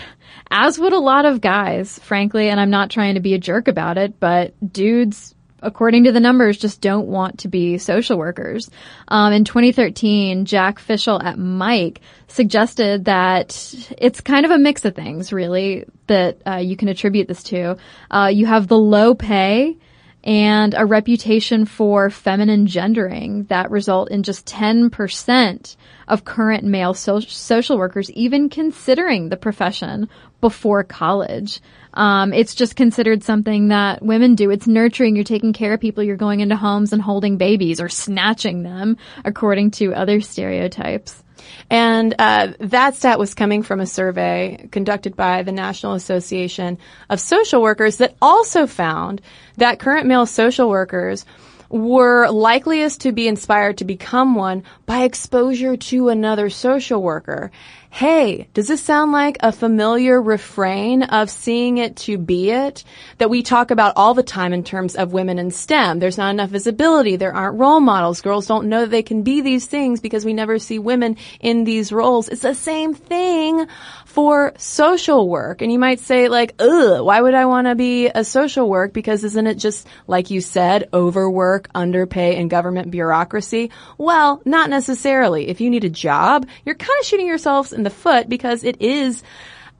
as 0.52 0.80
would 0.80 0.94
a 0.94 1.00
lot 1.00 1.26
of 1.26 1.42
guys, 1.42 2.00
frankly, 2.00 2.50
and 2.50 2.60
I'm 2.60 2.70
not 2.70 2.90
trying 2.90 3.16
to 3.16 3.22
be 3.22 3.34
a 3.34 3.40
jerk 3.40 3.68
about 3.68 3.98
it, 3.98 4.20
but 4.20 4.54
dudes 4.72 5.35
according 5.66 6.06
to 6.06 6.12
the 6.12 6.20
numbers, 6.20 6.58
just 6.58 6.80
don't 6.80 7.08
want 7.08 7.40
to 7.40 7.48
be 7.48 7.78
social 7.78 8.18
workers. 8.18 8.70
Um, 9.08 9.34
in 9.34 9.44
2013, 9.44 10.46
Jack 10.46 10.80
Fischel 10.80 11.22
at 11.24 11.38
Mike 11.38 12.02
suggested 12.28 13.06
that 13.06 13.54
it's 13.98 14.22
kind 14.22 14.46
of 14.46 14.52
a 14.52 14.58
mix 14.58 14.86
of 14.86 14.96
things, 14.96 15.34
really, 15.34 15.86
that 16.08 16.38
uh, 16.48 16.58
you 16.58 16.78
can 16.78 16.88
attribute 16.88 17.28
this 17.28 17.44
to. 17.44 17.78
Uh, 18.12 18.30
you 18.34 18.46
have 18.46 18.68
the 18.68 18.78
low 18.78 19.16
pay 19.16 19.78
and 20.26 20.74
a 20.76 20.86
reputation 20.86 21.66
for 21.66 22.10
feminine 22.10 22.66
gendering 22.66 23.44
that 23.46 23.70
result 23.70 24.10
in 24.10 24.24
just 24.24 24.48
10% 24.48 25.76
of 26.08 26.26
current 26.26 26.64
male 26.64 26.96
so- 26.96 27.20
social 27.20 27.78
workers 27.78 28.10
even 28.12 28.50
considering 28.50 29.30
the 29.30 29.38
profession 29.38 30.10
before 30.42 30.84
college. 30.84 31.62
Um, 31.94 32.34
it's 32.34 32.56
just 32.56 32.76
considered 32.76 33.24
something 33.24 33.70
that 33.70 34.02
women 34.02 34.36
do. 34.36 34.50
It's 34.50 34.68
nurturing. 34.68 35.16
You're 35.16 35.24
taking 35.24 35.54
care 35.54 35.74
of 35.74 35.80
people. 35.80 36.04
You're 36.04 36.18
going 36.18 36.40
into 36.40 36.56
homes 36.56 36.92
and 36.92 37.02
holding 37.02 37.38
babies 37.38 37.80
or 37.80 37.88
snatching 37.88 38.64
them, 38.64 38.98
according 39.24 39.72
to 39.72 39.94
other 39.94 40.22
stereotypes. 40.22 41.24
And 41.70 42.14
uh, 42.20 42.54
that 42.60 42.96
stat 42.96 43.20
was 43.20 43.34
coming 43.34 43.64
from 43.64 43.80
a 43.80 43.86
survey 43.86 44.68
conducted 44.72 45.16
by 45.16 45.44
the 45.44 45.52
National 45.52 45.94
Association 45.94 46.78
of 47.10 47.20
Social 47.20 47.62
Workers 47.62 47.98
that 47.98 48.16
also 48.22 48.68
found 48.68 49.22
that 49.58 49.80
current 49.80 50.08
male 50.08 50.26
social 50.26 50.70
workers 50.70 51.26
were 51.70 52.30
likeliest 52.30 53.02
to 53.02 53.12
be 53.12 53.28
inspired 53.28 53.78
to 53.80 53.86
become 53.86 54.36
one 54.36 54.64
by 54.86 55.04
exposure 55.04 55.76
to 55.76 56.10
another 56.10 56.50
social 56.50 57.02
worker. 57.02 57.52
Hey, 57.96 58.50
does 58.54 58.68
this 58.68 58.84
sound 58.84 59.14
like 59.14 59.38
a 59.40 59.54
familiar 59.54 60.22
refrain 60.22 61.04
of 61.04 61.30
seeing 61.30 61.78
it 61.78 61.96
to 61.96 62.18
be 62.18 62.52
it 62.52 62.84
that 63.20 63.30
we 63.30 63.42
talk 63.42 63.72
about 63.72 63.94
all 63.96 64.14
the 64.14 64.22
time 64.22 64.52
in 64.52 64.66
terms 64.66 64.98
of 64.98 65.14
women 65.14 65.40
in 65.40 65.50
STEM? 65.50 66.00
There's 66.00 66.18
not 66.18 66.32
enough 66.32 66.50
visibility. 66.50 67.16
There 67.16 67.34
aren't 67.34 67.58
role 67.58 67.80
models. 67.80 68.20
Girls 68.20 68.48
don't 68.48 68.68
know 68.68 68.82
that 68.82 68.92
they 68.92 69.02
can 69.02 69.24
be 69.24 69.40
these 69.40 69.66
things 69.66 70.02
because 70.02 70.26
we 70.26 70.34
never 70.34 70.60
see 70.60 70.78
women 70.78 71.16
in 71.40 71.64
these 71.64 71.94
roles. 71.94 72.28
It's 72.28 72.42
the 72.42 72.54
same 72.54 72.94
thing 72.94 73.66
for 74.04 74.52
social 74.58 75.30
work. 75.30 75.62
And 75.62 75.72
you 75.72 75.80
might 75.80 76.02
say 76.02 76.28
like, 76.28 76.56
ugh, 76.60 77.00
why 77.02 77.22
would 77.22 77.34
I 77.34 77.46
want 77.46 77.68
to 77.68 77.76
be 77.76 78.08
a 78.08 78.26
social 78.26 78.70
work? 78.70 78.92
Because 78.92 79.24
isn't 79.24 79.48
it 79.48 79.56
just, 79.56 79.88
like 80.06 80.30
you 80.32 80.42
said, 80.42 80.90
overwork, 80.94 81.70
underpay, 81.74 82.36
and 82.36 82.50
government 82.50 82.92
bureaucracy? 82.92 83.72
Well, 83.98 84.42
not 84.44 84.70
necessarily. 84.70 85.48
If 85.48 85.62
you 85.62 85.70
need 85.70 85.86
a 85.86 85.90
job, 85.90 86.46
you're 86.66 86.76
kind 86.76 87.00
of 87.00 87.06
shooting 87.06 87.28
yourselves 87.28 87.72
in 87.72 87.85
the 87.86 87.90
foot 87.90 88.28
because 88.28 88.64
it 88.64 88.82
is 88.82 89.24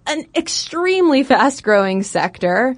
an 0.08 0.26
extremely 0.36 1.24
fast 1.24 1.64
growing 1.64 2.04
sector. 2.04 2.76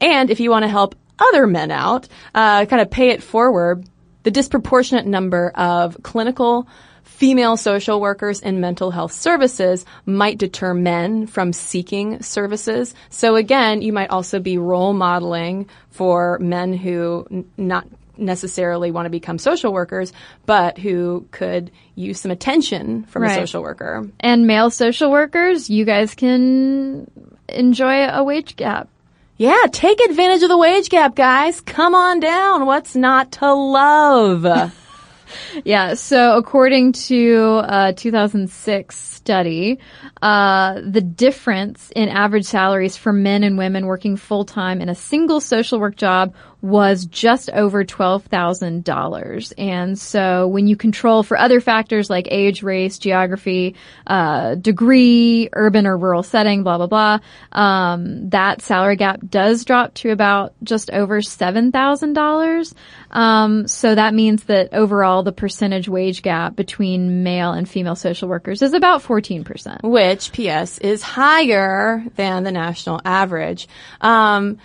And 0.00 0.30
if 0.30 0.40
you 0.40 0.50
want 0.50 0.64
to 0.64 0.68
help 0.68 0.96
other 1.18 1.46
men 1.46 1.70
out, 1.70 2.08
uh, 2.34 2.64
kind 2.66 2.82
of 2.82 2.90
pay 2.90 3.10
it 3.10 3.22
forward, 3.22 3.88
the 4.22 4.30
disproportionate 4.30 5.06
number 5.06 5.50
of 5.50 6.02
clinical 6.02 6.66
female 7.02 7.56
social 7.56 8.00
workers 8.00 8.40
in 8.40 8.60
mental 8.60 8.90
health 8.90 9.12
services 9.12 9.84
might 10.06 10.38
deter 10.38 10.72
men 10.72 11.26
from 11.26 11.52
seeking 11.52 12.22
services. 12.22 12.94
So 13.10 13.36
again, 13.36 13.82
you 13.82 13.92
might 13.92 14.10
also 14.10 14.40
be 14.40 14.56
role 14.56 14.94
modeling 14.94 15.68
for 15.90 16.38
men 16.38 16.72
who 16.72 17.26
n- 17.30 17.50
not 17.58 17.86
necessarily 18.20 18.90
want 18.90 19.06
to 19.06 19.10
become 19.10 19.38
social 19.38 19.72
workers, 19.72 20.12
but 20.46 20.78
who 20.78 21.26
could 21.30 21.70
use 21.94 22.20
some 22.20 22.30
attention 22.30 23.04
from 23.04 23.22
right. 23.22 23.32
a 23.32 23.34
social 23.34 23.62
worker. 23.62 24.08
And 24.20 24.46
male 24.46 24.70
social 24.70 25.10
workers, 25.10 25.70
you 25.70 25.84
guys 25.84 26.14
can 26.14 27.10
enjoy 27.48 28.06
a 28.06 28.22
wage 28.22 28.56
gap. 28.56 28.88
Yeah, 29.36 29.64
take 29.72 30.00
advantage 30.00 30.42
of 30.42 30.50
the 30.50 30.58
wage 30.58 30.90
gap, 30.90 31.14
guys. 31.14 31.62
Come 31.62 31.94
on 31.94 32.20
down. 32.20 32.66
What's 32.66 32.94
not 32.94 33.32
to 33.32 33.52
love? 33.54 34.44
yeah. 35.64 35.94
So 35.94 36.36
according 36.36 36.92
to 36.92 37.62
a 37.64 37.94
2006 37.94 38.96
study, 38.96 39.78
uh, 40.20 40.80
the 40.84 41.00
difference 41.00 41.90
in 41.94 42.08
average 42.08 42.44
salaries 42.44 42.96
for 42.96 43.12
men 43.12 43.42
and 43.42 43.56
women 43.56 43.86
working 43.86 44.16
full 44.16 44.44
time 44.44 44.80
in 44.80 44.88
a 44.88 44.94
single 44.94 45.40
social 45.40 45.80
work 45.80 45.96
job 45.96 46.34
was 46.62 47.06
just 47.06 47.50
over 47.50 47.84
$12,000. 47.84 49.52
And 49.56 49.98
so 49.98 50.46
when 50.48 50.66
you 50.66 50.76
control 50.76 51.22
for 51.22 51.38
other 51.38 51.60
factors 51.60 52.10
like 52.10 52.28
age, 52.30 52.62
race, 52.62 52.98
geography, 52.98 53.76
uh, 54.06 54.56
degree, 54.56 55.48
urban 55.52 55.86
or 55.86 55.96
rural 55.96 56.22
setting, 56.22 56.62
blah, 56.62 56.76
blah, 56.76 56.86
blah, 56.86 57.18
um, 57.52 58.28
that 58.30 58.60
salary 58.62 58.96
gap 58.96 59.20
does 59.26 59.64
drop 59.64 59.94
to 59.94 60.10
about 60.10 60.52
just 60.62 60.90
over 60.90 61.20
$7,000. 61.20 62.74
Um, 63.10 63.66
so 63.66 63.94
that 63.94 64.14
means 64.14 64.44
that 64.44 64.72
overall 64.72 65.22
the 65.22 65.32
percentage 65.32 65.88
wage 65.88 66.22
gap 66.22 66.56
between 66.56 67.22
male 67.22 67.52
and 67.52 67.68
female 67.68 67.96
social 67.96 68.28
workers 68.28 68.62
is 68.62 68.74
about 68.74 69.02
14%. 69.02 69.82
Which, 69.82 70.32
P.S., 70.32 70.78
is 70.78 71.02
higher 71.02 72.04
than 72.16 72.44
the 72.44 72.52
national 72.52 73.00
average. 73.04 73.68
Um, 74.00 74.58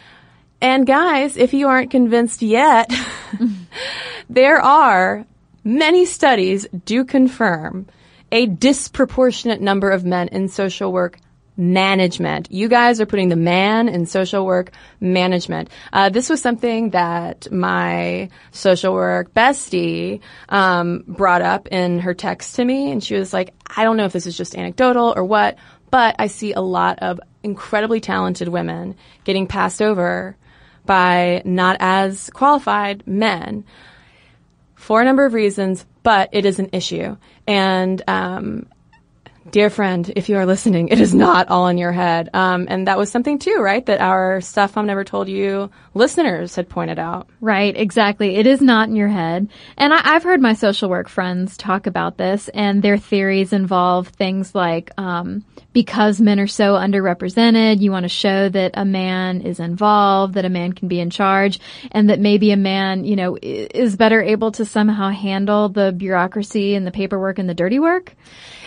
and 0.62 0.88
guys, 0.88 1.38
if 1.38 1.54
you 1.54 1.68
aren't 1.68 1.92
convinced 1.92 2.42
yet, 2.42 2.92
there 4.30 4.62
are 4.62 5.26
many 5.64 6.06
studies 6.06 6.68
do 6.86 7.06
confirm 7.06 7.88
a 8.32 8.46
disproportionate 8.46 9.62
number 9.62 9.92
of 9.92 10.06
men 10.06 10.28
in 10.30 10.48
social 10.48 10.92
work 10.92 11.20
management. 11.58 12.52
You 12.52 12.68
guys 12.68 13.00
are 13.00 13.06
putting 13.06 13.30
the 13.30 13.36
man 13.36 13.88
in 13.88 14.06
social 14.06 14.46
work 14.46 14.72
management. 15.00 15.70
Uh, 15.94 16.10
this 16.10 16.30
was 16.30 16.42
something 16.42 16.90
that 16.90 17.52
my 17.52 18.30
social 18.52 18.94
work 18.94 19.34
bestie 19.34 20.20
um, 20.50 21.04
brought 21.08 21.42
up 21.42 21.68
in 21.68 22.00
her 22.00 22.14
text 22.14 22.56
to 22.56 22.66
me, 22.66 22.92
and 22.92 23.04
she 23.04 23.16
was 23.16 23.34
like, 23.34 23.54
"I 23.66 23.84
don't 23.84 23.98
know 23.98 24.06
if 24.06 24.14
this 24.14 24.28
is 24.28 24.38
just 24.38 24.56
anecdotal 24.56 25.14
or 25.16 25.24
what, 25.24 25.58
but 25.92 26.16
I 26.20 26.28
see 26.28 26.54
a 26.54 26.62
lot 26.62 27.00
of 27.00 27.20
incredibly 27.44 28.02
talented 28.02 28.48
women 28.48 28.96
getting 29.24 29.48
passed 29.48 29.82
over 29.82 30.36
by 30.86 31.42
not 31.46 31.78
as 31.80 32.30
qualified 32.32 33.06
men." 33.06 33.66
For 34.76 35.02
a 35.02 35.06
number 35.06 35.26
of 35.26 35.34
reasons, 35.34 35.86
but 36.04 36.30
it 36.32 36.46
is 36.46 36.60
an 36.60 36.70
issue. 36.72 37.18
And 37.48 38.04
um, 38.08 38.68
dear 39.50 39.70
friend, 39.70 40.12
if 40.16 40.30
you 40.30 40.38
are 40.38 40.46
listening, 40.46 40.90
it 40.90 41.00
is 41.00 41.14
not 41.14 41.50
all 41.50 41.68
in 41.68 41.78
your 41.78 41.92
head. 41.92 42.30
Um, 42.34 42.66
and 42.70 42.88
that 42.88 42.98
was 42.98 43.12
something 43.12 43.40
too, 43.40 43.58
right? 43.60 43.86
That 43.86 44.02
our 44.02 44.42
Stuff 44.42 44.76
Mom 44.76 44.88
Never 44.88 45.04
Told 45.04 45.30
You 45.30 45.70
listeners 45.94 46.56
had 46.56 46.70
pointed 46.70 47.00
out. 47.00 47.30
Right, 47.42 47.76
exactly. 47.76 48.36
It 48.36 48.48
is 48.48 48.62
not 48.62 48.90
in 48.90 48.96
your 48.96 49.08
head. 49.08 49.50
And 49.78 49.94
I, 49.94 50.14
have 50.16 50.24
heard 50.24 50.42
my 50.42 50.54
social 50.54 50.90
work 50.90 51.10
friends 51.10 51.58
talk 51.58 51.88
about 51.88 52.18
this, 52.18 52.50
and 52.50 52.82
their 52.82 52.98
theories 52.98 53.54
involve 53.54 54.08
things 54.10 54.56
like 54.56 54.92
um, 54.98 55.46
because 55.74 56.22
men 56.22 56.40
are 56.40 56.48
so 56.48 56.74
underrepresented, 56.74 57.82
you 57.82 57.92
want 57.92 58.06
to 58.06 58.10
show 58.10 58.50
that 58.50 58.72
a 58.76 58.86
man 58.86 59.42
is 59.42 59.60
involved, 59.60 60.36
that 60.36 60.46
a 60.46 60.50
man 60.50 60.74
can 60.74 60.88
be 60.88 61.00
in 61.00 61.10
charge, 61.10 61.60
and 61.92 62.10
that 62.10 62.20
maybe 62.20 62.52
a 62.52 62.58
man, 62.58 63.04
you 63.04 63.16
know, 63.16 63.38
is 63.42 63.96
better 63.96 64.22
able 64.22 64.54
to 64.54 64.66
somehow 64.66 65.10
handle 65.10 65.70
the 65.70 65.92
bureaucracy 65.92 66.76
and 66.76 66.88
the 66.88 66.92
paperwork 66.92 67.40
and 67.40 67.50
the 67.50 67.54
dirty 67.54 67.80
work. 67.80 68.16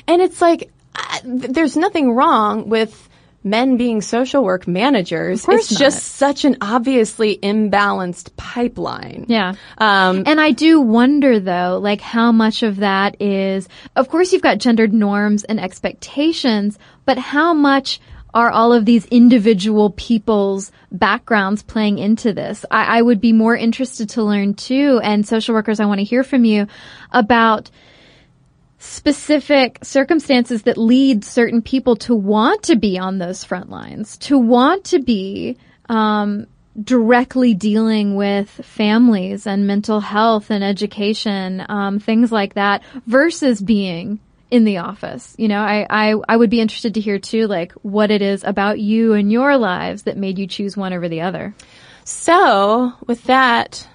And 0.08 0.20
it's 0.20 0.40
like, 0.40 0.70
uh, 0.96 1.18
there's 1.22 1.76
nothing 1.76 2.12
wrong 2.12 2.68
with 2.68 3.08
men 3.44 3.76
being 3.76 4.00
social 4.00 4.42
work 4.42 4.66
managers. 4.66 5.46
It's 5.48 5.70
not. 5.70 5.78
just 5.78 6.02
such 6.02 6.44
an 6.44 6.56
obviously 6.60 7.36
imbalanced 7.36 8.34
pipeline. 8.36 9.26
Yeah. 9.28 9.54
Um, 9.78 10.24
and 10.26 10.40
I 10.40 10.50
do 10.50 10.80
wonder 10.80 11.38
though, 11.38 11.78
like 11.80 12.00
how 12.00 12.32
much 12.32 12.62
of 12.62 12.78
that 12.78 13.22
is, 13.22 13.68
of 13.94 14.08
course 14.08 14.32
you've 14.32 14.42
got 14.42 14.58
gendered 14.58 14.92
norms 14.92 15.44
and 15.44 15.60
expectations, 15.60 16.78
but 17.04 17.18
how 17.18 17.54
much 17.54 18.00
are 18.34 18.50
all 18.50 18.72
of 18.72 18.84
these 18.84 19.06
individual 19.06 19.90
people's 19.90 20.70
backgrounds 20.90 21.62
playing 21.62 21.98
into 21.98 22.32
this? 22.32 22.64
I, 22.70 22.98
I 22.98 23.02
would 23.02 23.20
be 23.20 23.32
more 23.32 23.56
interested 23.56 24.10
to 24.10 24.24
learn 24.24 24.54
too, 24.54 25.00
and 25.02 25.26
social 25.26 25.54
workers, 25.54 25.80
I 25.80 25.86
want 25.86 26.00
to 26.00 26.04
hear 26.04 26.24
from 26.24 26.44
you 26.44 26.66
about 27.12 27.70
specific 28.78 29.78
circumstances 29.82 30.62
that 30.62 30.78
lead 30.78 31.24
certain 31.24 31.62
people 31.62 31.96
to 31.96 32.14
want 32.14 32.62
to 32.62 32.76
be 32.76 32.98
on 32.98 33.18
those 33.18 33.44
front 33.44 33.68
lines, 33.70 34.16
to 34.18 34.38
want 34.38 34.84
to 34.84 35.00
be 35.00 35.56
um, 35.88 36.46
directly 36.80 37.54
dealing 37.54 38.14
with 38.14 38.48
families 38.48 39.46
and 39.46 39.66
mental 39.66 40.00
health 40.00 40.50
and 40.50 40.62
education, 40.62 41.64
um, 41.68 41.98
things 41.98 42.30
like 42.30 42.54
that, 42.54 42.82
versus 43.06 43.60
being 43.60 44.20
in 44.50 44.64
the 44.64 44.78
office. 44.78 45.34
You 45.38 45.48
know, 45.48 45.60
I, 45.60 45.86
I, 45.90 46.14
I 46.28 46.36
would 46.36 46.50
be 46.50 46.60
interested 46.60 46.94
to 46.94 47.00
hear 47.00 47.18
too, 47.18 47.46
like 47.46 47.72
what 47.82 48.10
it 48.10 48.22
is 48.22 48.44
about 48.44 48.78
you 48.78 49.12
and 49.12 49.30
your 49.30 49.56
lives 49.56 50.04
that 50.04 50.16
made 50.16 50.38
you 50.38 50.46
choose 50.46 50.76
one 50.76 50.92
over 50.92 51.08
the 51.08 51.22
other. 51.22 51.54
So 52.04 52.92
with 53.06 53.24
that, 53.24 53.86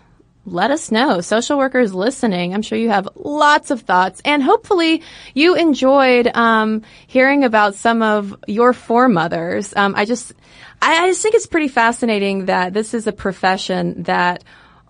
let 0.46 0.72
us 0.72 0.91
know. 0.91 1.22
Social 1.22 1.58
workers 1.58 1.94
listening, 1.94 2.54
I'm 2.54 2.62
sure 2.62 2.78
you 2.78 2.89
have 2.89 3.08
lots 3.16 3.72
of 3.72 3.82
thoughts, 3.82 4.22
and 4.26 4.44
hopefully 4.44 5.02
you 5.34 5.56
enjoyed 5.56 6.28
um, 6.28 6.82
hearing 7.08 7.44
about 7.44 7.76
some 7.76 8.02
of 8.02 8.36
your 8.48 8.74
foremothers. 8.74 9.74
Um, 9.76 9.94
I 9.96 10.06
just, 10.06 10.34
I, 10.82 11.04
I 11.04 11.08
just 11.08 11.22
think 11.22 11.36
it's 11.36 11.48
pretty 11.48 11.70
fascinating 11.70 12.46
that 12.46 12.74
this 12.74 12.94
is 12.94 13.08
a 13.08 13.14
profession 13.14 14.04
that 14.04 14.44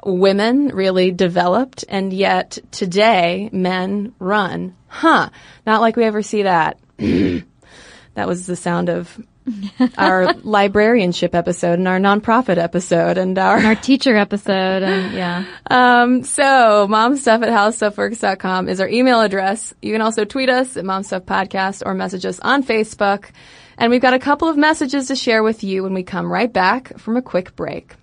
women 0.06 0.70
really 0.70 1.12
developed, 1.12 1.86
and 1.88 2.12
yet 2.12 2.58
today 2.72 3.50
men 3.52 4.14
run. 4.20 4.76
Huh? 4.88 5.30
Not 5.66 5.82
like 5.82 5.96
we 5.96 6.04
ever 6.04 6.24
see 6.24 6.44
that. 6.44 6.80
that 6.98 8.28
was 8.28 8.48
the 8.48 8.56
sound 8.56 8.90
of 8.90 9.20
our 9.98 10.34
librarianship 10.34 11.36
episode 11.36 11.80
and 11.80 11.88
our 11.88 12.00
nonprofit 12.00 12.58
episode 12.58 13.18
and 13.18 13.38
our 13.38 13.58
and 13.58 13.66
our 13.66 13.76
teacher 13.76 14.16
episode 14.16 14.84
and 14.84 15.14
yeah. 15.14 15.46
Um, 15.70 16.24
so 16.24 16.88
momstuff 16.88 17.42
at 17.42 17.50
howstuffworks.com 17.50 18.70
is 18.70 18.80
our 18.80 18.88
email 18.88 19.22
address. 19.22 19.74
You 19.82 19.92
can 19.92 20.02
also 20.02 20.24
tweet 20.24 20.50
us 20.50 20.78
at 20.78 20.84
momstuffpodcast 20.84 21.84
or 21.86 21.94
message 21.94 22.26
us 22.26 22.40
on 22.40 22.64
Facebook. 22.64 23.32
And 23.78 23.90
we've 23.90 24.02
got 24.02 24.14
a 24.14 24.20
couple 24.20 24.50
of 24.50 24.58
messages 24.58 25.08
to 25.08 25.16
share 25.16 25.42
with 25.42 25.64
you 25.64 25.84
when 25.84 25.94
we 25.94 26.04
come 26.04 26.32
right 26.32 26.52
back 26.52 26.98
from 27.00 27.18
a 27.18 27.22
quick 27.22 27.56
break. 27.56 27.96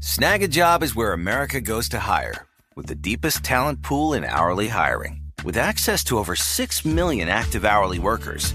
Snagajob 0.00 0.82
is 0.82 0.94
where 0.94 1.12
America 1.12 1.60
goes 1.60 1.88
to 1.90 1.98
hire 1.98 2.46
with 2.76 2.86
the 2.86 2.94
deepest 2.94 3.42
talent 3.42 3.82
pool 3.82 4.12
in 4.12 4.24
hourly 4.24 4.68
hiring. 4.68 5.22
With 5.44 5.56
access 5.56 6.04
to 6.04 6.18
over 6.18 6.36
6 6.36 6.84
million 6.84 7.28
active 7.28 7.64
hourly 7.64 7.98
workers, 7.98 8.54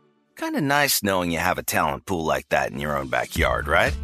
Kind 0.41 0.55
of 0.55 0.63
nice 0.63 1.03
knowing 1.03 1.29
you 1.29 1.37
have 1.37 1.59
a 1.59 1.63
talent 1.63 2.07
pool 2.07 2.25
like 2.25 2.49
that 2.49 2.71
in 2.71 2.79
your 2.79 2.97
own 2.97 3.09
backyard, 3.09 3.67
right? 3.67 3.95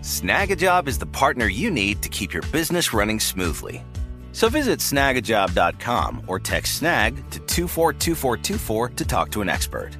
Snagajob 0.00 0.88
is 0.88 0.96
the 0.98 1.04
partner 1.04 1.46
you 1.48 1.70
need 1.70 2.00
to 2.00 2.08
keep 2.08 2.32
your 2.32 2.42
business 2.50 2.94
running 2.94 3.20
smoothly. 3.20 3.84
So 4.32 4.48
visit 4.48 4.78
snagajob.com 4.78 6.22
or 6.28 6.38
text 6.38 6.76
snag 6.76 7.16
to 7.16 7.40
242424 7.40 8.88
to 8.88 9.04
talk 9.04 9.30
to 9.32 9.42
an 9.42 9.50
expert. 9.50 9.90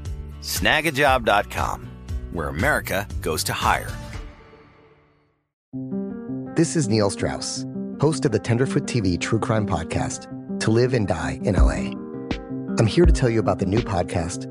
Snagajob.com, 0.40 1.90
where 2.32 2.48
America 2.48 3.06
goes 3.20 3.44
to 3.44 3.52
hire. 3.52 3.90
This 6.56 6.74
is 6.74 6.88
Neil 6.88 7.10
Strauss, 7.10 7.66
host 8.00 8.24
of 8.24 8.32
the 8.32 8.38
Tenderfoot 8.38 8.84
TV 8.84 9.20
True 9.20 9.38
Crime 9.38 9.66
Podcast, 9.66 10.26
To 10.60 10.70
Live 10.70 10.94
and 10.94 11.06
Die 11.06 11.38
in 11.42 11.54
LA. 11.54 11.90
I'm 12.78 12.86
here 12.86 13.04
to 13.04 13.12
tell 13.12 13.28
you 13.28 13.40
about 13.40 13.58
the 13.58 13.66
new 13.66 13.80
podcast 13.80 14.50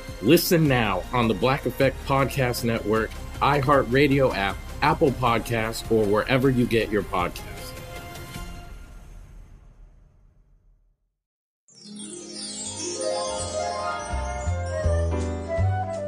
Listen 0.21 0.67
now 0.67 1.03
on 1.11 1.27
the 1.27 1.33
Black 1.33 1.65
Effect 1.65 1.97
Podcast 2.05 2.63
Network, 2.63 3.09
iHeartRadio 3.41 4.35
app, 4.35 4.55
Apple 4.81 5.11
Podcasts, 5.11 5.89
or 5.91 6.05
wherever 6.05 6.49
you 6.49 6.65
get 6.65 6.89
your 6.91 7.03
podcasts. 7.03 7.71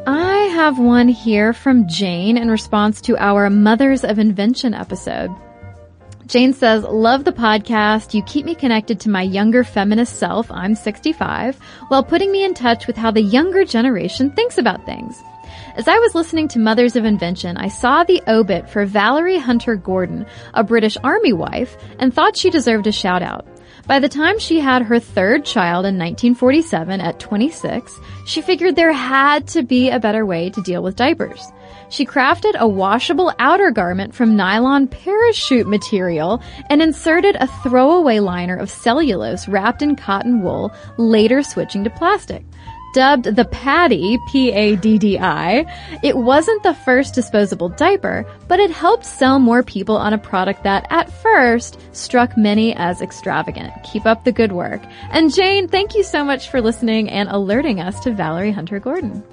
I 0.05 0.49
have 0.53 0.77
one 0.79 1.07
here 1.07 1.53
from 1.53 1.87
Jane 1.87 2.37
in 2.37 2.51
response 2.51 3.01
to 3.01 3.17
our 3.17 3.49
Mothers 3.49 4.03
of 4.03 4.19
Invention 4.19 4.73
episode. 4.73 5.31
Jane 6.33 6.51
says, 6.51 6.81
Love 6.81 7.25
the 7.25 7.31
podcast. 7.31 8.15
You 8.15 8.23
keep 8.23 8.43
me 8.43 8.55
connected 8.55 8.99
to 9.01 9.09
my 9.11 9.21
younger 9.21 9.63
feminist 9.63 10.15
self, 10.15 10.49
I'm 10.49 10.73
65, 10.73 11.59
while 11.89 12.03
putting 12.03 12.31
me 12.31 12.43
in 12.43 12.55
touch 12.55 12.87
with 12.87 12.97
how 12.97 13.11
the 13.11 13.21
younger 13.21 13.63
generation 13.63 14.31
thinks 14.31 14.57
about 14.57 14.83
things. 14.83 15.21
As 15.75 15.87
I 15.87 15.99
was 15.99 16.15
listening 16.15 16.47
to 16.47 16.57
Mothers 16.57 16.95
of 16.95 17.05
Invention, 17.05 17.55
I 17.57 17.67
saw 17.67 18.03
the 18.03 18.19
obit 18.27 18.67
for 18.67 18.83
Valerie 18.83 19.37
Hunter 19.37 19.75
Gordon, 19.75 20.25
a 20.55 20.63
British 20.63 20.97
Army 21.03 21.33
wife, 21.33 21.77
and 21.99 22.11
thought 22.11 22.35
she 22.35 22.49
deserved 22.49 22.87
a 22.87 22.91
shout 22.91 23.21
out. 23.21 23.45
By 23.85 23.99
the 23.99 24.09
time 24.09 24.39
she 24.39 24.59
had 24.59 24.81
her 24.81 24.99
third 24.99 25.45
child 25.45 25.85
in 25.85 25.99
1947 25.99 26.99
at 26.99 27.19
26, 27.19 27.99
she 28.25 28.41
figured 28.41 28.75
there 28.75 28.91
had 28.91 29.47
to 29.49 29.61
be 29.61 29.91
a 29.91 29.99
better 29.99 30.25
way 30.25 30.49
to 30.49 30.61
deal 30.63 30.81
with 30.81 30.95
diapers. 30.95 31.45
She 31.93 32.07
crafted 32.07 32.55
a 32.55 32.67
washable 32.67 33.31
outer 33.37 33.69
garment 33.69 34.15
from 34.15 34.35
nylon 34.35 34.87
parachute 34.87 35.67
material 35.67 36.41
and 36.71 36.81
inserted 36.81 37.35
a 37.35 37.45
throwaway 37.61 38.17
liner 38.17 38.55
of 38.55 38.71
cellulose 38.71 39.47
wrapped 39.47 39.83
in 39.83 39.95
cotton 39.95 40.41
wool, 40.41 40.73
later 40.97 41.43
switching 41.43 41.83
to 41.83 41.91
plastic. 41.91 42.43
Dubbed 42.95 43.25
the 43.25 43.45
Paddi, 43.45 44.17
P-A-D-D-I, 44.31 45.99
it 46.01 46.17
wasn't 46.17 46.63
the 46.63 46.73
first 46.73 47.13
disposable 47.13 47.69
diaper, 47.69 48.25
but 48.47 48.59
it 48.59 48.71
helped 48.71 49.05
sell 49.05 49.37
more 49.37 49.61
people 49.61 49.95
on 49.95 50.13
a 50.13 50.17
product 50.17 50.63
that, 50.63 50.87
at 50.89 51.11
first, 51.11 51.79
struck 51.95 52.35
many 52.35 52.75
as 52.75 53.01
extravagant. 53.01 53.71
Keep 53.83 54.07
up 54.07 54.23
the 54.23 54.31
good 54.31 54.51
work. 54.51 54.81
And 55.11 55.33
Jane, 55.33 55.67
thank 55.67 55.93
you 55.93 56.03
so 56.03 56.23
much 56.23 56.49
for 56.49 56.59
listening 56.59 57.09
and 57.09 57.29
alerting 57.29 57.79
us 57.79 57.99
to 58.01 58.11
Valerie 58.11 58.51
Hunter 58.51 58.79
Gordon. 58.79 59.23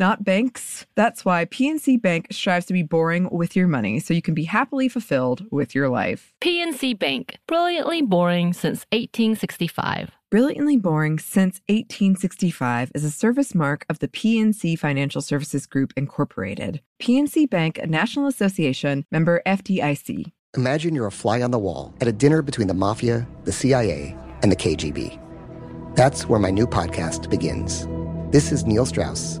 not 0.00 0.24
banks. 0.24 0.86
That's 0.96 1.24
why 1.24 1.44
PNC 1.44 2.02
Bank 2.02 2.28
strives 2.32 2.66
to 2.66 2.72
be 2.72 2.82
boring 2.82 3.28
with 3.30 3.54
your 3.54 3.68
money 3.68 4.00
so 4.00 4.14
you 4.14 4.22
can 4.22 4.34
be 4.34 4.44
happily 4.44 4.88
fulfilled 4.88 5.46
with 5.52 5.74
your 5.74 5.88
life. 5.88 6.32
PNC 6.40 6.98
Bank, 6.98 7.38
brilliantly 7.46 8.02
boring 8.02 8.52
since 8.52 8.86
1865. 8.90 10.10
Brilliantly 10.30 10.76
Boring 10.76 11.18
Since 11.18 11.60
1865 11.68 12.92
is 12.94 13.02
a 13.02 13.10
service 13.10 13.52
mark 13.52 13.84
of 13.88 13.98
the 13.98 14.06
PNC 14.06 14.78
Financial 14.78 15.20
Services 15.20 15.66
Group, 15.66 15.92
Incorporated. 15.96 16.80
PNC 17.02 17.50
Bank, 17.50 17.78
a 17.78 17.86
National 17.88 18.28
Association 18.28 19.04
member 19.10 19.42
FDIC. 19.44 20.30
Imagine 20.56 20.94
you're 20.94 21.08
a 21.08 21.12
fly 21.12 21.42
on 21.42 21.50
the 21.50 21.58
wall 21.58 21.94
at 22.00 22.06
a 22.06 22.12
dinner 22.12 22.42
between 22.42 22.68
the 22.68 22.74
mafia, 22.74 23.26
the 23.42 23.50
CIA, 23.50 24.16
and 24.42 24.52
the 24.52 24.56
KGB. 24.56 25.18
That's 25.96 26.28
where 26.28 26.38
my 26.38 26.50
new 26.50 26.66
podcast 26.66 27.28
begins. 27.28 27.88
This 28.30 28.52
is 28.52 28.64
Neil 28.64 28.86
Strauss, 28.86 29.40